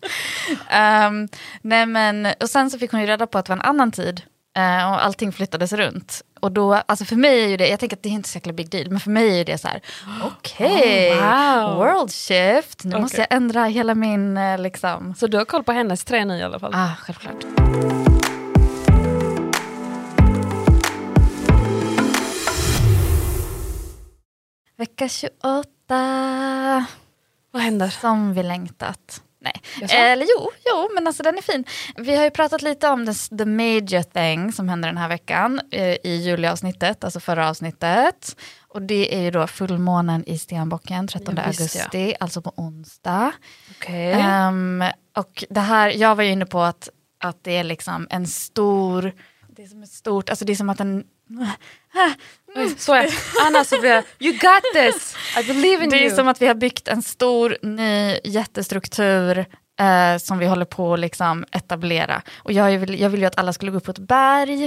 um, 1.08 1.27
nej 1.62 1.86
men, 1.86 2.27
och 2.39 2.49
sen 2.49 2.69
så 2.71 2.79
fick 2.79 2.91
hon 2.91 3.01
ju 3.01 3.08
reda 3.08 3.27
på 3.27 3.38
att 3.38 3.45
det 3.45 3.49
var 3.51 3.58
en 3.58 3.62
annan 3.69 3.91
tid 3.91 4.21
uh, 4.58 4.91
och 4.91 5.05
allting 5.05 5.32
flyttades 5.32 5.73
runt. 5.73 6.21
Och 6.39 6.51
då, 6.51 6.73
alltså 6.73 7.05
för 7.05 7.15
mig 7.15 7.43
är 7.43 7.47
ju 7.47 7.58
det, 7.58 7.67
jag 7.67 7.79
tänker 7.79 7.95
att 7.97 8.03
det 8.03 8.10
är 8.10 8.13
inte 8.13 8.29
så 8.29 8.38
jäkla 8.38 8.53
big 8.53 8.69
deal, 8.69 8.89
men 8.91 8.99
för 8.99 9.10
mig 9.12 9.39
är 9.41 9.45
det 9.45 9.58
så 9.58 9.67
här, 9.67 9.82
okej, 10.23 11.12
Oh, 11.12 11.65
wow. 11.67 11.75
world 11.77 12.12
shift, 12.12 12.84
nu 12.84 12.89
Okej. 12.91 13.01
måste 13.01 13.17
jag 13.17 13.27
ändra 13.29 13.63
hela 13.65 13.95
min, 13.95 14.38
eh, 14.38 14.58
liksom, 14.60 15.15
Så 15.17 15.27
du 15.27 15.38
har 15.38 15.45
koll 15.45 15.63
på 15.63 15.71
hennes 15.71 16.05
tre 16.05 16.25
nu 16.25 16.38
i 16.38 16.43
alla 16.43 16.60
fall? 16.60 16.71
ah, 16.75 16.89
självklart. 16.99 17.45
Vecka 24.79 25.09
28. 25.09 26.85
Vad 27.51 27.61
händer? 27.61 27.89
Som 27.89 28.33
vi 28.33 28.43
längtat. 28.43 29.23
Nej. 29.39 29.61
Eller 29.91 30.25
jo, 30.25 30.51
jo, 30.65 30.89
men 30.95 31.07
alltså 31.07 31.23
den 31.23 31.37
är 31.37 31.41
fin. 31.41 31.65
Vi 31.95 32.15
har 32.15 32.23
ju 32.23 32.29
pratat 32.29 32.61
lite 32.61 32.89
om 32.89 33.05
the, 33.05 33.37
the 33.37 33.45
major 33.45 34.03
thing 34.03 34.51
som 34.51 34.69
händer 34.69 34.89
den 34.89 34.97
här 34.97 35.07
veckan 35.07 35.61
eh, 35.71 35.95
i 36.03 36.21
juliavsnittet, 36.25 37.03
alltså 37.03 37.19
förra 37.19 37.49
avsnittet. 37.49 38.35
Och 38.67 38.81
det 38.81 39.15
är 39.15 39.21
ju 39.21 39.31
då 39.31 39.47
fullmånen 39.47 40.23
i 40.29 40.37
Stenbocken 40.37 41.07
13 41.07 41.35
Ja, 41.37 41.43
visst, 41.47 41.75
ja. 41.75 41.81
augusti, 41.81 42.15
alltså 42.19 42.41
på 42.41 42.53
onsdag. 42.55 43.31
Okej. 43.71 44.11
Ehm, 44.11 44.83
och 45.17 45.43
det 45.49 45.61
här, 45.61 45.89
jag 45.89 46.15
var 46.15 46.23
ju 46.23 46.31
inne 46.31 46.45
på 46.45 46.61
att, 46.61 46.89
att 47.17 47.43
det 47.43 47.57
är 47.57 47.63
liksom 47.63 48.07
en 48.09 48.27
stor, 48.27 49.13
det 49.47 49.63
är 49.63 49.67
som 49.67 49.83
ett 49.83 49.91
stort, 49.91 50.29
alltså 50.29 50.45
det 50.45 50.51
är 50.51 50.55
som 50.55 50.69
att 50.69 50.79
en 50.79 51.03
Så 52.77 52.93
är 52.93 53.07
Anna 53.47 53.63
Sofia, 53.63 54.03
you 54.19 54.33
got 54.33 54.63
this! 54.73 55.15
I 55.38 55.43
believe 55.43 55.83
in 55.83 55.89
Det 55.89 55.97
är 55.97 56.05
you! 56.05 56.15
som 56.15 56.27
att 56.27 56.41
vi 56.41 56.47
har 56.47 56.55
byggt 56.55 56.88
en 56.88 57.03
stor 57.03 57.57
ny 57.62 58.19
jättestruktur 58.23 59.45
eh, 59.79 60.17
som 60.17 60.38
vi 60.38 60.45
håller 60.45 60.65
på 60.65 60.93
att 60.93 60.99
liksom 60.99 61.45
etablera. 61.51 62.21
Och 62.38 62.51
jag 62.51 62.77
vill, 62.77 62.99
jag 62.99 63.09
vill 63.09 63.19
ju 63.19 63.25
att 63.25 63.39
alla 63.39 63.53
skulle 63.53 63.71
gå 63.71 63.77
upp 63.77 63.85
på 63.85 63.91
ett 63.91 63.99
berg, 63.99 64.63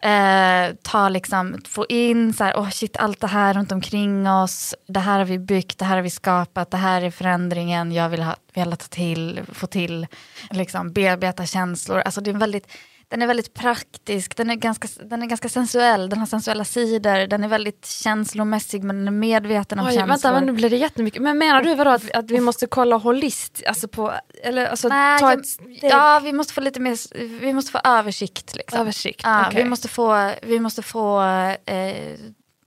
eh, 0.00 0.74
ta 0.82 1.08
liksom, 1.08 1.60
få 1.68 1.86
in 1.88 2.32
så 2.32 2.44
här, 2.44 2.54
oh 2.54 2.70
shit, 2.70 2.96
allt 2.96 3.20
det 3.20 3.26
här 3.26 3.54
runt 3.54 3.72
omkring 3.72 4.28
oss, 4.28 4.74
det 4.88 5.00
här 5.00 5.18
har 5.18 5.24
vi 5.24 5.38
byggt, 5.38 5.78
det 5.78 5.84
här 5.84 5.96
har 5.96 6.02
vi 6.02 6.10
skapat, 6.10 6.70
det 6.70 6.76
här 6.76 7.02
är 7.02 7.10
förändringen 7.10 7.92
jag 7.92 8.08
vill 8.08 8.22
ha, 8.22 8.36
vill 8.54 8.70
ta 8.70 8.76
till, 8.76 9.40
få 9.52 9.66
till, 9.66 10.06
liksom 10.50 10.92
bearbeta 10.92 11.46
känslor. 11.46 11.98
Alltså 11.98 12.20
det 12.20 12.30
är 12.30 12.34
en 12.34 12.38
väldigt 12.38 12.66
den 13.10 13.22
är 13.22 13.26
väldigt 13.26 13.54
praktisk, 13.54 14.36
den 14.36 14.50
är, 14.50 14.54
ganska, 14.54 14.88
den 15.04 15.22
är 15.22 15.26
ganska 15.26 15.48
sensuell, 15.48 16.08
den 16.08 16.18
har 16.18 16.26
sensuella 16.26 16.64
sidor, 16.64 17.26
den 17.26 17.44
är 17.44 17.48
väldigt 17.48 17.86
känslomässig 17.86 18.84
men 18.84 18.96
den 18.98 19.06
är 19.08 19.12
medveten 19.12 19.78
om 19.78 19.86
Oj, 19.86 19.92
känslor. 19.92 20.08
vänta, 20.08 20.32
men 20.32 20.46
nu 20.46 20.52
blir 20.52 20.70
det 20.70 20.76
jättemycket. 20.76 21.22
Men 21.22 21.38
menar 21.38 21.62
du 21.62 21.74
vadå, 21.74 21.90
att, 21.90 22.10
att 22.10 22.30
vi 22.30 22.40
måste 22.40 22.66
kolla 22.66 22.96
holist, 22.96 23.62
alltså 23.66 23.88
på, 23.88 24.14
eller 24.42 24.66
alltså 24.66 24.88
Nej, 24.88 25.20
ta 25.20 25.30
jag- 25.30 25.40
ett 25.40 25.46
steg, 25.46 25.78
Ja, 25.82 26.20
vi 26.24 26.32
måste 26.32 26.52
få 26.54 26.60
lite 26.60 26.80
mer, 26.80 27.14
vi 27.40 27.52
måste 27.52 27.72
få 27.72 27.80
översikt. 27.84 28.56
Liksom. 28.56 28.80
översikt? 28.80 29.20
Ja, 29.24 29.46
Okej. 29.48 29.62
Vi 29.62 29.68
måste 29.68 29.88
få, 29.88 30.32
vi 30.42 30.60
måste 30.60 30.82
få 30.82 31.22
eh, 31.66 32.14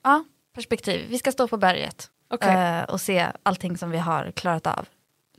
ja, 0.04 0.24
perspektiv. 0.56 1.06
Vi 1.10 1.18
ska 1.20 1.32
stå 1.32 1.48
på 1.48 1.58
berget 1.58 2.10
Okej. 2.34 2.54
eh, 2.56 2.84
och 2.84 3.02
se 3.02 3.28
allting 3.44 3.78
som 3.78 3.90
vi 3.92 3.98
har 3.98 4.32
klarat 4.32 4.68
av, 4.68 4.88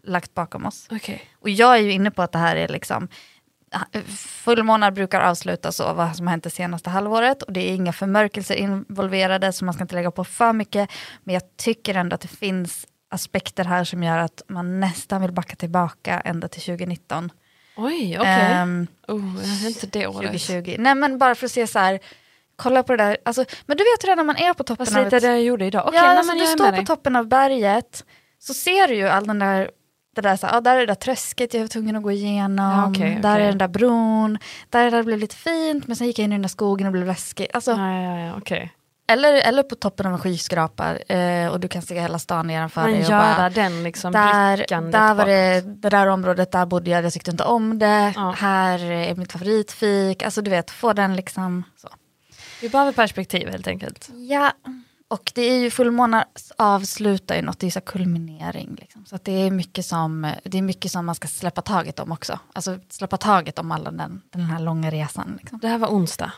lagt 0.04 0.34
bakom 0.34 0.66
oss. 0.66 0.86
Okej. 0.90 1.22
Och 1.40 1.50
jag 1.50 1.74
är 1.76 1.80
ju 1.80 1.92
inne 1.92 2.10
på 2.10 2.22
att 2.22 2.32
det 2.32 2.38
här 2.38 2.56
är 2.56 2.68
liksom 2.68 3.08
Fullmånar 4.16 4.90
brukar 4.90 5.20
avslutas 5.20 5.76
så 5.76 5.92
vad 5.92 6.16
som 6.16 6.26
har 6.26 6.30
hänt 6.30 6.44
det 6.44 6.50
senaste 6.50 6.90
halvåret 6.90 7.42
och 7.42 7.52
det 7.52 7.70
är 7.70 7.74
inga 7.74 7.92
förmörkelser 7.92 8.54
involverade 8.54 9.52
så 9.52 9.64
man 9.64 9.74
ska 9.74 9.84
inte 9.84 9.94
lägga 9.94 10.10
på 10.10 10.24
för 10.24 10.52
mycket. 10.52 10.90
Men 11.24 11.34
jag 11.34 11.42
tycker 11.56 11.94
ändå 11.94 12.14
att 12.14 12.20
det 12.20 12.28
finns 12.28 12.86
aspekter 13.10 13.64
här 13.64 13.84
som 13.84 14.02
gör 14.02 14.18
att 14.18 14.42
man 14.48 14.80
nästan 14.80 15.22
vill 15.22 15.32
backa 15.32 15.56
tillbaka 15.56 16.20
ända 16.20 16.48
till 16.48 16.62
2019. 16.62 17.32
Oj, 17.76 18.18
okej. 18.18 18.32
Ehm, 18.32 18.86
oh, 19.08 19.34
jag 19.36 19.64
är 19.64 19.68
inte 19.68 19.86
det 19.86 20.06
året. 20.06 20.30
2020. 20.30 20.76
Nej 20.78 20.94
men 20.94 21.18
bara 21.18 21.34
för 21.34 21.46
att 21.46 21.52
se 21.52 21.66
så 21.66 21.78
här, 21.78 22.00
kolla 22.56 22.82
på 22.82 22.96
det 22.96 23.04
där, 23.04 23.16
alltså, 23.24 23.44
men 23.66 23.76
du 23.76 23.84
vet 23.84 24.04
redan 24.04 24.16
när 24.16 24.24
man 24.24 24.36
är 24.36 24.54
på 24.54 24.64
toppen 24.64 24.86
Fast 24.86 24.96
av 24.98 25.04
lite 25.04 25.16
ett, 25.16 25.22
det 25.22 25.28
jag 25.28 25.42
gjorde 25.42 25.64
idag. 25.64 25.84
Okej, 25.86 26.00
ja, 26.00 26.06
alltså, 26.06 26.26
men 26.26 26.38
du 26.38 26.44
är 26.44 26.48
står 26.48 26.64
på 26.64 26.70
dig. 26.70 26.86
toppen 26.86 27.16
av 27.16 27.28
berget, 27.28 28.04
så 28.38 28.54
ser 28.54 28.88
du 28.88 28.94
ju 28.94 29.08
all 29.08 29.26
den 29.26 29.38
där, 29.38 29.70
det 30.14 30.20
där, 30.20 30.36
så 30.36 30.46
ah, 30.50 30.60
där 30.60 30.76
är 30.76 30.80
det 30.80 30.86
där 30.86 30.94
träsket 30.94 31.54
jag 31.54 31.60
var 31.60 31.68
tvungen 31.68 31.96
att 31.96 32.02
gå 32.02 32.10
igenom, 32.10 32.78
Ja, 32.78 32.86
okej, 32.88 33.18
där 33.22 33.40
är 33.40 33.48
den 33.48 33.58
där 33.58 33.68
bron, 33.68 34.38
där, 34.70 34.90
där 34.90 35.02
blev 35.02 35.18
lite 35.18 35.36
fint, 35.36 35.86
men 35.86 35.96
sen 35.96 36.06
gick 36.06 36.18
jag 36.18 36.24
in 36.24 36.32
i 36.32 36.34
den 36.34 36.42
där 36.42 36.48
skogen 36.48 36.86
och 36.86 36.92
blev 36.92 37.06
läskigt. 37.06 37.54
Alltså, 37.54 37.70
Ja, 37.70 38.00
ja, 38.26 38.34
okej. 38.38 38.72
eller, 39.08 39.34
eller 39.48 39.62
på 39.62 39.74
toppen 39.74 40.06
av 40.06 40.12
en 40.12 40.18
skyskrapa 40.18 40.96
eh, 40.98 41.48
och 41.48 41.60
du 41.60 41.68
kan 41.68 41.82
se 41.82 42.00
hela 42.00 42.18
stan 42.18 42.46
nedanför 42.46 42.82
Men 42.82 42.92
dig. 42.92 43.02
och 43.04 43.08
bara, 43.10 43.50
den 43.50 43.82
liksom 43.82 44.12
där, 44.12 44.56
där 44.92 45.14
var 45.14 45.26
det, 45.26 45.60
det 45.60 45.88
där 45.88 46.06
området, 46.06 46.52
där 46.52 46.66
bodde 46.66 46.90
jag, 46.90 47.04
jag 47.04 47.12
tyckte 47.12 47.30
inte 47.30 47.44
om 47.44 47.78
det. 47.78 48.14
Här 48.36 48.84
är 48.90 49.14
mitt 49.14 49.32
favoritfik. 49.32 50.22
Alltså 50.22 50.42
du 50.42 50.50
vet, 50.50 50.70
få 50.70 50.92
den 50.92 51.16
liksom 51.16 51.62
så. 51.76 51.88
Vi 52.60 52.68
behöver 52.68 52.92
perspektiv 52.92 53.48
helt 53.48 53.66
enkelt. 53.66 54.08
Ja, 54.14 54.52
och 55.12 55.32
det 55.34 55.42
är 55.42 55.58
ju 55.58 55.70
fullmånar 55.70 56.24
avslutar 56.56 57.34
ju 57.34 57.42
något, 57.42 57.58
det 57.58 57.64
är 57.64 57.68
ju 57.68 57.72
så 57.72 57.80
kulminering. 57.80 58.76
Liksom. 58.80 59.04
Så 59.06 59.16
att 59.16 59.24
det, 59.24 59.32
är 59.32 59.50
mycket 59.50 59.86
som, 59.86 60.32
det 60.44 60.58
är 60.58 60.62
mycket 60.62 60.92
som 60.92 61.06
man 61.06 61.14
ska 61.14 61.28
släppa 61.28 61.62
taget 61.62 62.00
om 62.00 62.12
också. 62.12 62.38
Alltså 62.52 62.78
släppa 62.88 63.16
taget 63.16 63.58
om 63.58 63.72
alla 63.72 63.90
den, 63.90 64.22
den 64.30 64.40
här 64.40 64.60
långa 64.60 64.90
resan. 64.90 65.38
Liksom. 65.40 65.58
Det 65.58 65.68
här 65.68 65.78
var 65.78 65.88
onsdag. 65.88 66.32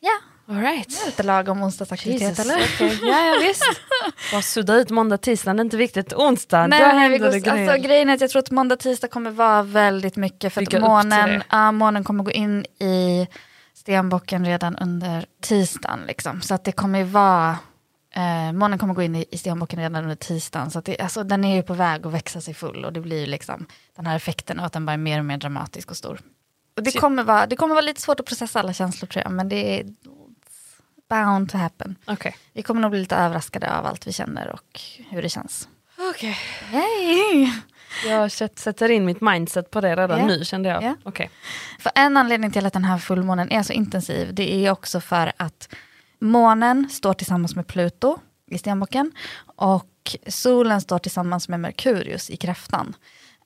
Ja, 0.00 0.10
All 0.54 0.60
right. 0.60 1.06
lite 1.06 1.22
lagom 1.22 1.62
onsdagsaktivitet 1.62 2.28
Jesus, 2.28 2.38
eller? 2.38 2.56
okej. 2.74 2.98
Ja, 3.02 3.26
ja 3.26 3.34
visst. 3.40 3.64
Bara 4.32 4.42
sudda 4.42 4.74
ut 4.74 4.90
måndag, 4.90 5.18
tisdag, 5.18 5.52
det 5.54 5.60
är 5.60 5.64
inte 5.64 5.76
viktigt. 5.76 6.12
Onsdag, 6.12 6.66
Nej, 6.66 6.80
då 6.80 6.86
nej, 6.86 6.98
händer 6.98 7.18
går, 7.18 7.30
det 7.30 7.40
grejer. 7.40 7.68
alltså, 7.72 7.88
grejen 7.88 8.08
är 8.08 8.14
att 8.14 8.20
jag 8.20 8.30
tror 8.30 8.42
att 8.42 8.50
måndag, 8.50 8.76
tisdag 8.76 9.08
kommer 9.08 9.30
vara 9.30 9.62
väldigt 9.62 10.16
mycket 10.16 10.52
för 10.52 10.60
Bygga 10.60 10.78
att 10.78 10.84
månen, 10.84 11.28
det. 11.30 11.42
ja, 11.50 11.72
månen 11.72 12.04
kommer 12.04 12.24
gå 12.24 12.30
in 12.30 12.64
i 12.78 13.28
stenbocken 13.74 14.46
redan 14.46 14.76
under 14.76 15.26
tisdagen. 15.40 16.00
Liksom. 16.06 16.42
Så 16.42 16.54
att 16.54 16.64
det 16.64 16.72
kommer 16.72 17.04
vara, 17.04 17.58
eh, 18.14 18.52
månen 18.52 18.78
kommer 18.78 18.94
gå 18.94 19.02
in 19.02 19.16
i, 19.16 19.24
i 19.30 19.38
stenbocken 19.38 19.78
redan 19.78 20.02
under 20.02 20.16
tisdagen. 20.16 20.70
Så 20.70 20.80
det, 20.80 21.00
alltså, 21.00 21.24
den 21.24 21.44
är 21.44 21.56
ju 21.56 21.62
på 21.62 21.74
väg 21.74 22.06
att 22.06 22.12
växa 22.12 22.40
sig 22.40 22.54
full 22.54 22.84
och 22.84 22.92
det 22.92 23.00
blir 23.00 23.20
ju 23.20 23.26
liksom 23.26 23.66
den 23.96 24.06
här 24.06 24.16
effekten 24.16 24.60
och 24.60 24.66
att 24.66 24.72
den 24.72 24.86
bara 24.86 24.92
är 24.92 24.96
mer 24.96 25.18
och 25.18 25.24
mer 25.24 25.36
dramatisk 25.36 25.90
och 25.90 25.96
stor. 25.96 26.20
Och 26.76 26.82
det, 26.82 26.92
kommer 27.00 27.22
vara, 27.24 27.46
det 27.46 27.56
kommer 27.56 27.74
vara 27.74 27.84
lite 27.84 28.00
svårt 28.00 28.20
att 28.20 28.26
processa 28.26 28.60
alla 28.60 28.72
känslor 28.72 29.06
tror 29.08 29.22
jag, 29.24 29.32
men 29.32 29.48
det 29.48 29.80
är 29.80 29.84
bound 31.08 31.50
to 31.50 31.56
happen. 31.58 31.96
Okej. 32.04 32.36
Vi 32.52 32.62
kommer 32.62 32.80
nog 32.80 32.90
bli 32.90 33.00
lite 33.00 33.16
överraskade 33.16 33.72
av 33.76 33.86
allt 33.86 34.06
vi 34.06 34.12
känner 34.12 34.48
och 34.52 34.80
hur 35.10 35.22
det 35.22 35.28
känns. 35.28 35.68
Okej. 36.10 36.36
Yay! 36.72 37.48
Jag 38.06 38.32
sätt- 38.32 38.58
sätter 38.58 38.88
in 38.90 39.04
mitt 39.04 39.20
mindset 39.20 39.70
på 39.70 39.80
det 39.80 39.96
redan 39.96 40.18
Ja. 40.20 40.26
nu 40.26 40.44
kände 40.44 40.68
jag. 40.68 40.82
Ja. 40.82 40.94
Okej. 41.02 41.30
För 41.78 41.92
en 41.94 42.16
anledning 42.16 42.50
till 42.50 42.66
att 42.66 42.72
den 42.72 42.84
här 42.84 42.98
fullmånen 42.98 43.52
är 43.52 43.62
så 43.62 43.72
intensiv, 43.72 44.34
det 44.34 44.54
är 44.66 44.70
också 44.70 45.00
för 45.00 45.32
att 45.36 45.74
månen 46.22 46.88
står 46.90 47.14
tillsammans 47.14 47.56
med 47.56 47.66
Pluto 47.66 48.18
i 48.50 48.58
stenbocken 48.58 49.12
och 49.56 50.16
solen 50.26 50.80
står 50.80 50.98
tillsammans 50.98 51.48
med 51.48 51.60
Merkurius 51.60 52.30
i 52.30 52.36
kräftan. 52.36 52.96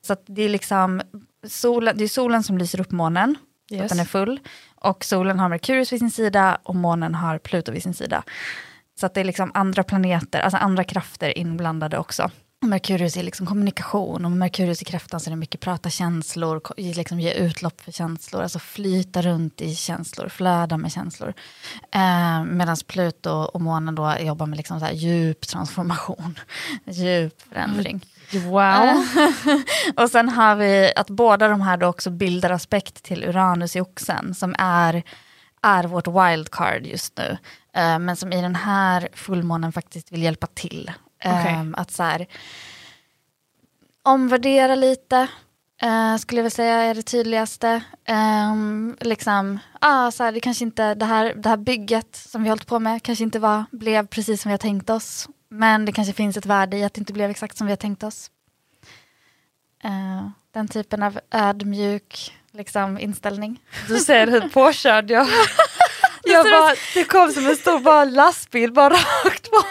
Så 0.01 0.15
det 0.25 0.41
är 0.41 0.49
liksom 0.49 1.01
solen, 1.47 1.97
det 1.97 2.03
är 2.03 2.07
solen 2.07 2.43
som 2.43 2.57
lyser 2.57 2.79
upp 2.81 2.91
månen, 2.91 3.35
så 3.69 3.75
att 3.75 3.81
Yes. 3.81 3.91
den 3.91 3.99
är 3.99 4.05
full. 4.05 4.39
Och 4.75 5.05
solen 5.05 5.39
har 5.39 5.49
Merkurius 5.49 5.93
vid 5.93 5.99
sin 5.99 6.11
sida 6.11 6.57
och 6.63 6.75
månen 6.75 7.15
har 7.15 7.37
Pluto 7.37 7.71
vid 7.71 7.83
sin 7.83 7.93
sida. 7.93 8.23
Så 8.99 9.09
det 9.13 9.19
är 9.19 9.23
liksom 9.25 9.51
andra 9.53 9.83
planeter, 9.83 10.39
alltså 10.39 10.57
andra 10.57 10.83
krafter 10.83 11.37
inblandade 11.37 11.97
också. 11.97 12.31
Merkurius 12.67 13.17
är 13.17 13.23
liksom 13.23 13.47
kommunikation 13.47 14.25
och 14.25 14.31
Merkurius 14.31 14.81
i 14.81 14.85
kräftan 14.85 15.19
så 15.19 15.29
är 15.29 15.31
det 15.31 15.35
mycket 15.35 15.61
prata 15.61 15.89
känslor, 15.89 16.61
liksom 16.77 17.19
ge 17.19 17.33
utlopp 17.33 17.81
för 17.81 17.91
känslor, 17.91 18.41
alltså 18.41 18.59
flyta 18.59 19.21
runt 19.21 19.61
i 19.61 19.75
känslor, 19.75 20.29
flöda 20.29 20.77
med 20.77 20.91
känslor. 20.91 21.33
Eh, 21.91 22.43
Medan 22.43 22.77
Pluto 22.87 23.29
och 23.29 23.61
månen 23.61 23.95
då 23.95 24.15
jobbar 24.19 24.45
med 24.45 24.57
liksom 24.57 24.79
så 24.79 24.85
här 24.85 24.93
djup 24.93 25.47
transformation, 25.47 26.39
djup 26.85 27.41
förändring. 27.49 28.05
Wow. 28.31 29.05
och 30.03 30.09
sen 30.09 30.29
har 30.29 30.55
vi 30.55 30.93
att 30.95 31.09
båda 31.09 31.47
de 31.47 31.61
här 31.61 31.77
då 31.77 31.87
också 31.87 32.09
bildar 32.09 32.49
aspekt 32.49 33.03
till 33.03 33.23
Uranus 33.23 33.75
i 33.75 33.81
oxen 33.81 34.35
som 34.35 34.55
är, 34.59 35.03
är 35.61 35.83
vårt 35.83 36.07
wildcard 36.07 36.85
just 36.85 37.17
nu. 37.17 37.37
Eh, 37.73 37.99
men 37.99 38.15
som 38.15 38.33
i 38.33 38.41
den 38.41 38.55
här 38.55 39.07
fullmånen 39.13 39.71
faktiskt 39.71 40.11
vill 40.11 40.23
hjälpa 40.23 40.47
till. 40.47 40.91
Eh, 41.19 41.39
Okej. 41.39 41.73
Att 41.77 41.91
så 41.91 42.03
här, 42.03 42.27
omvärdera 44.03 44.75
lite, 44.75 45.27
eh, 45.81 46.17
skulle 46.17 46.39
jag 46.39 46.43
väl 46.43 46.51
säga 46.51 46.75
är 46.75 46.95
det 46.95 47.03
tydligaste. 47.03 47.83
Ehm, 48.05 48.97
liksom, 49.01 49.59
ah, 49.81 50.11
så 50.11 50.23
här, 50.23 50.31
det, 50.31 50.39
kanske 50.39 50.65
inte, 50.65 50.95
det, 50.95 51.05
här, 51.05 51.33
det 51.33 51.49
här 51.49 51.57
bygget 51.57 52.15
som 52.15 52.43
vi 52.43 52.49
hållit 52.49 52.67
på 52.67 52.79
med 52.79 53.03
kanske 53.03 53.23
inte 53.23 53.39
var, 53.39 53.65
blev 53.71 54.07
precis 54.07 54.41
som 54.41 54.49
vi 54.49 54.53
har 54.53 54.57
tänkt 54.57 54.89
oss. 54.89 55.27
Men 55.49 55.85
det 55.85 55.91
kanske 55.91 56.13
finns 56.13 56.37
ett 56.37 56.45
värde 56.45 56.77
i 56.77 56.83
att 56.83 56.93
det 56.93 56.99
inte 56.99 57.13
blev 57.13 57.29
exakt 57.29 57.57
som 57.57 57.67
vi 57.67 57.71
har 57.71 57.77
tänkt 57.77 58.03
oss. 58.03 58.31
Eh, 59.83 60.29
den 60.51 60.67
typen 60.67 61.03
av 61.03 61.19
ödmjuk 61.31 62.33
liksom, 62.51 62.99
inställning. 62.99 63.59
Du 63.87 63.99
ser 63.99 64.27
hur 64.27 64.49
påkörd 64.49 65.11
jag 65.11 65.27
Jag 66.31 66.45
bara, 66.45 66.73
det 66.93 67.03
kom 67.03 67.31
som 67.31 67.47
en 67.47 67.55
stor 67.55 67.79
bara 67.79 68.03
lastbil 68.05 68.73
bara 68.73 68.89
rakt 68.93 69.51
på 69.51 69.57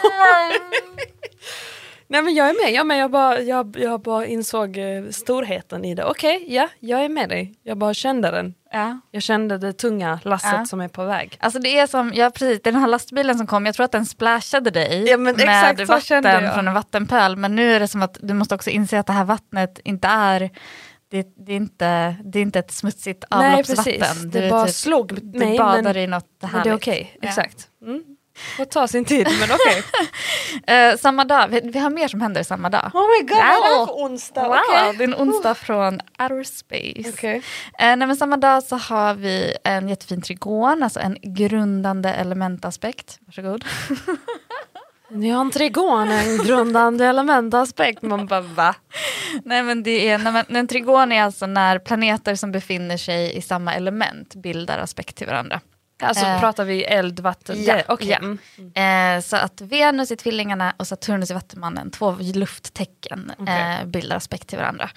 Nej 2.09 2.21
men 2.21 2.35
jag 2.35 2.49
är 2.49 2.63
med, 2.65 2.73
jag, 2.73 2.87
med. 2.87 2.97
jag, 2.99 3.11
bara, 3.11 3.41
jag, 3.41 3.75
jag 3.79 4.01
bara 4.01 4.25
insåg 4.25 4.77
eh, 4.77 5.03
storheten 5.11 5.85
i 5.85 5.95
det. 5.95 6.05
Okej, 6.05 6.45
ja, 6.47 6.67
jag 6.79 7.05
är 7.05 7.09
med 7.09 7.29
dig. 7.29 7.53
Jag 7.63 7.77
bara 7.77 7.93
kände 7.93 8.31
den. 8.31 8.53
Ja. 8.71 8.99
Jag 9.11 9.23
kände 9.23 9.57
det 9.57 9.73
tunga 9.73 10.19
lasset 10.23 10.51
Ja. 10.53 10.65
som 10.65 10.81
är 10.81 10.87
på 10.87 11.03
väg. 11.05 11.37
Alltså 11.39 11.59
det 11.59 11.79
är 11.79 11.87
som, 11.87 12.11
ja 12.15 12.29
precis, 12.29 12.61
den 12.63 12.75
här 12.75 12.87
lastbilen 12.87 13.37
som 13.37 13.47
kom, 13.47 13.65
jag 13.65 13.75
tror 13.75 13.83
att 13.85 13.91
den 13.91 14.05
splashade 14.05 14.69
dig 14.71 15.05
Ja, 15.09 15.17
men 15.17 15.35
med 15.35 15.87
vatten 15.87 16.53
från 16.53 16.67
en 16.67 16.73
vattenpöl. 16.73 17.35
Men 17.35 17.55
nu 17.55 17.73
är 17.73 17.79
det 17.79 17.87
som 17.87 18.01
att 18.01 18.17
du 18.21 18.33
måste 18.33 18.55
också 18.55 18.69
inse 18.69 18.99
att 18.99 19.07
det 19.07 19.13
här 19.13 19.25
vattnet 19.25 19.79
inte 19.83 20.07
är, 20.07 20.49
det, 21.09 21.27
det 21.45 21.51
är, 21.51 21.55
inte, 21.57 22.15
det 22.23 22.39
är 22.39 22.41
inte 22.43 22.59
ett 22.59 22.71
smutsigt 22.71 23.23
Nej 23.31 23.51
avloppsvatten. 23.53 23.83
precis, 23.99 24.21
Du 24.23 24.41
det 24.41 24.49
bara 24.49 24.65
typ- 24.65 24.75
slog 24.75 25.21
Du 25.23 25.39
mig. 25.39 25.57
badar 25.57 25.81
Men, 25.83 25.97
i 25.97 26.07
något 26.07 26.25
men 26.41 26.49
härligt. 26.49 26.63
det 26.63 26.69
är 26.69 26.75
okej, 26.75 27.17
Ja. 27.21 27.27
exakt. 27.29 27.67
Mm. 27.85 28.03
Får 28.57 28.65
ta 28.65 28.87
sin 28.87 29.05
tid 29.05 29.27
men 29.39 29.49
okej. 29.51 29.83
Eh, 30.67 30.97
samma 30.97 31.25
dag, 31.25 31.47
vi, 31.47 31.59
vi 31.63 31.79
har 31.79 31.89
mer 31.89 32.07
som 32.07 32.21
händer 32.21 32.43
samma 32.43 32.69
dag. 32.69 32.91
Oh 32.93 33.01
my 33.01 33.27
god, 33.27 33.37
vad 33.37 33.45
är 33.45 33.69
det 33.71 33.77
Wow. 33.77 33.85
för 33.87 33.93
onsdag? 33.93 34.47
Wow, 34.47 34.57
Okej. 34.69 34.95
det 34.97 35.03
är 35.03 35.07
en 35.07 35.15
onsdag 35.15 35.55
från 35.55 35.99
outer 36.19 36.43
space. 36.43 37.09
Okej. 37.13 37.35
Eh, 37.79 37.95
nej, 37.95 37.97
men 37.97 38.15
samma 38.15 38.37
dag 38.37 38.63
så 38.63 38.75
har 38.75 39.13
vi 39.13 39.55
en 39.63 39.89
jättefin 39.89 40.21
trigon, 40.21 40.83
alltså 40.83 40.99
en 40.99 41.17
grundande 41.21 42.09
elementaspekt. 42.13 43.19
Varsågod. 43.25 43.65
Ni 45.09 45.29
har 45.29 45.41
en 45.41 45.51
trigon, 45.51 46.11
en 46.11 46.37
grundande 46.37 47.05
elementaspekt. 47.05 48.01
Man 48.01 48.25
bara 48.25 48.41
va? 48.41 48.75
nej, 49.43 49.63
men 49.63 49.83
det 49.83 50.09
är, 50.09 50.17
nej, 50.17 50.33
men, 50.33 50.55
en 50.55 50.67
trigon 50.67 51.11
är 51.11 51.23
alltså 51.23 51.45
när 51.45 51.79
planeter 51.79 52.35
som 52.35 52.51
befinner 52.51 52.97
sig 52.97 53.37
i 53.37 53.41
samma 53.41 53.73
element 53.75 54.35
bildar 54.35 54.77
aspekt 54.79 55.15
till 55.15 55.27
varandra. 55.27 55.61
Alltså 56.03 56.25
Eh, 56.25 56.39
pratar 56.39 56.63
vi 56.65 56.83
eld, 56.83 57.19
vatten? 57.19 57.63
ja, 57.63 57.75
det- 57.75 57.85
okej. 57.87 58.07
ja. 58.09 58.17
Mm. 58.17 59.17
Eh, 59.17 59.21
så 59.23 59.35
att 59.37 59.61
Venus 59.61 60.11
i 60.11 60.15
Tvillingarna 60.15 60.73
och 60.77 60.87
Saturnus 60.87 61.31
i 61.31 61.33
Vattumannen, 61.33 61.91
två 61.91 62.15
lufttecken, 62.19 63.31
Okej. 63.37 63.77
eh, 63.81 63.85
bildar 63.85 64.15
aspekt 64.15 64.47
till 64.47 64.57
varandra. 64.57 64.89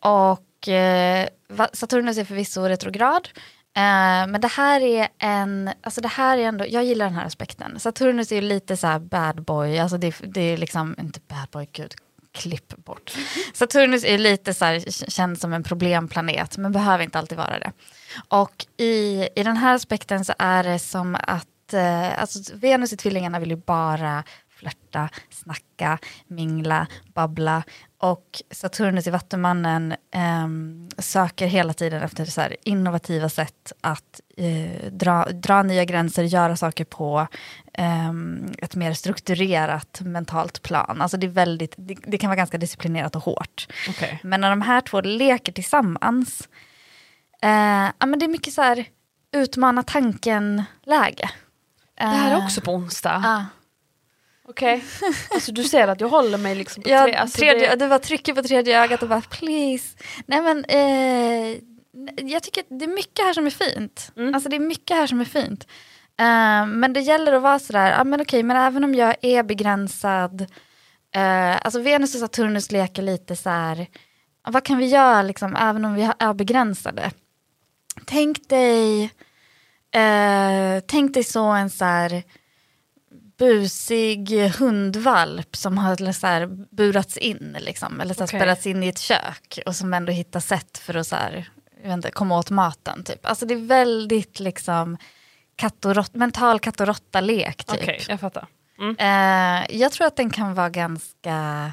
Och 0.00 0.68
eh, 0.68 1.28
Saturnus 1.72 2.18
är 2.18 2.24
förvisso 2.24 2.62
retrograd, 2.62 3.28
eh, 3.76 4.26
men 4.26 4.40
det 4.40 4.48
här 4.48 4.80
är 4.80 5.08
en, 5.18 5.70
alltså 5.82 6.00
det 6.00 6.08
här 6.08 6.38
är 6.38 6.42
ändå, 6.42 6.64
jag 6.68 6.84
gillar 6.84 7.04
den 7.06 7.14
här 7.14 7.26
aspekten. 7.26 7.80
Saturnus 7.80 8.32
är 8.32 8.36
ju 8.36 8.42
lite 8.42 8.76
så 8.76 8.86
här 8.86 8.98
bad 8.98 9.42
boy, 9.44 9.78
alltså 9.78 9.98
det, 9.98 10.14
det 10.20 10.40
är 10.40 10.56
liksom, 10.56 10.94
inte 11.00 11.20
bad 11.28 11.48
boy, 11.52 11.68
gud, 11.72 11.94
klipp 12.32 12.76
bort. 12.84 13.12
Saturnus 13.54 14.04
är 14.04 14.18
lite 14.18 14.54
så 14.54 14.64
här, 14.64 14.80
k- 14.80 15.10
känns 15.10 15.40
som 15.40 15.52
en 15.52 15.62
problemplanet, 15.62 16.56
men 16.56 16.72
behöver 16.72 17.04
inte 17.04 17.18
alltid 17.18 17.38
vara 17.38 17.58
det. 17.58 17.72
Och 18.28 18.66
i, 18.76 19.28
i 19.36 19.42
den 19.42 19.56
här 19.56 19.74
aspekten 19.74 20.24
så 20.24 20.32
är 20.38 20.64
det 20.64 20.78
som 20.78 21.14
att 21.14 21.72
eh, 21.72 22.20
alltså 22.20 22.38
Venus 22.54 22.92
i 22.92 22.96
Tvillingarna 22.96 23.38
vill 23.38 23.50
ju 23.50 23.56
bara 23.56 24.24
flörta, 24.62 25.08
snacka, 25.30 25.98
mingla, 26.26 26.86
babbla. 27.14 27.62
Och 27.98 28.42
Saturnus 28.50 29.06
i 29.06 29.10
Vattumannen 29.10 29.94
ehm, 30.10 30.88
söker 30.98 31.46
hela 31.46 31.72
tiden 31.72 32.02
efter 32.02 32.24
så 32.24 32.42
innovativa 32.64 33.28
sätt 33.28 33.72
att 33.80 34.20
eh, 34.36 34.92
dra, 34.92 35.24
dra 35.24 35.62
nya 35.62 35.84
gränser, 35.84 36.22
göra 36.22 36.56
saker 36.56 36.84
på 36.84 37.26
ehm, 37.72 38.52
ett 38.58 38.76
mer 38.76 38.92
strukturerat 38.92 40.00
mentalt 40.00 40.62
plan. 40.62 41.02
Alltså 41.02 41.16
det, 41.16 41.26
är 41.26 41.30
väldigt, 41.30 41.74
det, 41.76 41.96
det 42.06 42.18
kan 42.18 42.30
vara 42.30 42.36
ganska 42.36 42.58
disciplinerat 42.58 43.16
och 43.16 43.22
hårt. 43.22 43.66
Okej. 43.88 44.20
Men 44.22 44.40
när 44.40 44.50
de 44.50 44.62
här 44.62 44.80
två 44.80 45.00
leker 45.00 45.52
tillsammans, 45.52 46.48
eh, 47.42 47.90
ja, 47.98 48.06
men 48.06 48.18
det 48.18 48.26
är 48.26 48.28
mycket 48.28 48.54
så 48.54 48.62
här 48.62 48.84
utmana 49.32 49.82
tanken-läge. 49.82 51.30
Det 51.94 52.04
här 52.04 52.40
är 52.40 52.44
också 52.44 52.60
på 52.60 52.72
onsdag? 52.72 53.20
Ja. 53.24 53.44
Okej. 54.52 54.84
Alltså 55.30 55.52
du 55.52 55.64
ser 55.64 55.88
att 55.88 56.00
jag 56.00 56.08
håller 56.08 56.38
mig 56.38 56.54
liksom 56.54 56.82
på 56.82 56.88
Ja, 56.88 57.04
tre... 57.04 57.14
Alltså, 57.14 57.38
tredje, 57.38 57.70
det, 57.70 57.76
Du 57.76 57.86
var 57.86 57.98
trycker 57.98 58.34
på 58.34 58.42
tredje 58.42 58.82
ögat 58.82 59.02
och 59.02 59.08
bara 59.08 59.20
please. 59.20 59.96
Nej 60.26 60.42
men 60.42 60.64
eh, 60.64 61.58
jag 62.30 62.42
tycker 62.42 62.60
att 62.60 62.66
det 62.78 62.84
är 62.84 62.94
mycket 62.94 63.24
här 63.24 63.32
som 63.32 63.46
är 63.46 63.50
fint. 63.50 64.12
Mm. 64.16 64.34
Alltså 64.34 64.48
det 64.48 64.56
är 64.56 64.60
mycket 64.60 64.96
här 64.96 65.06
som 65.06 65.20
är 65.20 65.24
fint. 65.24 65.66
Eh, 66.18 66.66
men 66.66 66.92
det 66.92 67.00
gäller 67.00 67.32
att 67.32 67.42
vara 67.42 67.58
sådär, 67.58 67.90
ja 67.90 68.04
men 68.04 68.20
okej 68.20 68.42
men 68.42 68.56
även 68.56 68.84
om 68.84 68.94
jag 68.94 69.16
är 69.22 69.42
begränsad, 69.42 70.40
eh, 71.14 71.56
alltså 71.66 71.80
Venus 71.80 72.14
och 72.14 72.20
Saturnus 72.20 72.72
leker 72.72 73.02
lite 73.02 73.36
så 73.36 73.50
här, 73.50 73.86
vad 74.48 74.64
kan 74.64 74.78
vi 74.78 74.86
göra 74.86 75.22
liksom 75.22 75.56
även 75.56 75.84
om 75.84 75.94
vi 75.94 76.10
är 76.18 76.34
begränsade? 76.34 77.10
Tänk 78.06 78.48
dig, 78.48 79.04
eh, 79.94 80.82
tänk 80.86 81.14
dig 81.14 81.24
så 81.24 81.44
en 81.44 81.70
så 81.70 81.84
här 81.84 82.22
busig 83.42 84.50
hundvalp 84.58 85.56
som 85.56 85.78
har 85.78 86.12
så 86.12 86.26
här 86.26 86.46
burats 86.70 87.16
in, 87.16 87.56
liksom, 87.60 88.00
eller 88.00 88.14
så 88.14 88.24
Okej. 88.24 88.40
spärrats 88.40 88.66
in 88.66 88.82
i 88.82 88.88
ett 88.88 88.98
kök 88.98 89.58
och 89.66 89.76
som 89.76 89.94
ändå 89.94 90.12
hittar 90.12 90.40
sätt 90.40 90.78
för 90.78 90.94
att 90.96 91.06
så 91.06 91.16
här, 91.16 91.48
inte, 91.84 92.10
komma 92.10 92.38
åt 92.38 92.50
maten. 92.50 93.04
Typ. 93.04 93.26
Alltså 93.26 93.46
det 93.46 93.54
är 93.54 93.66
väldigt 93.66 94.40
liksom, 94.40 94.96
katt 95.56 95.84
och 95.84 95.94
rått, 95.94 96.14
mental 96.14 96.60
katt 96.60 96.80
och 96.80 96.86
råtta-lek. 96.86 97.64
Typ. 97.64 97.80
Okej, 97.82 98.02
jag 98.08 98.20
fattar. 98.20 98.46
Eh, 98.98 99.76
jag 99.80 99.92
tror 99.92 100.06
att 100.06 100.16
den 100.16 100.30
kan 100.30 100.54
vara 100.54 100.70
ganska 100.70 101.72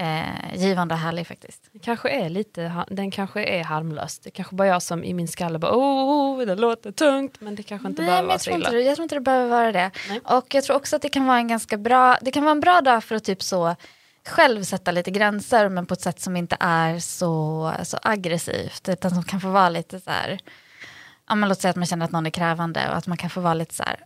eh, 0.00 0.54
givande 0.54 0.94
och 0.94 1.00
härlig 1.00 1.26
faktiskt. 1.26 1.68
Det 1.72 1.78
kanske 1.78 2.08
är 2.10 2.28
lite, 2.28 2.84
den 2.88 3.10
kanske 3.10 3.44
är 3.44 3.64
harmlös. 3.64 4.18
Det 4.18 4.30
kanske 4.30 4.54
bara 4.54 4.68
jag 4.68 4.82
som 4.82 5.04
i 5.04 5.14
min 5.14 5.28
skalle 5.28 5.58
bara 5.58 5.72
oh, 5.72 6.38
det 6.46 6.54
låter 6.54 6.92
tungt 6.92 7.40
men 7.40 7.54
det 7.54 7.62
kanske 7.62 7.88
inte 7.88 8.02
Nej, 8.02 8.08
behöver 8.10 8.26
vara 8.26 8.34
jag, 8.34 8.40
så 8.40 8.50
illa. 8.50 8.72
jag 8.72 8.96
tror 8.96 9.02
inte 9.02 9.14
det 9.14 9.20
behöver 9.20 9.48
vara 9.48 9.72
det. 9.72 9.90
Nej. 10.08 10.20
Och 10.24 10.54
jag 10.54 10.64
tror 10.64 10.76
också 10.76 10.96
att 10.96 11.02
det 11.02 11.08
kan 11.08 11.26
vara 11.26 11.38
en 11.38 11.48
ganska 11.48 11.76
bra, 11.76 12.18
det 12.20 12.30
kan 12.30 12.42
vara 12.44 12.52
en 12.52 12.60
bra 12.60 12.80
dag 12.80 13.04
för 13.04 13.14
att 13.14 13.24
typ 13.24 13.42
så 13.42 13.76
själv 14.28 14.62
sätta 14.62 14.90
lite 14.90 15.10
gränser 15.10 15.68
men 15.68 15.86
på 15.86 15.94
ett 15.94 16.00
sätt 16.00 16.20
som 16.20 16.36
inte 16.36 16.56
är 16.60 16.98
så, 16.98 17.72
så 17.82 17.98
aggressivt 18.02 18.88
utan 18.88 19.10
som 19.10 19.22
kan 19.22 19.40
få 19.40 19.48
vara 19.48 19.68
lite 19.68 20.00
så 20.00 20.10
här, 20.10 20.38
ja 21.28 21.34
men 21.34 21.48
låt 21.48 21.60
säga 21.60 21.70
att 21.70 21.76
man 21.76 21.86
känner 21.86 22.04
att 22.04 22.12
någon 22.12 22.26
är 22.26 22.30
krävande 22.30 22.88
och 22.90 22.96
att 22.96 23.06
man 23.06 23.16
kan 23.16 23.30
få 23.30 23.40
vara 23.40 23.54
lite 23.54 23.74
så 23.74 23.82
här, 23.82 24.04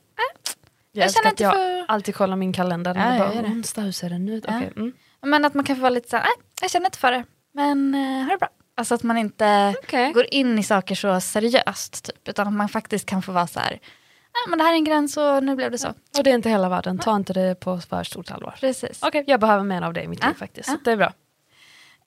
jag 0.92 1.04
älskar 1.04 1.22
känner 1.22 1.32
att 1.32 1.40
jag 1.40 1.52
för- 1.52 1.84
alltid 1.88 2.14
kollar 2.14 2.36
min 2.36 2.52
kalender. 2.52 2.94
Ja, 2.94 3.16
jag 3.16 3.18
bara, 3.44 3.50
onsdag, 3.50 3.82
hur 3.82 3.92
ser 3.92 4.10
den 4.10 4.28
ut? 4.28 4.44
Ja. 4.48 4.56
Okej, 4.56 4.72
mm. 4.76 4.92
Men 5.24 5.44
att 5.44 5.54
man 5.54 5.64
kan 5.64 5.76
få 5.76 5.82
vara 5.82 5.90
lite 5.90 6.08
så 6.08 6.16
här, 6.16 6.24
nej 6.24 6.34
jag 6.60 6.70
känner 6.70 6.86
inte 6.86 6.98
för 6.98 7.12
det 7.12 7.24
men 7.54 7.94
eh, 7.94 8.24
ha 8.24 8.30
det 8.32 8.38
bra. 8.38 8.48
Alltså 8.76 8.94
att 8.94 9.02
man 9.02 9.16
inte 9.16 9.74
Okej. 9.82 10.12
går 10.12 10.26
in 10.34 10.58
i 10.58 10.62
saker 10.62 10.94
så 10.94 11.20
seriöst 11.20 12.04
typ, 12.04 12.28
utan 12.28 12.46
att 12.48 12.52
man 12.52 12.68
faktiskt 12.68 13.06
kan 13.06 13.22
få 13.22 13.32
vara 13.32 13.46
så 13.46 13.60
här, 13.60 13.70
nej 13.70 14.44
men 14.48 14.58
det 14.58 14.64
här 14.64 14.72
är 14.72 14.76
en 14.76 14.84
gräns 14.84 15.16
och 15.16 15.44
nu 15.44 15.56
blev 15.56 15.70
det 15.70 15.78
så. 15.78 15.88
Och 15.88 16.24
det 16.24 16.30
är 16.30 16.34
inte 16.34 16.48
hela 16.48 16.68
världen, 16.68 16.98
ta 16.98 17.16
inte 17.16 17.32
det 17.32 17.54
på 17.60 17.80
för 17.80 18.04
stort 18.04 18.30
allvar. 18.30 18.56
Precis. 18.60 19.02
Okej, 19.02 19.24
jag 19.26 19.40
behöver 19.40 19.64
mer 19.64 19.82
av 19.82 19.92
det 19.92 20.02
i 20.02 20.08
mitt 20.08 20.24
liv 20.26 20.34
faktiskt. 20.34 20.68
ja. 20.68 20.74
Så 20.74 20.80
det 20.84 20.92
är 20.92 20.96
bra. 20.96 21.12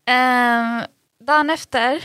Ehm, 0.06 0.84
dagen 1.25 1.49
efter, 1.49 2.03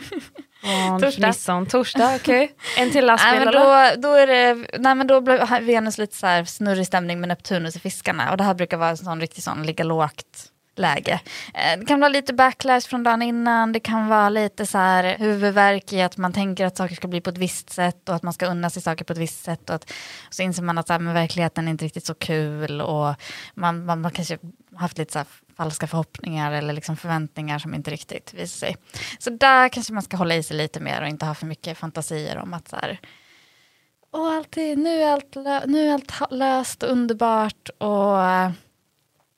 Oh, 0.64 0.98
Torsdag. 0.98 1.26
Torsdag. 1.32 1.66
Torsdag, 1.70 2.16
okej. 2.16 2.52
En 2.78 2.90
till 2.90 3.06
lastbil 3.06 3.34
nej, 3.34 3.44
men 3.44 3.54
då, 3.54 4.00
då, 4.08 4.14
är 4.14 4.26
det, 4.26 4.66
nej, 4.78 4.94
men 4.94 5.06
då 5.06 5.20
blev 5.20 5.48
Venus 5.62 5.98
lite 5.98 6.16
så 6.16 6.26
här 6.26 6.44
snurrig 6.44 6.86
stämning 6.86 7.20
med 7.20 7.28
Neptunus 7.28 7.76
i 7.76 7.78
fiskarna 7.78 8.30
och 8.30 8.36
det 8.36 8.44
här 8.44 8.54
brukar 8.54 8.76
vara 8.76 8.90
en 8.90 8.96
sån 8.96 9.20
riktigt 9.20 9.44
sån 9.44 9.62
ligga 9.62 9.84
lågt 9.84 10.50
läge. 10.76 11.20
Eh, 11.54 11.78
Det 11.78 11.86
kan 11.86 12.00
vara 12.00 12.08
lite 12.08 12.34
backlash 12.34 12.80
från 12.80 13.02
dagen 13.02 13.22
innan, 13.22 13.72
det 13.72 13.80
kan 13.80 14.08
vara 14.08 14.28
lite 14.28 14.66
så 14.66 14.78
här 14.78 15.18
huvudvärk 15.18 15.92
i 15.92 16.02
att 16.02 16.16
man 16.16 16.32
tänker 16.32 16.66
att 16.66 16.76
saker 16.76 16.94
ska 16.94 17.08
bli 17.08 17.20
på 17.20 17.30
ett 17.30 17.38
visst 17.38 17.70
sätt 17.70 18.08
och 18.08 18.14
att 18.14 18.22
man 18.22 18.32
ska 18.32 18.46
unna 18.46 18.70
sig 18.70 18.82
saker 18.82 19.04
på 19.04 19.12
ett 19.12 19.18
visst 19.18 19.44
sätt 19.44 19.70
och 19.70 19.76
att 19.76 19.92
så 20.30 20.42
inser 20.42 20.62
man 20.62 20.78
att 20.78 20.86
så 20.86 20.92
här, 20.92 21.00
verkligheten 21.12 21.66
är 21.68 21.70
inte 21.70 21.84
riktigt 21.84 22.06
så 22.06 22.14
kul 22.14 22.80
och 22.80 23.14
man, 23.54 23.84
man, 23.84 24.00
man 24.00 24.10
kanske 24.10 24.38
haft 24.76 24.98
lite 24.98 25.12
så 25.12 25.18
här 25.18 25.26
falska 25.56 25.86
förhoppningar 25.86 26.52
eller 26.52 26.72
liksom 26.72 26.96
förväntningar 26.96 27.58
som 27.58 27.74
inte 27.74 27.90
riktigt 27.90 28.34
visar 28.34 28.66
sig. 28.66 28.76
Så 29.18 29.30
där 29.30 29.68
kanske 29.68 29.92
man 29.92 30.02
ska 30.02 30.16
hålla 30.16 30.34
i 30.34 30.42
sig 30.42 30.56
lite 30.56 30.80
mer 30.80 31.02
och 31.02 31.08
inte 31.08 31.26
ha 31.26 31.34
för 31.34 31.46
mycket 31.46 31.78
fantasier 31.78 32.38
om 32.38 32.54
att 32.54 32.68
så 32.68 32.76
här, 32.76 33.00
Åh, 34.12 34.36
alltid, 34.36 34.78
nu, 34.78 35.02
är 35.02 35.12
allt 35.12 35.34
nu 35.66 35.88
är 35.88 35.94
allt 35.94 36.12
löst 36.30 36.82
och 36.82 36.90
underbart 36.90 37.68
och 37.78 38.22
eh, 38.22 38.50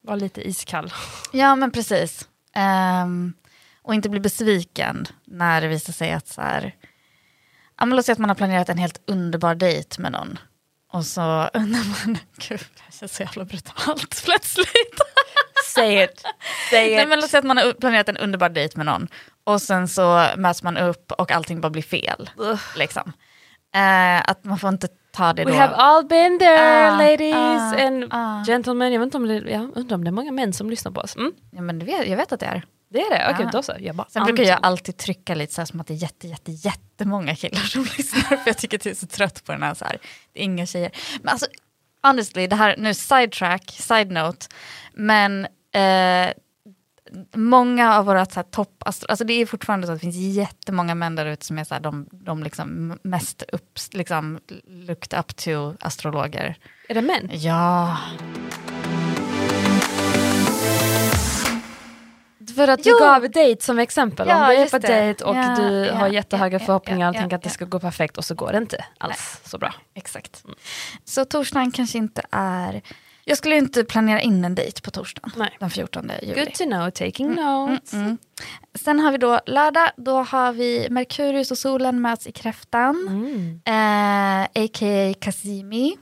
Var 0.02 0.16
lite 0.16 0.48
iskall. 0.48 0.92
Ja, 1.32 1.56
men 1.56 1.70
precis. 1.70 2.28
Ehm, 2.54 3.34
och 3.82 3.94
inte 3.94 4.08
bli 4.08 4.20
besviken 4.20 5.06
när 5.24 5.60
det 5.60 5.68
visar 5.68 5.92
sig 5.92 6.12
att 6.12 6.28
så 6.28 6.40
här, 6.40 6.74
ja, 7.78 7.86
men 7.86 7.96
låt 7.96 8.06
säga 8.06 8.12
att 8.12 8.18
man 8.18 8.30
har 8.30 8.34
planerat 8.34 8.68
en 8.68 8.78
helt 8.78 9.02
underbar 9.06 9.54
dejt 9.54 10.02
med 10.02 10.12
någon. 10.12 10.38
Och 10.92 11.06
så 11.06 11.50
undrar 11.54 12.06
man, 12.06 12.18
gud 12.38 12.60
det 12.74 12.98
känns 12.98 13.16
så 13.16 13.22
jävla 13.22 13.44
brutalt 13.44 14.22
plötsligt. 14.24 15.00
Say 15.76 16.02
it. 16.04 16.22
Say 16.70 16.96
Nej, 16.96 17.06
men 17.06 17.20
låt 17.20 17.30
säga 17.30 17.38
att 17.38 17.44
man 17.44 17.56
har 17.56 17.72
planerat 17.72 18.08
en 18.08 18.16
underbar 18.16 18.48
dejt 18.48 18.76
med 18.76 18.86
någon. 18.86 19.08
Och 19.44 19.62
sen 19.62 19.88
så 19.88 20.26
möts 20.36 20.62
man 20.62 20.76
upp 20.76 21.12
och 21.12 21.30
allting 21.32 21.60
bara 21.60 21.70
blir 21.70 21.82
fel. 21.82 22.30
Liksom. 22.76 23.12
Eh, 23.74 24.30
att 24.30 24.44
man 24.44 24.58
får 24.58 24.68
inte 24.68 24.88
ta 25.12 25.32
det 25.32 25.44
We 25.44 25.50
då. 25.50 25.56
have 25.56 25.74
all 25.74 26.06
been 26.06 26.38
there 26.38 26.90
Ah, 26.90 26.98
ladies 26.98 27.34
ah, 27.74 27.86
and 27.86 28.04
ah. 28.10 28.44
gentlemen. 28.46 28.92
Jag 28.92 29.00
vet 29.00 29.06
inte 29.06 29.16
om 29.16 29.28
det, 29.28 29.34
ja, 29.50 29.68
undrar 29.74 29.94
om 29.94 30.04
det 30.04 30.10
är 30.10 30.12
många 30.12 30.32
män 30.32 30.52
som 30.52 30.70
lyssnar 30.70 30.92
på 30.92 31.00
oss. 31.00 31.16
Mm. 31.16 31.32
Ja, 31.50 31.62
men 31.62 31.78
vet, 31.78 32.08
jag 32.08 32.16
vet 32.16 32.32
att 32.32 32.40
det 32.40 32.46
är. 32.46 32.62
Det 32.90 33.00
är 33.00 33.10
det? 33.10 33.28
Okej, 33.34 33.44
Ja. 33.44 33.50
då 33.52 33.62
så. 33.62 33.72
Jag 33.78 33.96
bara 33.96 34.06
Sen 34.10 34.24
brukar 34.24 34.44
jag 34.44 34.58
alltid 34.62 34.96
trycka 34.96 35.34
lite 35.34 35.54
så 35.54 35.60
här 35.60 35.66
som 35.66 35.80
att 35.80 35.86
det 35.86 35.94
är 35.94 36.02
jätte, 36.02 36.28
jätte, 36.28 36.52
jättemånga 36.52 37.36
killar 37.36 37.60
som 37.60 37.82
lyssnar. 37.96 38.20
För 38.22 38.42
jag 38.46 38.58
tycker 38.58 38.76
att 38.78 38.84
jag 38.84 38.92
är 38.92 38.96
så 38.96 39.06
trött 39.06 39.44
på 39.44 39.52
den 39.52 39.62
här, 39.62 39.74
så 39.74 39.84
här. 39.84 39.98
det 40.32 40.40
är 40.40 40.44
inga 40.44 40.66
tjejer. 40.66 40.90
Men 41.22 41.28
alltså, 41.28 41.46
honestly, 42.02 42.46
det 42.46 42.56
här, 42.56 42.74
nu 42.78 42.94
sidetrack, 42.94 43.70
side 43.70 44.10
note. 44.10 44.46
Men 44.94 45.46
eh, 45.76 46.32
många 47.34 47.96
av 47.96 48.04
våra 48.04 48.26
så 48.26 48.34
här, 48.34 48.42
topp, 48.42 48.82
alltså 48.86 49.24
det 49.24 49.32
är 49.32 49.46
fortfarande 49.46 49.86
så 49.86 49.92
att 49.92 50.00
det 50.00 50.12
finns 50.12 50.36
jättemånga 50.36 50.94
män 50.94 51.14
där 51.14 51.26
ute 51.26 51.46
som 51.46 51.58
är 51.58 51.64
så 51.64 51.74
här, 51.74 51.80
de, 51.80 52.08
de 52.12 52.42
liksom 52.42 52.98
mest 53.02 53.42
upp, 53.52 53.78
liksom, 53.92 54.40
looked 54.66 55.18
up 55.18 55.36
to 55.36 55.74
astrologer. 55.80 56.58
Är 56.88 56.94
det 56.94 57.02
män? 57.02 57.30
Ja. 57.32 57.96
För 62.56 62.68
att 62.68 62.84
du 62.84 62.90
Jo. 62.90 62.98
gav 62.98 63.22
date 63.22 63.56
som 63.60 63.78
exempel. 63.78 64.28
Ja, 64.28 64.48
Om 64.48 64.54
du 64.54 64.62
är 64.62 64.68
på 64.68 64.78
dejt 64.78 65.24
och 65.24 65.36
Ja, 65.36 65.56
du 65.56 65.86
ja, 65.86 65.94
har 65.94 66.08
jättehöga 66.08 66.58
förhoppningar 66.58 67.08
och 67.08 67.14
tänker 67.16 67.36
att 67.36 67.42
det 67.42 67.50
ska 67.50 67.64
gå 67.64 67.78
perfekt 67.78 68.16
och 68.16 68.24
så 68.24 68.34
går 68.34 68.52
det 68.52 68.58
inte 68.58 68.84
alls 68.98 69.40
så 69.44 69.58
bra. 69.58 69.74
Exakt. 69.94 70.44
Så 71.04 71.24
torsdagen 71.24 71.72
kanske 71.72 71.98
inte 71.98 72.22
är... 72.30 72.82
Jag 73.28 73.38
skulle 73.38 73.56
inte 73.56 73.84
planera 73.84 74.20
in 74.20 74.44
en 74.44 74.54
dejt 74.54 74.80
på 74.82 74.90
torsdagen, 74.90 75.30
Nej. 75.36 75.56
den 75.60 75.70
14 75.70 76.10
juli. 76.22 76.40
Good 76.40 76.54
to 76.54 76.64
know, 76.64 76.90
taking 76.90 77.34
notes. 77.34 77.92
Mm. 77.92 78.18
Sen 78.74 79.00
har 79.00 79.12
vi 79.12 79.18
då 79.18 79.40
lördag, 79.46 79.90
då 79.96 80.22
har 80.22 80.52
vi 80.52 80.86
Merkurius 80.90 81.50
och 81.50 81.58
solen 81.58 82.00
möts 82.00 82.26
i 82.26 82.32
kräftan. 82.32 83.06
Mm. 83.08 83.60
Eh, 83.64 84.64
A.k.a. 84.64 85.14
Cassimi. 85.20 85.96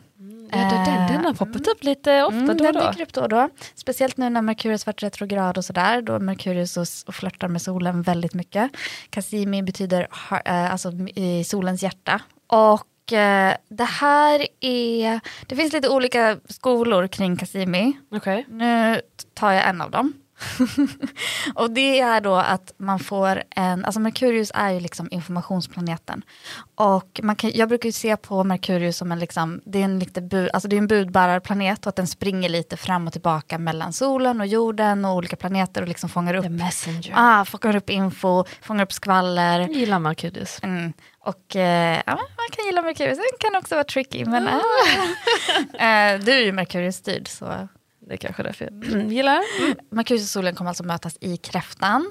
Ja, 0.51 0.59
den, 0.59 1.13
den 1.13 1.25
har 1.25 1.35
poppat 1.35 1.69
upp 1.69 1.85
lite 1.85 2.23
ofta 2.25 2.37
Mm, 2.37 2.47
då 2.47 2.53
och 2.53 2.73
den 2.73 2.75
då. 2.75 2.91
dyker 2.91 3.03
upp 3.03 3.13
då 3.13 3.21
och 3.21 3.29
då. 3.29 3.49
Speciellt 3.75 4.17
nu 4.17 4.31
när 4.31 4.43
Merkurius 4.43 4.87
varit 4.87 5.03
retrograd 5.03 5.59
och 5.59 5.65
sådär. 5.65 6.03
Då 6.03 6.15
är 6.15 6.19
Merkurius 6.19 6.77
och, 6.77 6.87
och 7.07 7.15
flörtar 7.15 7.49
med 7.49 7.63
solen 7.63 8.03
väldigt 8.03 8.35
mycket. 8.35 8.71
Cassimi 9.11 9.63
betyder 9.63 10.09
eh, 10.45 10.73
alltså, 10.73 10.93
i 11.15 11.45
solens 11.45 11.83
hjärta. 11.83 12.21
Och 12.47 12.85
eh, 13.13 13.53
det 13.69 13.85
här 13.85 14.47
är... 14.61 15.21
Det 15.47 15.57
finns 15.57 15.73
lite 15.73 15.89
olika 15.89 16.39
skolor 16.49 17.07
kring 17.07 17.37
Cassimi. 17.37 17.93
Okej. 18.11 18.47
Nu 18.49 19.01
tar 19.35 19.53
jag 19.53 19.69
en 19.69 19.81
av 19.81 19.91
dem. 19.91 20.13
och 21.55 21.71
det 21.71 22.01
är 22.01 22.21
då 22.21 22.35
att 22.35 22.73
man 22.77 22.99
får 22.99 23.43
en, 23.51 23.85
alltså 23.85 24.01
Merkurius 24.01 24.51
är 24.55 24.71
ju 24.71 24.81
liksom 24.81 25.09
informationsplaneten. 25.11 26.23
Och 26.75 27.21
man 27.23 27.37
kan, 27.37 27.51
jag 27.55 27.69
brukar 27.69 27.89
ju 27.89 27.93
se 27.93 28.17
på 28.17 28.45
Merkurius 28.45 28.97
som 28.97 29.13
en, 29.13 29.19
liksom, 29.19 29.61
det 29.65 29.81
är 29.81 29.85
en, 29.85 29.99
lite 29.99 30.21
bud, 30.23 30.51
alltså 30.53 30.69
det 30.69 30.77
är 30.77 30.79
en 30.79 30.87
budbärarplanet 30.87 31.87
och 31.87 31.89
att 31.89 31.97
den 31.97 32.07
springer 32.07 32.49
lite 32.49 32.77
fram 32.77 33.07
och 33.07 33.13
tillbaka 33.13 33.59
mellan 33.59 33.93
solen 33.93 34.41
och 34.41 34.47
jorden 34.47 35.05
och 35.05 35.15
olika 35.17 35.37
planeter 35.37 35.83
och 35.83 35.89
liksom 35.89 36.09
fångar 36.11 36.33
The 36.33 36.39
upp, 36.39 36.51
messenger. 36.51 37.13
ah, 37.17 37.45
fångar 37.45 37.77
upp 37.77 37.91
info, 37.91 38.45
fångar 38.63 38.85
upp 38.85 38.93
skvaller. 38.93 39.61
Jag 39.61 39.73
gillar 39.73 39.99
Markudus. 39.99 40.59
Mm. 40.63 40.93
Och 41.19 41.57
eh, 41.57 42.03
ja, 42.07 42.13
man 42.15 42.49
kan 42.53 42.67
gilla 42.67 42.83
Merkurius, 42.83 43.19
den 43.19 43.25
kan 43.51 43.59
också 43.59 43.75
vara 43.75 43.85
tricky. 43.85 44.25
Men, 44.25 44.49
Ah. 44.49 44.61
eh, 45.85 46.21
du 46.21 46.33
är 46.33 46.41
ju 46.45 46.53
Merkurius-styrd 46.53 47.29
så 47.29 47.69
Det 48.07 48.13
är 48.15 48.17
kanske 48.17 48.43
är 48.43 48.45
därför 48.45 48.65
jag 48.65 48.85
mm, 48.85 49.09
gillar. 49.09 49.41
Merkurius 49.95 50.23
och 50.23 50.29
solen 50.29 50.55
kommer 50.55 50.71
alltså 50.71 50.85
mötas 50.85 51.17
i 51.21 51.37
kräftan. 51.37 52.11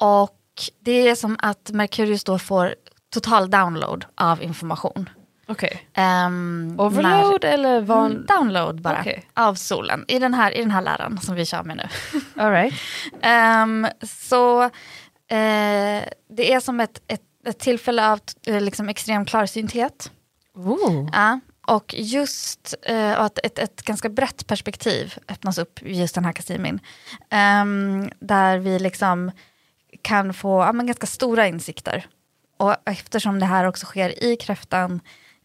Och 0.00 0.40
det 0.80 1.08
är 1.08 1.14
som 1.14 1.36
att 1.38 1.70
Merkurius 1.70 2.24
då 2.24 2.38
får 2.38 2.74
total 3.14 3.50
download 3.50 4.04
av 4.14 4.42
information. 4.42 5.08
Okej. 5.46 5.88
Um, 6.26 6.80
Overload 6.80 7.44
eller 7.44 7.80
van... 7.80 8.26
Download 8.26 8.80
bara, 8.80 9.00
Okej. 9.00 9.28
av 9.34 9.54
solen. 9.54 10.04
I 10.08 10.18
den, 10.18 10.34
här, 10.34 10.56
I 10.56 10.60
den 10.60 10.70
här 10.70 10.82
läran 10.82 11.20
som 11.20 11.34
vi 11.34 11.46
kör 11.46 11.62
med 11.62 11.76
nu. 11.76 11.88
All 12.42 12.50
right. 12.50 12.74
Ehm, 13.22 13.86
så 14.02 14.62
eh, 14.62 16.04
det 16.28 16.52
är 16.52 16.60
som 16.60 16.80
ett, 16.80 17.02
ett, 17.06 17.22
ett 17.46 17.58
tillfälle 17.58 18.10
av 18.10 18.20
eh, 18.46 18.60
liksom 18.60 18.88
extrem 18.88 19.24
klarsynthet. 19.24 20.10
Ooh. 20.54 21.08
Ja, 21.12 21.40
och 21.66 21.94
just 21.94 22.74
eh, 22.82 23.20
att 23.20 23.38
ett, 23.42 23.58
ett 23.58 23.82
ganska 23.82 24.08
brett 24.08 24.46
perspektiv 24.46 25.14
öppnas 25.28 25.58
upp 25.58 25.82
i 25.82 26.00
just 26.00 26.14
den 26.14 26.24
här 26.24 26.32
Kasimin. 26.32 26.80
Um, 27.62 28.10
där 28.20 28.58
vi 28.58 28.78
liksom 28.78 29.30
kan 30.02 30.34
få 30.34 30.60
ja, 30.60 30.72
men 30.72 30.86
ganska 30.86 31.06
stora 31.06 31.46
insikter. 31.46 32.06
Och 32.56 32.76
eftersom 32.86 33.40
det 33.40 33.46
här 33.46 33.64
också 33.64 33.86
sker 33.86 34.24
i 34.24 34.36
kräftan 34.36 35.00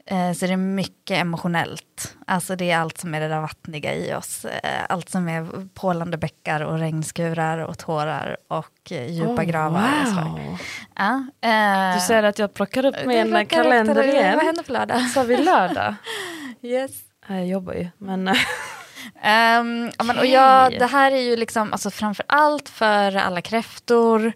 eh, 0.10 0.32
så 0.34 0.46
är 0.46 0.50
det 0.50 0.58
mycket 0.58 1.18
emotionellt. 1.22 2.16
Alltså 2.28 2.56
det 2.56 2.72
är 2.72 2.78
allt 2.78 2.98
som 2.98 3.16
är 3.16 3.20
det 3.20 3.28
där 3.28 3.42
vattniga 3.42 3.94
i 3.96 4.14
oss. 4.14 4.46
Eh, 4.46 4.82
allt 4.90 5.10
som 5.10 5.28
är 5.30 5.68
pålande 5.74 6.18
bäckar 6.18 6.62
och 6.62 6.80
regnskurar 6.80 7.58
och 7.58 7.78
tårar 7.78 8.38
och 8.48 8.92
eh, 8.92 9.12
djupa 9.12 9.32
Oh, 9.32 9.44
gravar. 9.44 9.90
Och 10.02 10.08
så. 10.08 10.22
wow. 10.22 10.60
Ja, 10.96 11.26
eh, 11.50 11.96
Du 11.96 12.00
säger 12.02 12.24
att 12.24 12.40
jag 12.40 12.54
plockar 12.54 12.86
upp 12.86 12.96
min 13.06 13.28
råkar 13.28 13.44
kalender 13.46 13.96
efter- 14.04 14.14
igen. 14.20 14.36
Vad 14.36 14.46
händer 14.46 14.64
på 14.64 14.72
lördag? 14.74 15.02
Sa 15.10 15.24
vi 15.24 15.38
lördag? 15.38 15.96
Yes. 16.62 16.92
Jag 17.28 17.48
jobbar 17.48 17.74
ju, 17.74 17.88
men... 17.98 18.28
Ehm, 19.22 19.92
ja, 19.98 20.04
men, 20.04 20.20
och 20.20 20.26
ja, 20.26 20.66
Okej. 20.68 20.80
det 20.80 20.86
här 20.86 21.12
är 21.12 21.20
ju 21.22 21.36
liksom 21.36 21.72
alltså, 21.74 21.90
framför 21.92 22.26
allt 22.28 22.70
för 22.70 23.16
alla 23.16 23.42
kräftor. 23.42 24.34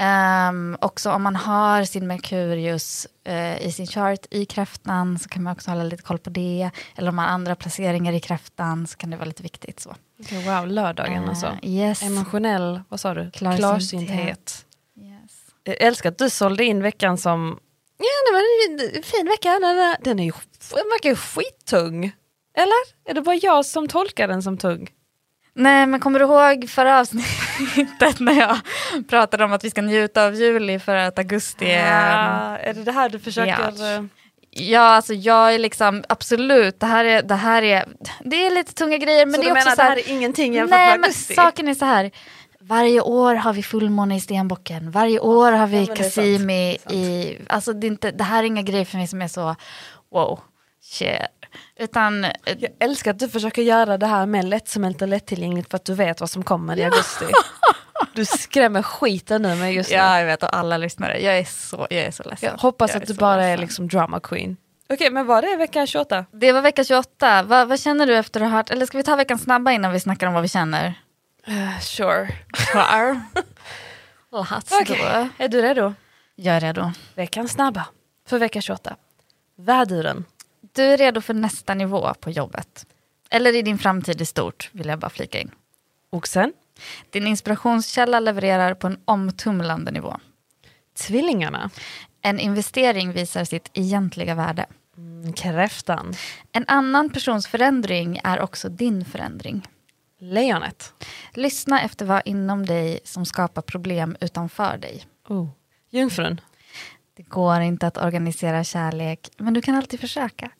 Um, 0.00 0.76
också 0.80 1.10
om 1.10 1.22
man 1.22 1.36
har 1.36 1.84
sin 1.84 2.06
Merkurius 2.06 3.06
eh, 3.24 3.66
i 3.66 3.72
sin 3.72 3.86
chart 3.86 4.26
i 4.30 4.44
kräftan 4.44 5.18
så 5.18 5.28
kan 5.28 5.42
man 5.42 5.52
också 5.52 5.70
hålla 5.70 5.82
lite 5.82 6.02
koll 6.02 6.18
på 6.18 6.30
det. 6.30 6.70
Eller 6.96 7.08
om 7.08 7.16
man 7.16 7.24
har 7.24 7.32
andra 7.32 7.54
placeringar 7.54 8.12
i 8.12 8.20
kräftan 8.20 8.86
så 8.86 8.96
kan 8.96 9.10
det 9.10 9.16
vara 9.16 9.26
lite 9.26 9.42
viktigt. 9.42 9.80
Så. 9.80 9.94
Okej, 10.20 10.44
wow, 10.46 10.66
lördagen 10.66 11.28
alltså. 11.28 11.46
Eh, 11.62 11.68
yes. 11.70 12.02
Emotionell, 12.02 12.80
vad 12.88 13.00
sa 13.00 13.14
du? 13.14 13.30
Klarsynthet. 13.30 13.58
Klarsynthet. 13.60 14.66
yes. 15.00 15.30
Jag 15.64 15.80
älskar 15.80 16.08
att 16.10 16.18
du 16.18 16.30
sålde 16.30 16.64
in 16.64 16.82
veckan 16.82 17.18
som, 17.18 17.58
ja 17.98 18.04
det 18.26 18.32
var 18.32 18.96
en 18.96 19.02
fin 19.02 19.26
vecka, 19.26 19.48
den, 19.50 19.78
är- 19.78 20.04
den, 20.04 20.18
är 20.18 20.24
ju, 20.24 20.32
den 20.70 20.84
verkar 20.90 21.10
ju 21.10 21.16
skittung. 21.16 22.04
Eller? 22.56 23.10
Är 23.10 23.14
det 23.14 23.22
bara 23.22 23.34
jag 23.42 23.66
som 23.66 23.88
tolkar 23.88 24.28
den 24.28 24.42
som 24.42 24.58
tung? 24.58 24.88
Nej 25.54 25.86
men 25.86 26.00
kommer 26.00 26.18
du 26.18 26.24
ihåg 26.24 26.68
förra 26.68 27.00
avsnittet 27.00 28.20
när 28.20 28.32
jag 28.32 28.58
pratade 29.08 29.44
om 29.44 29.52
att 29.52 29.64
vi 29.64 29.70
ska 29.70 29.82
njuta 29.82 30.24
av 30.26 30.34
juli 30.34 30.78
för 30.78 30.96
att 30.96 31.18
augusti 31.18 31.70
är 31.70 32.14
Ah, 32.14 32.58
är 32.58 32.74
det 32.74 32.84
det 32.84 32.92
här 32.92 33.08
du 33.08 33.18
försöker... 33.18 33.72
Ja. 33.78 33.94
eh, 33.96 34.02
Ja, 34.52 34.80
alltså 34.80 35.14
jag 35.14 35.54
är 35.54 35.58
liksom 35.58 36.04
absolut, 36.08 36.80
det 36.80 36.86
här 36.86 37.04
är, 37.04 37.22
det 37.22 37.34
här 37.34 37.62
är, 37.62 37.88
det 38.24 38.46
är 38.46 38.50
lite 38.50 38.72
tunga 38.74 38.96
grejer 38.96 39.26
men 39.26 39.34
så 39.34 39.40
det 39.42 39.48
är 39.48 39.52
också 39.52 39.64
menar 39.64 39.70
så 39.70 39.76
det 39.76 39.82
här, 39.82 39.90
här 39.90 39.98
är 39.98 40.08
ingenting 40.10 40.54
jämfört 40.54 40.70
nej, 40.78 40.88
med 40.90 41.00
men 41.00 41.04
augusti? 41.04 41.34
saken 41.34 41.68
är 41.68 41.74
så 41.74 41.84
här, 41.84 42.10
varje 42.60 43.00
år 43.00 43.34
har 43.34 43.52
vi 43.52 43.62
fullmåne 43.62 44.16
i 44.16 44.20
stenbocken, 44.20 44.90
varje 44.90 45.20
år 45.20 45.52
har 45.52 45.66
vi 45.66 45.84
Ja, 45.84 45.94
men 45.98 46.10
sant. 46.10 46.92
i, 46.92 47.38
alltså 47.48 47.72
det, 47.72 47.86
inte, 47.86 48.10
det 48.10 48.24
här 48.24 48.38
är 48.42 48.46
inga 48.46 48.62
grejer 48.62 48.84
för 48.84 48.96
mig 48.98 49.06
som 49.06 49.22
är 49.22 49.28
så, 49.28 49.56
wow, 50.12 50.40
shit. 50.82 51.10
Utan, 51.76 52.24
eh, 52.24 52.30
Jag 52.44 52.70
älskar 52.80 53.10
att 53.10 53.18
du 53.18 53.28
försöker 53.28 53.62
göra 53.62 53.98
det 53.98 54.06
här 54.06 54.26
mer 54.26 54.42
lättsmält 54.42 55.02
och 55.02 55.08
lättillgängligt 55.08 55.70
för 55.70 55.76
att 55.76 55.84
du 55.84 55.94
vet 55.94 56.20
vad 56.20 56.30
som 56.30 56.42
kommer 56.42 56.78
i 56.78 56.84
augusti. 56.84 57.24
Du 58.14 58.24
skrämmer 58.24 58.82
skiten 58.82 59.42
nu 59.42 59.54
med 59.54 59.74
just 59.74 59.90
ja 59.90 60.18
jag 60.18 60.26
vet 60.26 60.42
och 60.42 60.56
alla 60.56 60.76
lyssnare, 60.76 61.18
jag 61.22 61.38
är 61.38 61.44
så, 61.44 61.86
jag 61.90 62.00
är 62.00 62.10
så 62.10 62.22
ledsen. 62.22 62.50
Jag 62.52 62.58
hoppas 62.58 62.90
Jag 62.94 63.02
att 63.02 63.08
du 63.08 63.14
bara 63.14 63.44
är 63.44 63.48
ledsen. 63.50 63.60
liksom 63.60 63.88
drama 63.88 64.20
queen. 64.20 64.56
Okej, 64.92 65.10
men 65.10 65.26
var 65.26 65.42
det 65.42 65.56
vecka 65.56 65.86
28? 65.86 66.24
Det 66.32 66.52
var 66.52 66.62
vecka 66.62 66.84
28, 66.84 67.42
vad, 67.42 67.68
vad 67.68 67.80
känner 67.80 68.06
du 68.06 68.16
efter 68.16 68.40
att 68.40 68.50
ha 68.50 68.56
hört, 68.56 68.70
eller 68.70 68.86
ska 68.86 68.96
vi 68.98 69.02
ta 69.04 69.16
veckan 69.16 69.38
snabba 69.38 69.72
innan 69.72 69.92
vi 69.92 70.00
snackar 70.00 70.26
om 70.26 70.32
vad 70.32 70.42
vi 70.42 70.48
känner? 70.48 70.94
Uh, 71.48 71.78
sure. 71.80 72.28
Let's 74.30 74.72
Okej, 74.80 74.98
go. 74.98 75.28
är 75.44 75.48
du 75.48 75.62
redo? 75.62 75.94
Jag 76.34 76.56
är 76.56 76.60
redo. 76.60 76.92
Veckan 77.14 77.48
snabba 77.48 77.86
för 78.28 78.38
vecka 78.38 78.60
28. 78.60 78.96
Väduren. 79.58 80.24
Du 80.72 80.82
är 80.82 80.96
redo 80.96 81.20
för 81.20 81.34
nästa 81.34 81.74
nivå 81.74 82.14
på 82.20 82.30
jobbet. 82.30 82.86
Eller 83.30 83.56
i 83.56 83.62
din 83.62 83.78
framtid 83.78 84.20
i 84.20 84.26
stort, 84.26 84.70
vill 84.72 84.86
jag 84.86 84.98
bara 84.98 85.10
flika 85.10 85.40
in. 85.40 85.50
Oxen. 86.10 86.52
Din 87.10 87.26
inspirationskälla 87.26 88.20
levererar 88.20 88.74
på 88.74 88.86
en 88.86 89.00
omtumlande 89.04 89.90
nivå. 89.90 90.16
Tvillingarna. 90.94 91.70
En 92.22 92.40
investering 92.40 93.12
visar 93.12 93.44
sitt 93.44 93.70
egentliga 93.72 94.34
värde. 94.34 94.66
Mm, 94.96 95.32
kräftan. 95.32 96.14
En 96.52 96.64
annan 96.68 97.10
persons 97.10 97.46
förändring 97.46 98.20
är 98.24 98.40
också 98.40 98.68
din 98.68 99.04
förändring. 99.04 99.66
Lejonet. 100.18 100.94
Lyssna 101.34 101.82
efter 101.82 102.06
vad 102.06 102.22
inom 102.24 102.66
dig 102.66 103.00
som 103.04 103.26
skapar 103.26 103.62
problem 103.62 104.16
utanför 104.20 104.78
dig. 104.78 105.06
Oh. 105.28 105.48
Jungfrun. 105.90 106.40
Det 107.16 107.22
går 107.22 107.60
inte 107.60 107.86
att 107.86 107.98
organisera 107.98 108.64
kärlek, 108.64 109.28
men 109.36 109.54
du 109.54 109.62
kan 109.62 109.74
alltid 109.74 110.00
försöka. 110.00 110.50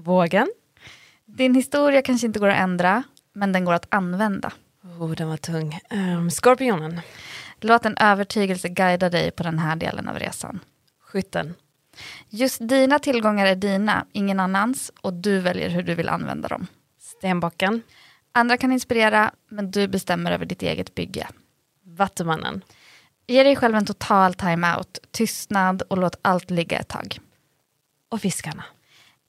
Vågen. 0.00 0.48
Din 1.26 1.54
historia 1.54 2.02
kanske 2.02 2.26
inte 2.26 2.38
går 2.38 2.48
att 2.48 2.60
ändra, 2.60 3.02
men 3.32 3.52
den 3.52 3.64
går 3.64 3.72
att 3.72 3.86
använda. 3.88 4.52
Oh, 4.82 5.10
den 5.10 5.28
var 5.28 5.36
tung. 5.36 5.80
Um, 5.90 6.30
skorpionen. 6.30 7.00
Låt 7.60 7.86
en 7.86 7.96
övertygelse 7.96 8.68
guida 8.68 9.10
dig 9.10 9.30
på 9.30 9.42
den 9.42 9.58
här 9.58 9.76
delen 9.76 10.08
av 10.08 10.18
resan. 10.18 10.60
Skytten. 11.00 11.54
Just 12.28 12.68
dina 12.68 12.98
tillgångar 12.98 13.46
är 13.46 13.54
dina, 13.54 14.06
ingen 14.12 14.40
annans, 14.40 14.92
och 15.00 15.12
du 15.12 15.38
väljer 15.38 15.68
hur 15.68 15.82
du 15.82 15.94
vill 15.94 16.08
använda 16.08 16.48
dem. 16.48 16.66
Stenbocken. 16.98 17.82
Andra 18.32 18.56
kan 18.56 18.72
inspirera, 18.72 19.30
men 19.48 19.70
du 19.70 19.88
bestämmer 19.88 20.32
över 20.32 20.46
ditt 20.46 20.62
eget 20.62 20.94
bygge. 20.94 21.26
Vattumannen. 21.84 22.64
Ge 23.26 23.42
dig 23.42 23.56
själv 23.56 23.74
en 23.74 23.86
total 23.86 24.34
time-out, 24.34 24.98
tystnad 25.10 25.82
och 25.82 25.98
låt 25.98 26.18
allt 26.22 26.50
ligga 26.50 26.78
ett 26.78 26.88
tag. 26.88 27.18
Och 28.08 28.20
fiskarna. 28.20 28.64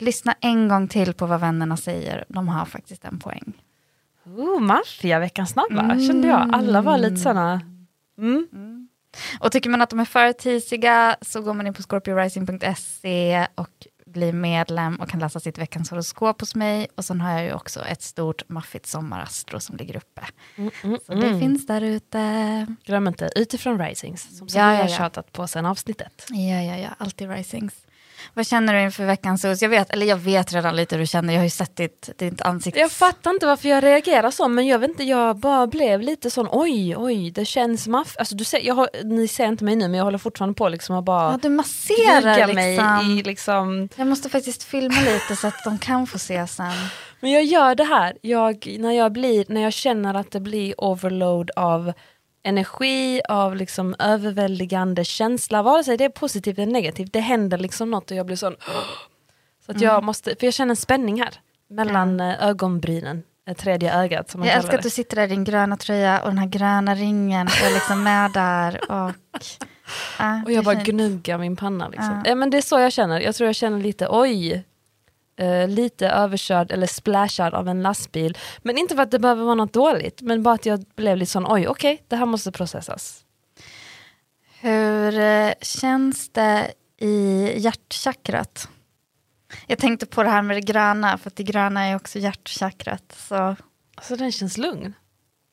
Lyssna 0.02 0.36
en 0.41 0.68
gång 0.68 0.88
till 0.88 1.14
på 1.14 1.26
vad 1.26 1.39
vännerna 1.39 1.78
säger, 1.78 2.26
de 2.28 2.47
har 2.47 2.66
faktiskt 2.66 3.06
en 3.06 3.20
poäng. 3.20 3.54
Oh, 4.26 5.20
veckans 5.20 5.49
snabba 5.49 5.99
kände 6.08 6.28
jag. 6.28 6.54
Alla 6.54 6.82
var 6.82 6.97
lite 6.97 7.18
såna... 7.18 7.62
Mm. 8.18 8.88
Och 9.39 9.52
tycker 9.52 9.70
man 9.70 9.82
att 9.82 9.89
de 9.89 9.99
är 9.99 10.06
för 10.06 10.34
tisiga 10.34 11.16
så 11.22 11.41
går 11.41 11.54
man 11.54 11.68
in 11.68 11.74
på 11.74 11.82
scorpiorising.se 11.82 13.47
och 13.56 13.88
blir 14.06 14.34
medlem 14.34 14.95
och 14.95 15.10
kan 15.10 15.20
läsa 15.20 15.39
sitt 15.39 15.58
veckans 15.58 15.91
horoskop 15.91 16.41
hos 16.41 16.56
mig. 16.56 16.88
Och 16.95 17.06
sen 17.06 17.22
har 17.22 17.32
jag 17.32 17.43
ju 17.43 17.54
också 17.54 17.86
ett 17.86 18.02
stort 18.02 18.49
maffigt 18.49 18.86
sommarastro 18.86 19.60
som 19.60 19.78
ligger 19.78 19.97
uppe. 19.97 20.22
Mm, 20.56 20.72
mm, 20.84 20.99
Så 21.06 21.14
det 21.14 21.28
mm. 21.28 21.39
finns 21.39 21.68
där 21.68 21.82
ute. 21.82 22.76
Glöm 22.86 23.08
inte 23.08 23.30
utifrån 23.36 23.80
Risings 23.80 24.38
som 24.38 24.47
Ja, 24.52 24.64
har 24.64 24.74
ja. 24.74 24.88
tjatat 24.88 25.32
på 25.32 25.47
sen 25.47 25.66
avsnittet. 25.66 26.26
Ja, 26.30 26.62
ja, 26.62 26.78
ja, 26.78 26.89
alltid 26.97 27.30
risings. 27.30 27.74
Vad 28.34 28.47
känner 28.47 28.74
du 28.74 28.82
inför 28.82 29.05
veckans 29.05 29.45
hus? 29.45 29.61
Jag 29.61 29.69
vet, 29.69 29.89
eller 29.89 30.05
jag 30.05 30.17
vet 30.17 30.53
redan 30.53 30.76
lite 30.76 30.95
hur 30.95 31.01
du 31.01 31.07
känner, 31.07 31.34
jag 31.34 31.39
har 31.39 31.43
ju 31.43 31.49
sett 31.49 31.76
ditt, 31.76 32.09
ditt 32.17 32.41
ansikte. 32.41 32.80
Jag 32.80 32.91
fattar 32.91 33.32
inte 33.32 33.45
varför 33.45 33.69
jag 33.69 33.84
reagerar 33.84 34.32
så 34.32 34.47
men 34.47 34.67
jag 34.67 34.80
vet 34.80 34.89
inte, 34.89 35.03
jag 35.03 35.38
bara 35.38 35.67
blev 35.67 36.01
lite 36.01 36.32
sån 36.32 36.47
oj 36.51 36.97
oj 36.97 37.32
det 37.32 37.45
känns 37.45 37.88
maff... 37.88 38.15
Alltså, 38.19 38.36
du 38.36 38.43
ser, 38.43 38.59
jag 38.59 38.76
har, 38.76 38.89
ni 39.03 39.28
ser 39.28 39.45
inte 39.45 39.63
mig 39.63 39.76
nu 39.76 39.88
men 39.88 39.97
jag 39.97 40.03
håller 40.03 40.17
fortfarande 40.17 40.53
på 40.55 40.69
liksom 40.69 40.95
att 40.95 41.05
bara 41.05 41.32
Ja, 41.32 41.39
du 41.41 41.49
masserar 41.49 42.22
gnugga 42.22 42.47
liksom. 42.47 42.86
mig 42.86 43.19
i 43.19 43.24
liksom 43.24 43.89
Jag 43.95 44.07
måste 44.07 44.30
faktiskt 44.30 44.63
filma 44.63 45.01
lite 45.01 45.36
så 45.36 45.47
att 45.47 45.63
de 45.63 45.80
kan 45.80 46.07
få 46.07 46.19
se 46.19 46.47
sen. 46.47 46.72
Men 47.19 47.32
jag 47.32 47.43
gör 47.43 47.76
det 47.76 47.84
här, 47.84 48.17
jag, 48.22 48.76
när, 48.80 48.91
jag 48.91 49.11
blir, 49.11 49.45
när 49.47 49.61
jag 49.61 49.74
känner 49.74 50.13
att 50.13 50.32
det 50.32 50.39
blir 50.39 50.74
overload 50.78 51.51
av 51.55 51.93
energi, 52.44 53.22
av 53.30 53.56
liksom 53.56 53.96
överväldigande 54.00 55.06
känsla, 55.06 55.64
vare 55.64 55.84
sig 55.84 55.98
det 55.98 56.06
är 56.06 56.10
positivt 56.10 56.60
eller 56.60 56.72
negativt, 56.72 57.14
det 57.14 57.20
händer 57.20 57.58
liksom 57.58 57.92
något 57.92 58.12
och 58.12 58.18
jag 58.18 58.26
blir 58.26 58.36
sån 58.36 58.56
Så 59.66 59.72
att 59.72 59.82
jag 59.82 60.04
måste, 60.04 60.36
för 60.39 60.48
jag 60.48 60.54
känner 60.54 60.70
en 60.70 60.76
spänning 60.76 61.22
här 61.22 61.39
mellan 61.70 62.20
eh, 62.20 62.44
ögonbrynen, 62.48 63.24
det 63.46 63.54
tredje 63.54 63.94
ögat 63.96 64.30
som 64.30 64.39
man 64.39 64.48
Jag 64.48 64.58
älskar 64.58 64.78
att 64.78 64.84
du 64.84 64.89
sitter 64.89 65.16
där 65.16 65.24
i 65.24 65.28
din 65.28 65.44
gröna 65.44 65.78
tröja 65.78 66.22
och 66.22 66.30
den 66.30 66.38
här 66.38 66.48
gröna 66.48 66.96
ringen 66.96 67.48
är 67.48 67.74
liksom 67.74 68.04
med 68.04 68.32
där. 68.32 68.80
Och, 68.92 69.12
ja, 70.20 70.42
Och 70.46 70.52
jag 70.52 70.66
bara 70.66 70.76
gnuggar 70.76 71.38
min 71.38 71.56
panna. 71.56 71.88
Liksom. 71.88 72.22
Ja. 72.26 72.30
Ja. 72.30 72.36
men 72.36 72.50
det 72.50 72.58
är 72.58 72.62
så 72.62 72.80
jag 72.80 72.92
känner, 72.92 73.20
jag 73.20 73.36
tror 73.36 73.48
jag 73.48 73.56
känner 73.56 73.80
lite 73.80 74.08
oj, 74.10 74.64
eh, 75.42 75.68
lite 75.68 76.08
överkörd 76.10 76.72
eller 76.72 76.88
splashad 76.88 77.54
av 77.54 77.68
en 77.68 77.82
lastbil. 77.82 78.38
Men 78.62 78.78
inte 78.78 78.96
för 78.96 79.04
att 79.04 79.12
det 79.12 79.20
behöver 79.20 79.44
vara 79.44 79.56
något 79.56 79.74
dåligt, 79.74 80.22
men 80.22 80.44
bara 80.44 80.56
att 80.56 80.66
jag 80.66 80.86
blev 80.96 81.18
lite 81.18 81.32
sån 81.32 81.46
oj, 81.50 81.68
okej, 81.68 82.04
det 82.08 82.16
här 82.16 82.26
måste 82.26 82.52
processas. 82.52 83.26
Hur 84.60 85.20
eh, 85.20 85.52
känns 85.62 86.30
det 86.30 86.72
i 86.98 87.52
hjärtchakrat? 87.60 88.68
Jag 89.68 89.78
tänkte 89.80 90.06
på 90.06 90.24
det 90.24 90.30
här 90.30 90.42
med 90.42 90.58
det 90.58 90.62
gröna, 90.62 91.18
för 91.18 91.32
det 91.36 91.44
gröna 91.44 91.86
är 91.86 91.96
också 91.96 92.20
hjärtchakrat. 92.20 93.16
Så, 93.18 93.56
Alltså 93.96 94.16
den 94.16 94.32
känns 94.32 94.58
lugn. 94.58 94.94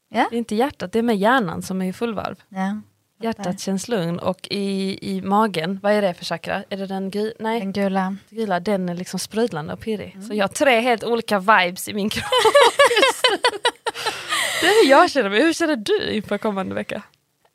ja. 0.09 0.26
Det 0.30 0.36
är 0.36 0.39
inte 0.39 0.55
hjärtat, 0.55 0.93
det 0.93 0.99
är 0.99 1.03
med 1.03 1.16
hjärnan 1.16 1.62
som 1.62 1.82
är 1.82 1.86
i 1.86 1.93
fullvarv. 1.93 2.36
ja. 2.49 2.80
Hjärtat 3.20 3.60
känns 3.60 3.88
lugn 3.88 4.18
och 4.18 4.48
i, 4.50 4.98
i 5.16 5.22
magen, 5.22 5.80
vad 5.82 5.92
är 5.92 6.02
det 6.02 6.14
för 6.14 6.24
chakra? 6.24 6.64
Är 6.68 6.76
det 6.76 6.86
den 6.86 7.10
gul? 7.10 7.32
Nej, 7.38 7.60
Den 7.60 7.72
gula. 7.72 8.16
gula, 8.30 8.60
den 8.60 8.88
är 8.88 8.94
liksom 8.94 9.18
sprudlande 9.18 9.72
och 9.72 9.80
pirrig. 9.80 10.16
Så 10.28 10.34
jag 10.34 10.44
har 10.44 10.48
tre 10.48 10.80
helt 10.80 11.04
olika 11.04 11.38
vibes 11.38 11.88
i 11.88 11.94
min 11.94 12.10
kropp. 12.10 12.24
det 14.60 14.66
är 14.66 14.84
hur 14.84 14.90
jag 14.90 15.10
känner 15.10 15.30
mig. 15.30 15.42
Hur 15.42 15.52
känner 15.52 15.76
du 15.76 16.10
inför 16.10 16.38
kommande 16.38 16.74
vecka? 16.74 17.02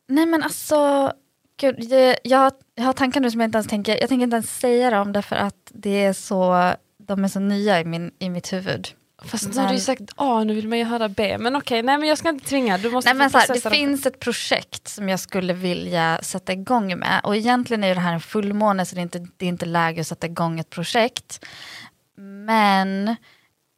Nej 0.07 0.25
men 0.25 0.43
alltså, 0.43 1.11
gud, 1.59 1.89
det, 1.89 2.19
jag, 2.23 2.51
jag 2.75 2.83
har 2.83 2.93
tankar 2.93 3.19
nu 3.21 3.31
som 3.31 3.39
jag 3.39 3.47
inte 3.47 3.57
ens 3.57 3.67
tänker, 3.67 3.99
jag 3.99 4.09
tänker 4.09 4.23
inte 4.23 4.35
ens 4.35 4.59
säga 4.59 4.89
dem 4.89 5.13
därför 5.13 5.35
att 5.35 5.71
det 5.73 6.03
är 6.05 6.13
så, 6.13 6.71
de 6.97 7.23
är 7.23 7.27
så 7.27 7.39
nya 7.39 7.79
i, 7.79 7.85
min, 7.85 8.11
i 8.19 8.29
mitt 8.29 8.53
huvud. 8.53 8.87
Fast 9.25 9.55
nu 9.55 9.61
har 9.61 9.67
du 9.67 9.73
ju 9.73 9.79
sagt 9.79 10.01
A, 10.15 10.43
nu 10.43 10.53
vill 10.53 10.67
man 10.67 10.77
ju 10.77 10.83
höra 10.83 11.09
B. 11.09 11.37
Men 11.37 11.55
okej, 11.55 11.83
nej 11.83 11.97
men 11.97 12.07
jag 12.09 12.17
ska 12.17 12.29
inte 12.29 12.45
tvinga. 12.45 12.77
Du 12.77 12.89
måste 12.89 13.09
Nej, 13.09 13.17
men 13.17 13.29
så 13.29 13.37
här, 13.37 13.47
det 13.47 13.63
dem. 13.63 13.71
finns 13.71 14.05
ett 14.05 14.19
projekt 14.19 14.87
som 14.87 15.09
jag 15.09 15.19
skulle 15.19 15.53
vilja 15.53 16.19
sätta 16.21 16.53
igång 16.53 16.99
med. 16.99 17.21
Och 17.23 17.35
egentligen 17.35 17.83
är 17.83 17.95
det 17.95 18.01
här 18.01 18.13
en 18.13 18.21
fullmåne 18.21 18.85
så 18.85 18.95
det 18.95 19.01
är 19.01 19.03
inte, 19.03 19.27
det 19.37 19.45
är 19.45 19.49
inte 19.49 19.65
läge 19.65 20.01
att 20.01 20.07
sätta 20.07 20.27
igång 20.27 20.59
ett 20.59 20.69
projekt. 20.69 21.45
Men 22.45 23.15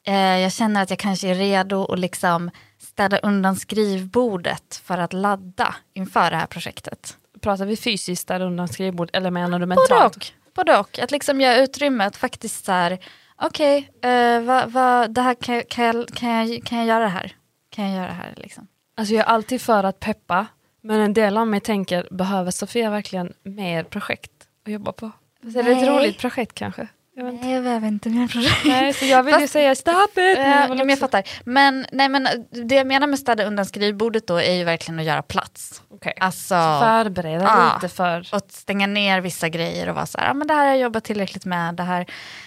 eh, 0.07 0.15
jag 0.15 0.51
känner 0.51 0.83
att 0.83 0.89
jag 0.89 0.99
kanske 0.99 1.27
är 1.27 1.35
redo 1.35 1.85
att 1.85 1.99
liksom 1.99 2.51
städa 2.79 3.17
undan 3.17 3.55
skrivbordet 3.55 4.81
för 4.83 4.97
att 4.97 5.13
ladda 5.13 5.75
inför 5.93 6.31
det 6.31 6.37
här 6.37 6.47
projektet. 6.47 7.17
Pratar 7.41 7.65
vi 7.65 7.77
fysiskt 7.77 8.27
där 8.27 8.41
undan 8.41 8.67
skrivbord 8.67 9.09
eller 9.13 9.31
menar 9.31 9.59
du 9.59 9.65
Både 9.65 9.79
mentalt? 9.79 10.15
och. 10.15 10.25
Både 10.55 10.77
och. 10.77 10.99
Att 10.99 11.11
liksom 11.11 11.41
göra 11.41 11.57
utrymme 11.57 12.03
att 12.05 12.17
faktiskt 12.17 12.65
så 12.65 12.71
här, 12.71 12.99
okej, 13.41 13.89
eh, 14.03 14.41
vad, 14.41 14.71
vad, 14.71 15.11
det 15.13 15.21
här 15.21 15.33
kan, 15.33 15.55
jag- 15.55 15.69
kan, 15.69 15.85
jag, 15.85 16.07
kan, 16.07 16.49
jag, 16.49 16.63
kan 16.63 16.77
jag 16.77 16.87
göra 16.87 17.03
det 17.03 17.09
här? 17.09 17.31
Kan 17.69 17.85
jag 17.85 17.95
göra 17.95 18.07
det 18.07 18.13
här 18.13 18.33
liksom? 18.37 18.67
Alltså 18.97 19.13
jag 19.13 19.21
är 19.21 19.29
alltid 19.29 19.61
för 19.61 19.83
att 19.83 19.99
peppa. 19.99 20.45
Men 20.81 20.99
en 20.99 21.13
del 21.13 21.37
av 21.37 21.47
mig 21.47 21.59
tänker, 21.59 22.07
behöver 22.11 22.51
Sofia 22.51 22.89
verkligen 22.89 23.33
mer 23.43 23.83
projekt 23.83 24.31
att 24.65 24.71
jobba 24.71 24.91
på? 24.91 25.11
Så 25.53 25.59
är 25.59 25.63
det 25.63 25.71
ett 25.71 25.87
roligt 25.87 26.17
projekt 26.19 26.53
kanske? 26.53 26.87
Jag. 27.17 27.33
Nej, 27.33 27.53
jag 27.53 27.63
behöver 27.63 27.87
inte 27.87 28.09
mer 28.09 28.27
projekt. 28.27 28.65
Nej, 28.65 28.93
så 28.93 29.05
jag 29.05 29.23
vill 29.23 29.33
ju 29.35 29.39
Fast- 29.39 29.53
säga 29.53 29.75
stop 29.75 29.93
it! 30.15 30.17
Eh, 30.37 30.43
men 30.43 30.51
ja, 30.51 30.67
jag 30.67 30.77
men 30.77 30.89
jag 30.89 30.99
fattar. 30.99 31.23
Men, 31.45 31.85
nej, 31.91 32.09
men 32.09 32.27
det 32.67 32.75
jag 32.75 32.87
menar 32.87 33.07
med 33.07 33.19
städa 33.19 33.45
undan 33.45 33.65
skrivbordet 33.65 34.27
då 34.27 34.35
är 34.41 34.53
ju 34.53 34.63
verkligen 34.63 34.99
att 34.99 35.05
göra 35.05 35.21
plats. 35.21 35.81
Okej. 35.89 36.13
Alltså, 36.19 36.55
Förbereda 36.55 37.43
Ja. 37.43 37.71
lite 37.81 37.95
för... 37.95 38.29
och 38.35 38.41
stänga 38.49 38.87
ner 38.87 39.21
vissa 39.21 39.49
grejer 39.49 39.89
och 39.89 39.95
vara 39.95 40.05
så 40.05 40.17
här, 40.17 40.29
ah, 40.29 40.33
men 40.33 40.47
det 40.47 40.53
här 40.53 40.61
har 40.65 40.67
jag 40.71 40.77
jobbat 40.79 41.03
tillräckligt 41.03 41.45
med, 41.45 41.75
det 41.75 41.83
här, 41.83 42.05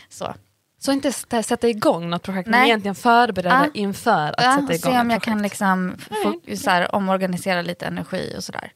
så. 0.08 0.34
Så 0.78 0.92
inte 0.92 1.12
sätta 1.12 1.68
igång 1.68 2.10
något 2.10 2.22
projekt, 2.22 2.48
men 2.48 2.60
Nej. 2.60 2.68
egentligen 2.68 2.94
förbereda 2.94 3.64
Ja. 3.64 3.80
inför 3.80 4.28
att 4.28 4.34
Ja, 4.44 4.52
sätta 4.60 4.74
igång 4.74 4.92
se 4.92 5.00
om 5.00 5.10
jag 5.10 5.22
kan 5.22 5.42
liksom 5.42 5.96
få, 6.22 6.56
så 6.56 6.70
här, 6.70 6.94
omorganisera 6.94 7.62
lite 7.62 7.86
energi 7.86 8.34
och 8.38 8.44
sådär. 8.44 8.72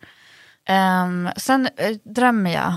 Um, 1.04 1.30
sen 1.36 1.68
eh, 1.76 1.96
drömmer 2.04 2.50
jag, 2.50 2.74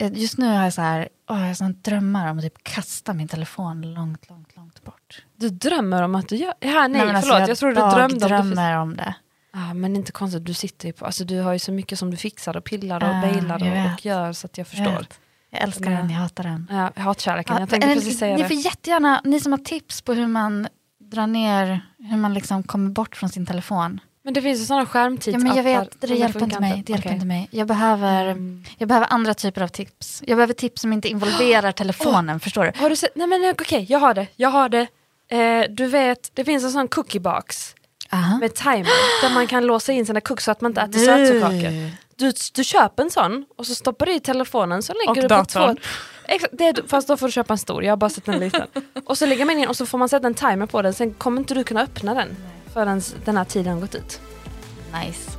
Eh, 0.00 0.12
just 0.14 0.38
nu 0.38 0.46
har 0.46 0.64
jag 0.64 0.72
så 0.72 0.82
här, 0.82 1.08
oh, 1.28 1.46
jag 1.46 1.56
såna 1.56 1.70
drömmar 1.70 2.30
om 2.30 2.38
att 2.38 2.44
typ 2.44 2.64
kasta 2.64 3.14
min 3.14 3.28
telefon 3.28 3.94
långt, 3.94 4.28
långt, 4.30 4.56
långt 4.56 4.84
bort. 4.84 5.24
Du 5.36 5.48
drömmer 5.48 6.02
om 6.02 6.14
att 6.14 6.28
du 6.28 6.36
gör... 6.36 6.54
Ja, 6.60 6.88
nej, 6.88 7.06
men 7.06 7.16
alltså, 7.16 7.32
förlåt, 7.32 7.48
jag, 7.48 7.58
tror 7.58 7.68
du 7.68 7.74
drömde 7.74 8.24
om 8.24 8.30
drömmer 8.30 8.76
om 8.76 8.96
det. 8.96 9.14
Ah, 9.52 9.74
men 9.74 9.96
inte 9.96 10.12
konstigt, 10.12 10.44
du 10.44 10.54
sitter 10.54 10.86
ju 10.86 10.92
på... 10.92 11.06
Alltså, 11.06 11.24
du 11.24 11.40
har 11.40 11.52
ju 11.52 11.58
så 11.58 11.72
mycket 11.72 11.98
som 11.98 12.10
du 12.10 12.16
fixar 12.16 12.56
och 12.56 12.64
pillar 12.64 13.04
och 13.04 13.08
Ja, 13.08 13.20
bailar 13.20 13.66
jag 13.66 13.86
och, 13.86 13.92
och 13.94 14.06
gör 14.06 14.32
så 14.32 14.46
att 14.46 14.58
jag 14.58 14.64
Jag 14.64 14.68
förstår. 14.70 14.98
vet. 14.98 15.20
Jag 15.50 15.62
älskar 15.62 15.90
den, 15.90 16.10
jag 16.10 16.18
hatar 16.18 16.44
den. 16.44 16.66
Ja, 16.70 17.02
hatkärleken, 17.02 17.54
Ja, 17.56 17.60
jag 17.62 17.68
tänkte 17.68 17.88
precis 17.94 18.18
säga 18.18 18.36
ni 18.36 18.42
det. 18.42 18.48
får 18.48 18.56
jättegärna, 18.56 19.20
ni 19.24 19.40
som 19.40 19.52
har 19.52 19.58
tips 19.58 20.02
på 20.02 20.12
hur 20.14 20.26
man 20.26 20.68
drar 21.00 21.26
ner, 21.26 21.80
hur 22.10 22.16
man 22.16 22.34
liksom 22.34 22.62
kommer 22.62 22.90
bort 22.90 23.16
från 23.16 23.28
sin 23.28 23.46
telefon. 23.46 24.00
Men 24.24 24.34
det 24.34 24.42
finns 24.42 24.60
ju 24.60 24.64
sådana 24.64 24.82
Ja, 24.82 24.86
skärmtidsappar. 24.86 25.38
men 25.46 25.56
jag 25.56 25.62
vet, 25.64 26.00
det, 26.00 26.08
men 26.08 26.16
hjälper 26.18 26.42
inte 26.44 26.60
mig. 26.60 26.82
Det 26.86 26.92
hjälper 26.92 27.08
Okej. 27.08 27.14
inte 27.14 27.26
mig. 27.26 27.48
Jag, 27.50 27.66
behöver, 27.68 28.26
Mm. 28.26 28.64
jag 28.78 28.88
behöver 28.88 29.06
andra 29.10 29.34
typer 29.34 29.60
av 29.62 29.68
tips. 29.68 30.22
Jag 30.26 30.36
behöver 30.36 30.54
tips 30.54 30.80
som 30.80 30.92
inte 30.92 31.08
involverar 31.08 31.72
telefonen, 31.82 32.40
förstår 32.40 32.64
du? 32.64 32.72
Har 32.80 32.90
du 32.90 32.96
sett? 32.96 33.16
Nej 33.16 33.26
men 33.26 33.50
okej, 33.58 33.86
jag 33.88 33.98
har 33.98 34.14
det. 34.14 34.26
Jag 34.36 34.48
har 34.50 34.68
det. 34.68 34.86
Eh, 35.30 35.64
du 35.70 35.86
vet, 35.86 36.30
det 36.34 36.44
finns 36.44 36.64
en 36.64 36.70
sån 36.72 36.88
cookiebox 36.88 37.74
Aha. 38.10 38.38
med 38.38 38.54
timer 38.54 39.22
där 39.28 39.34
man 39.34 39.46
kan 39.46 39.66
låsa 39.66 39.92
in 39.92 40.06
sina 40.06 40.20
cookies 40.20 40.44
så 40.44 40.50
att 40.50 40.60
man 40.60 40.70
inte 40.70 40.80
äter 40.80 40.98
sötsockerkakor. 40.98 41.90
Du, 42.18 42.32
du 42.54 42.64
köper 42.64 43.02
en 43.02 43.10
sån 43.10 43.44
och 43.58 43.66
så 43.66 43.74
stoppar 43.74 44.06
du 44.06 44.14
i 44.14 44.20
telefonen 44.20 44.82
så 44.82 44.92
lägger 44.92 45.10
Och 45.10 45.16
du 45.16 45.22
på 45.22 45.28
datorn. 45.28 45.76
två... 45.76 45.82
Exakt, 46.28 46.52
det 46.58 46.82
fast 46.88 47.08
då 47.08 47.16
får 47.16 47.26
du 47.26 47.32
köpa 47.32 47.54
en 47.54 47.58
stor, 47.58 47.84
jag 47.84 47.92
har 47.92 47.96
bara 47.96 48.10
sett 48.10 48.28
en 48.28 48.38
liten. 48.40 48.62
och 49.04 49.18
så 49.18 49.26
lägger 49.26 49.44
man 49.44 49.58
in 49.58 49.68
och 49.68 49.76
så 49.76 49.86
får 49.86 49.98
man 49.98 50.08
sätta 50.08 50.26
en 50.26 50.34
timer 50.34 50.66
på 50.66 50.82
den, 50.82 50.94
sen 50.94 51.14
kommer 51.14 51.40
inte 51.40 51.54
du 51.54 51.64
kunna 51.64 51.82
öppna 51.82 52.14
den 52.14 52.36
förrän 52.74 53.02
den 53.24 53.36
här 53.36 53.44
tiden 53.44 53.72
har 53.72 53.80
gått 53.80 53.94
ut. 53.94 54.20
Nice. 55.04 55.30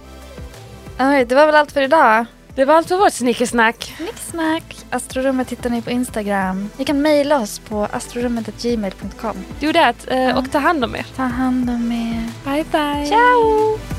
Oj, 0.99 1.25
det 1.25 1.36
var 1.36 1.45
väl 1.45 1.55
allt 1.55 1.71
för 1.71 1.82
idag. 1.82 2.25
Det 2.55 2.65
var 2.65 2.73
allt 2.75 2.88
för 2.88 2.97
vårt 2.97 3.13
snickesnack. 3.13 3.93
Snicksnack. 3.97 4.75
Astrorummet 4.89 5.51
hittar 5.51 5.69
ni 5.69 5.82
på 5.82 5.91
Instagram. 5.91 6.69
Ni 6.77 6.86
kan 6.86 7.01
mejla 7.01 7.39
oss 7.41 7.59
på 7.59 7.88
astrorummet.gmail.com. 7.91 9.38
Do 9.59 9.73
that 9.73 9.95
eh, 10.07 10.38
och 10.38 10.51
ta 10.51 10.57
hand 10.59 10.84
om 10.84 10.95
er. 10.95 11.05
Ta 11.15 11.23
hand 11.23 11.69
om 11.69 11.91
er. 11.91 12.30
Bye 12.45 12.65
bye. 12.71 13.05
Ciao! 13.07 13.98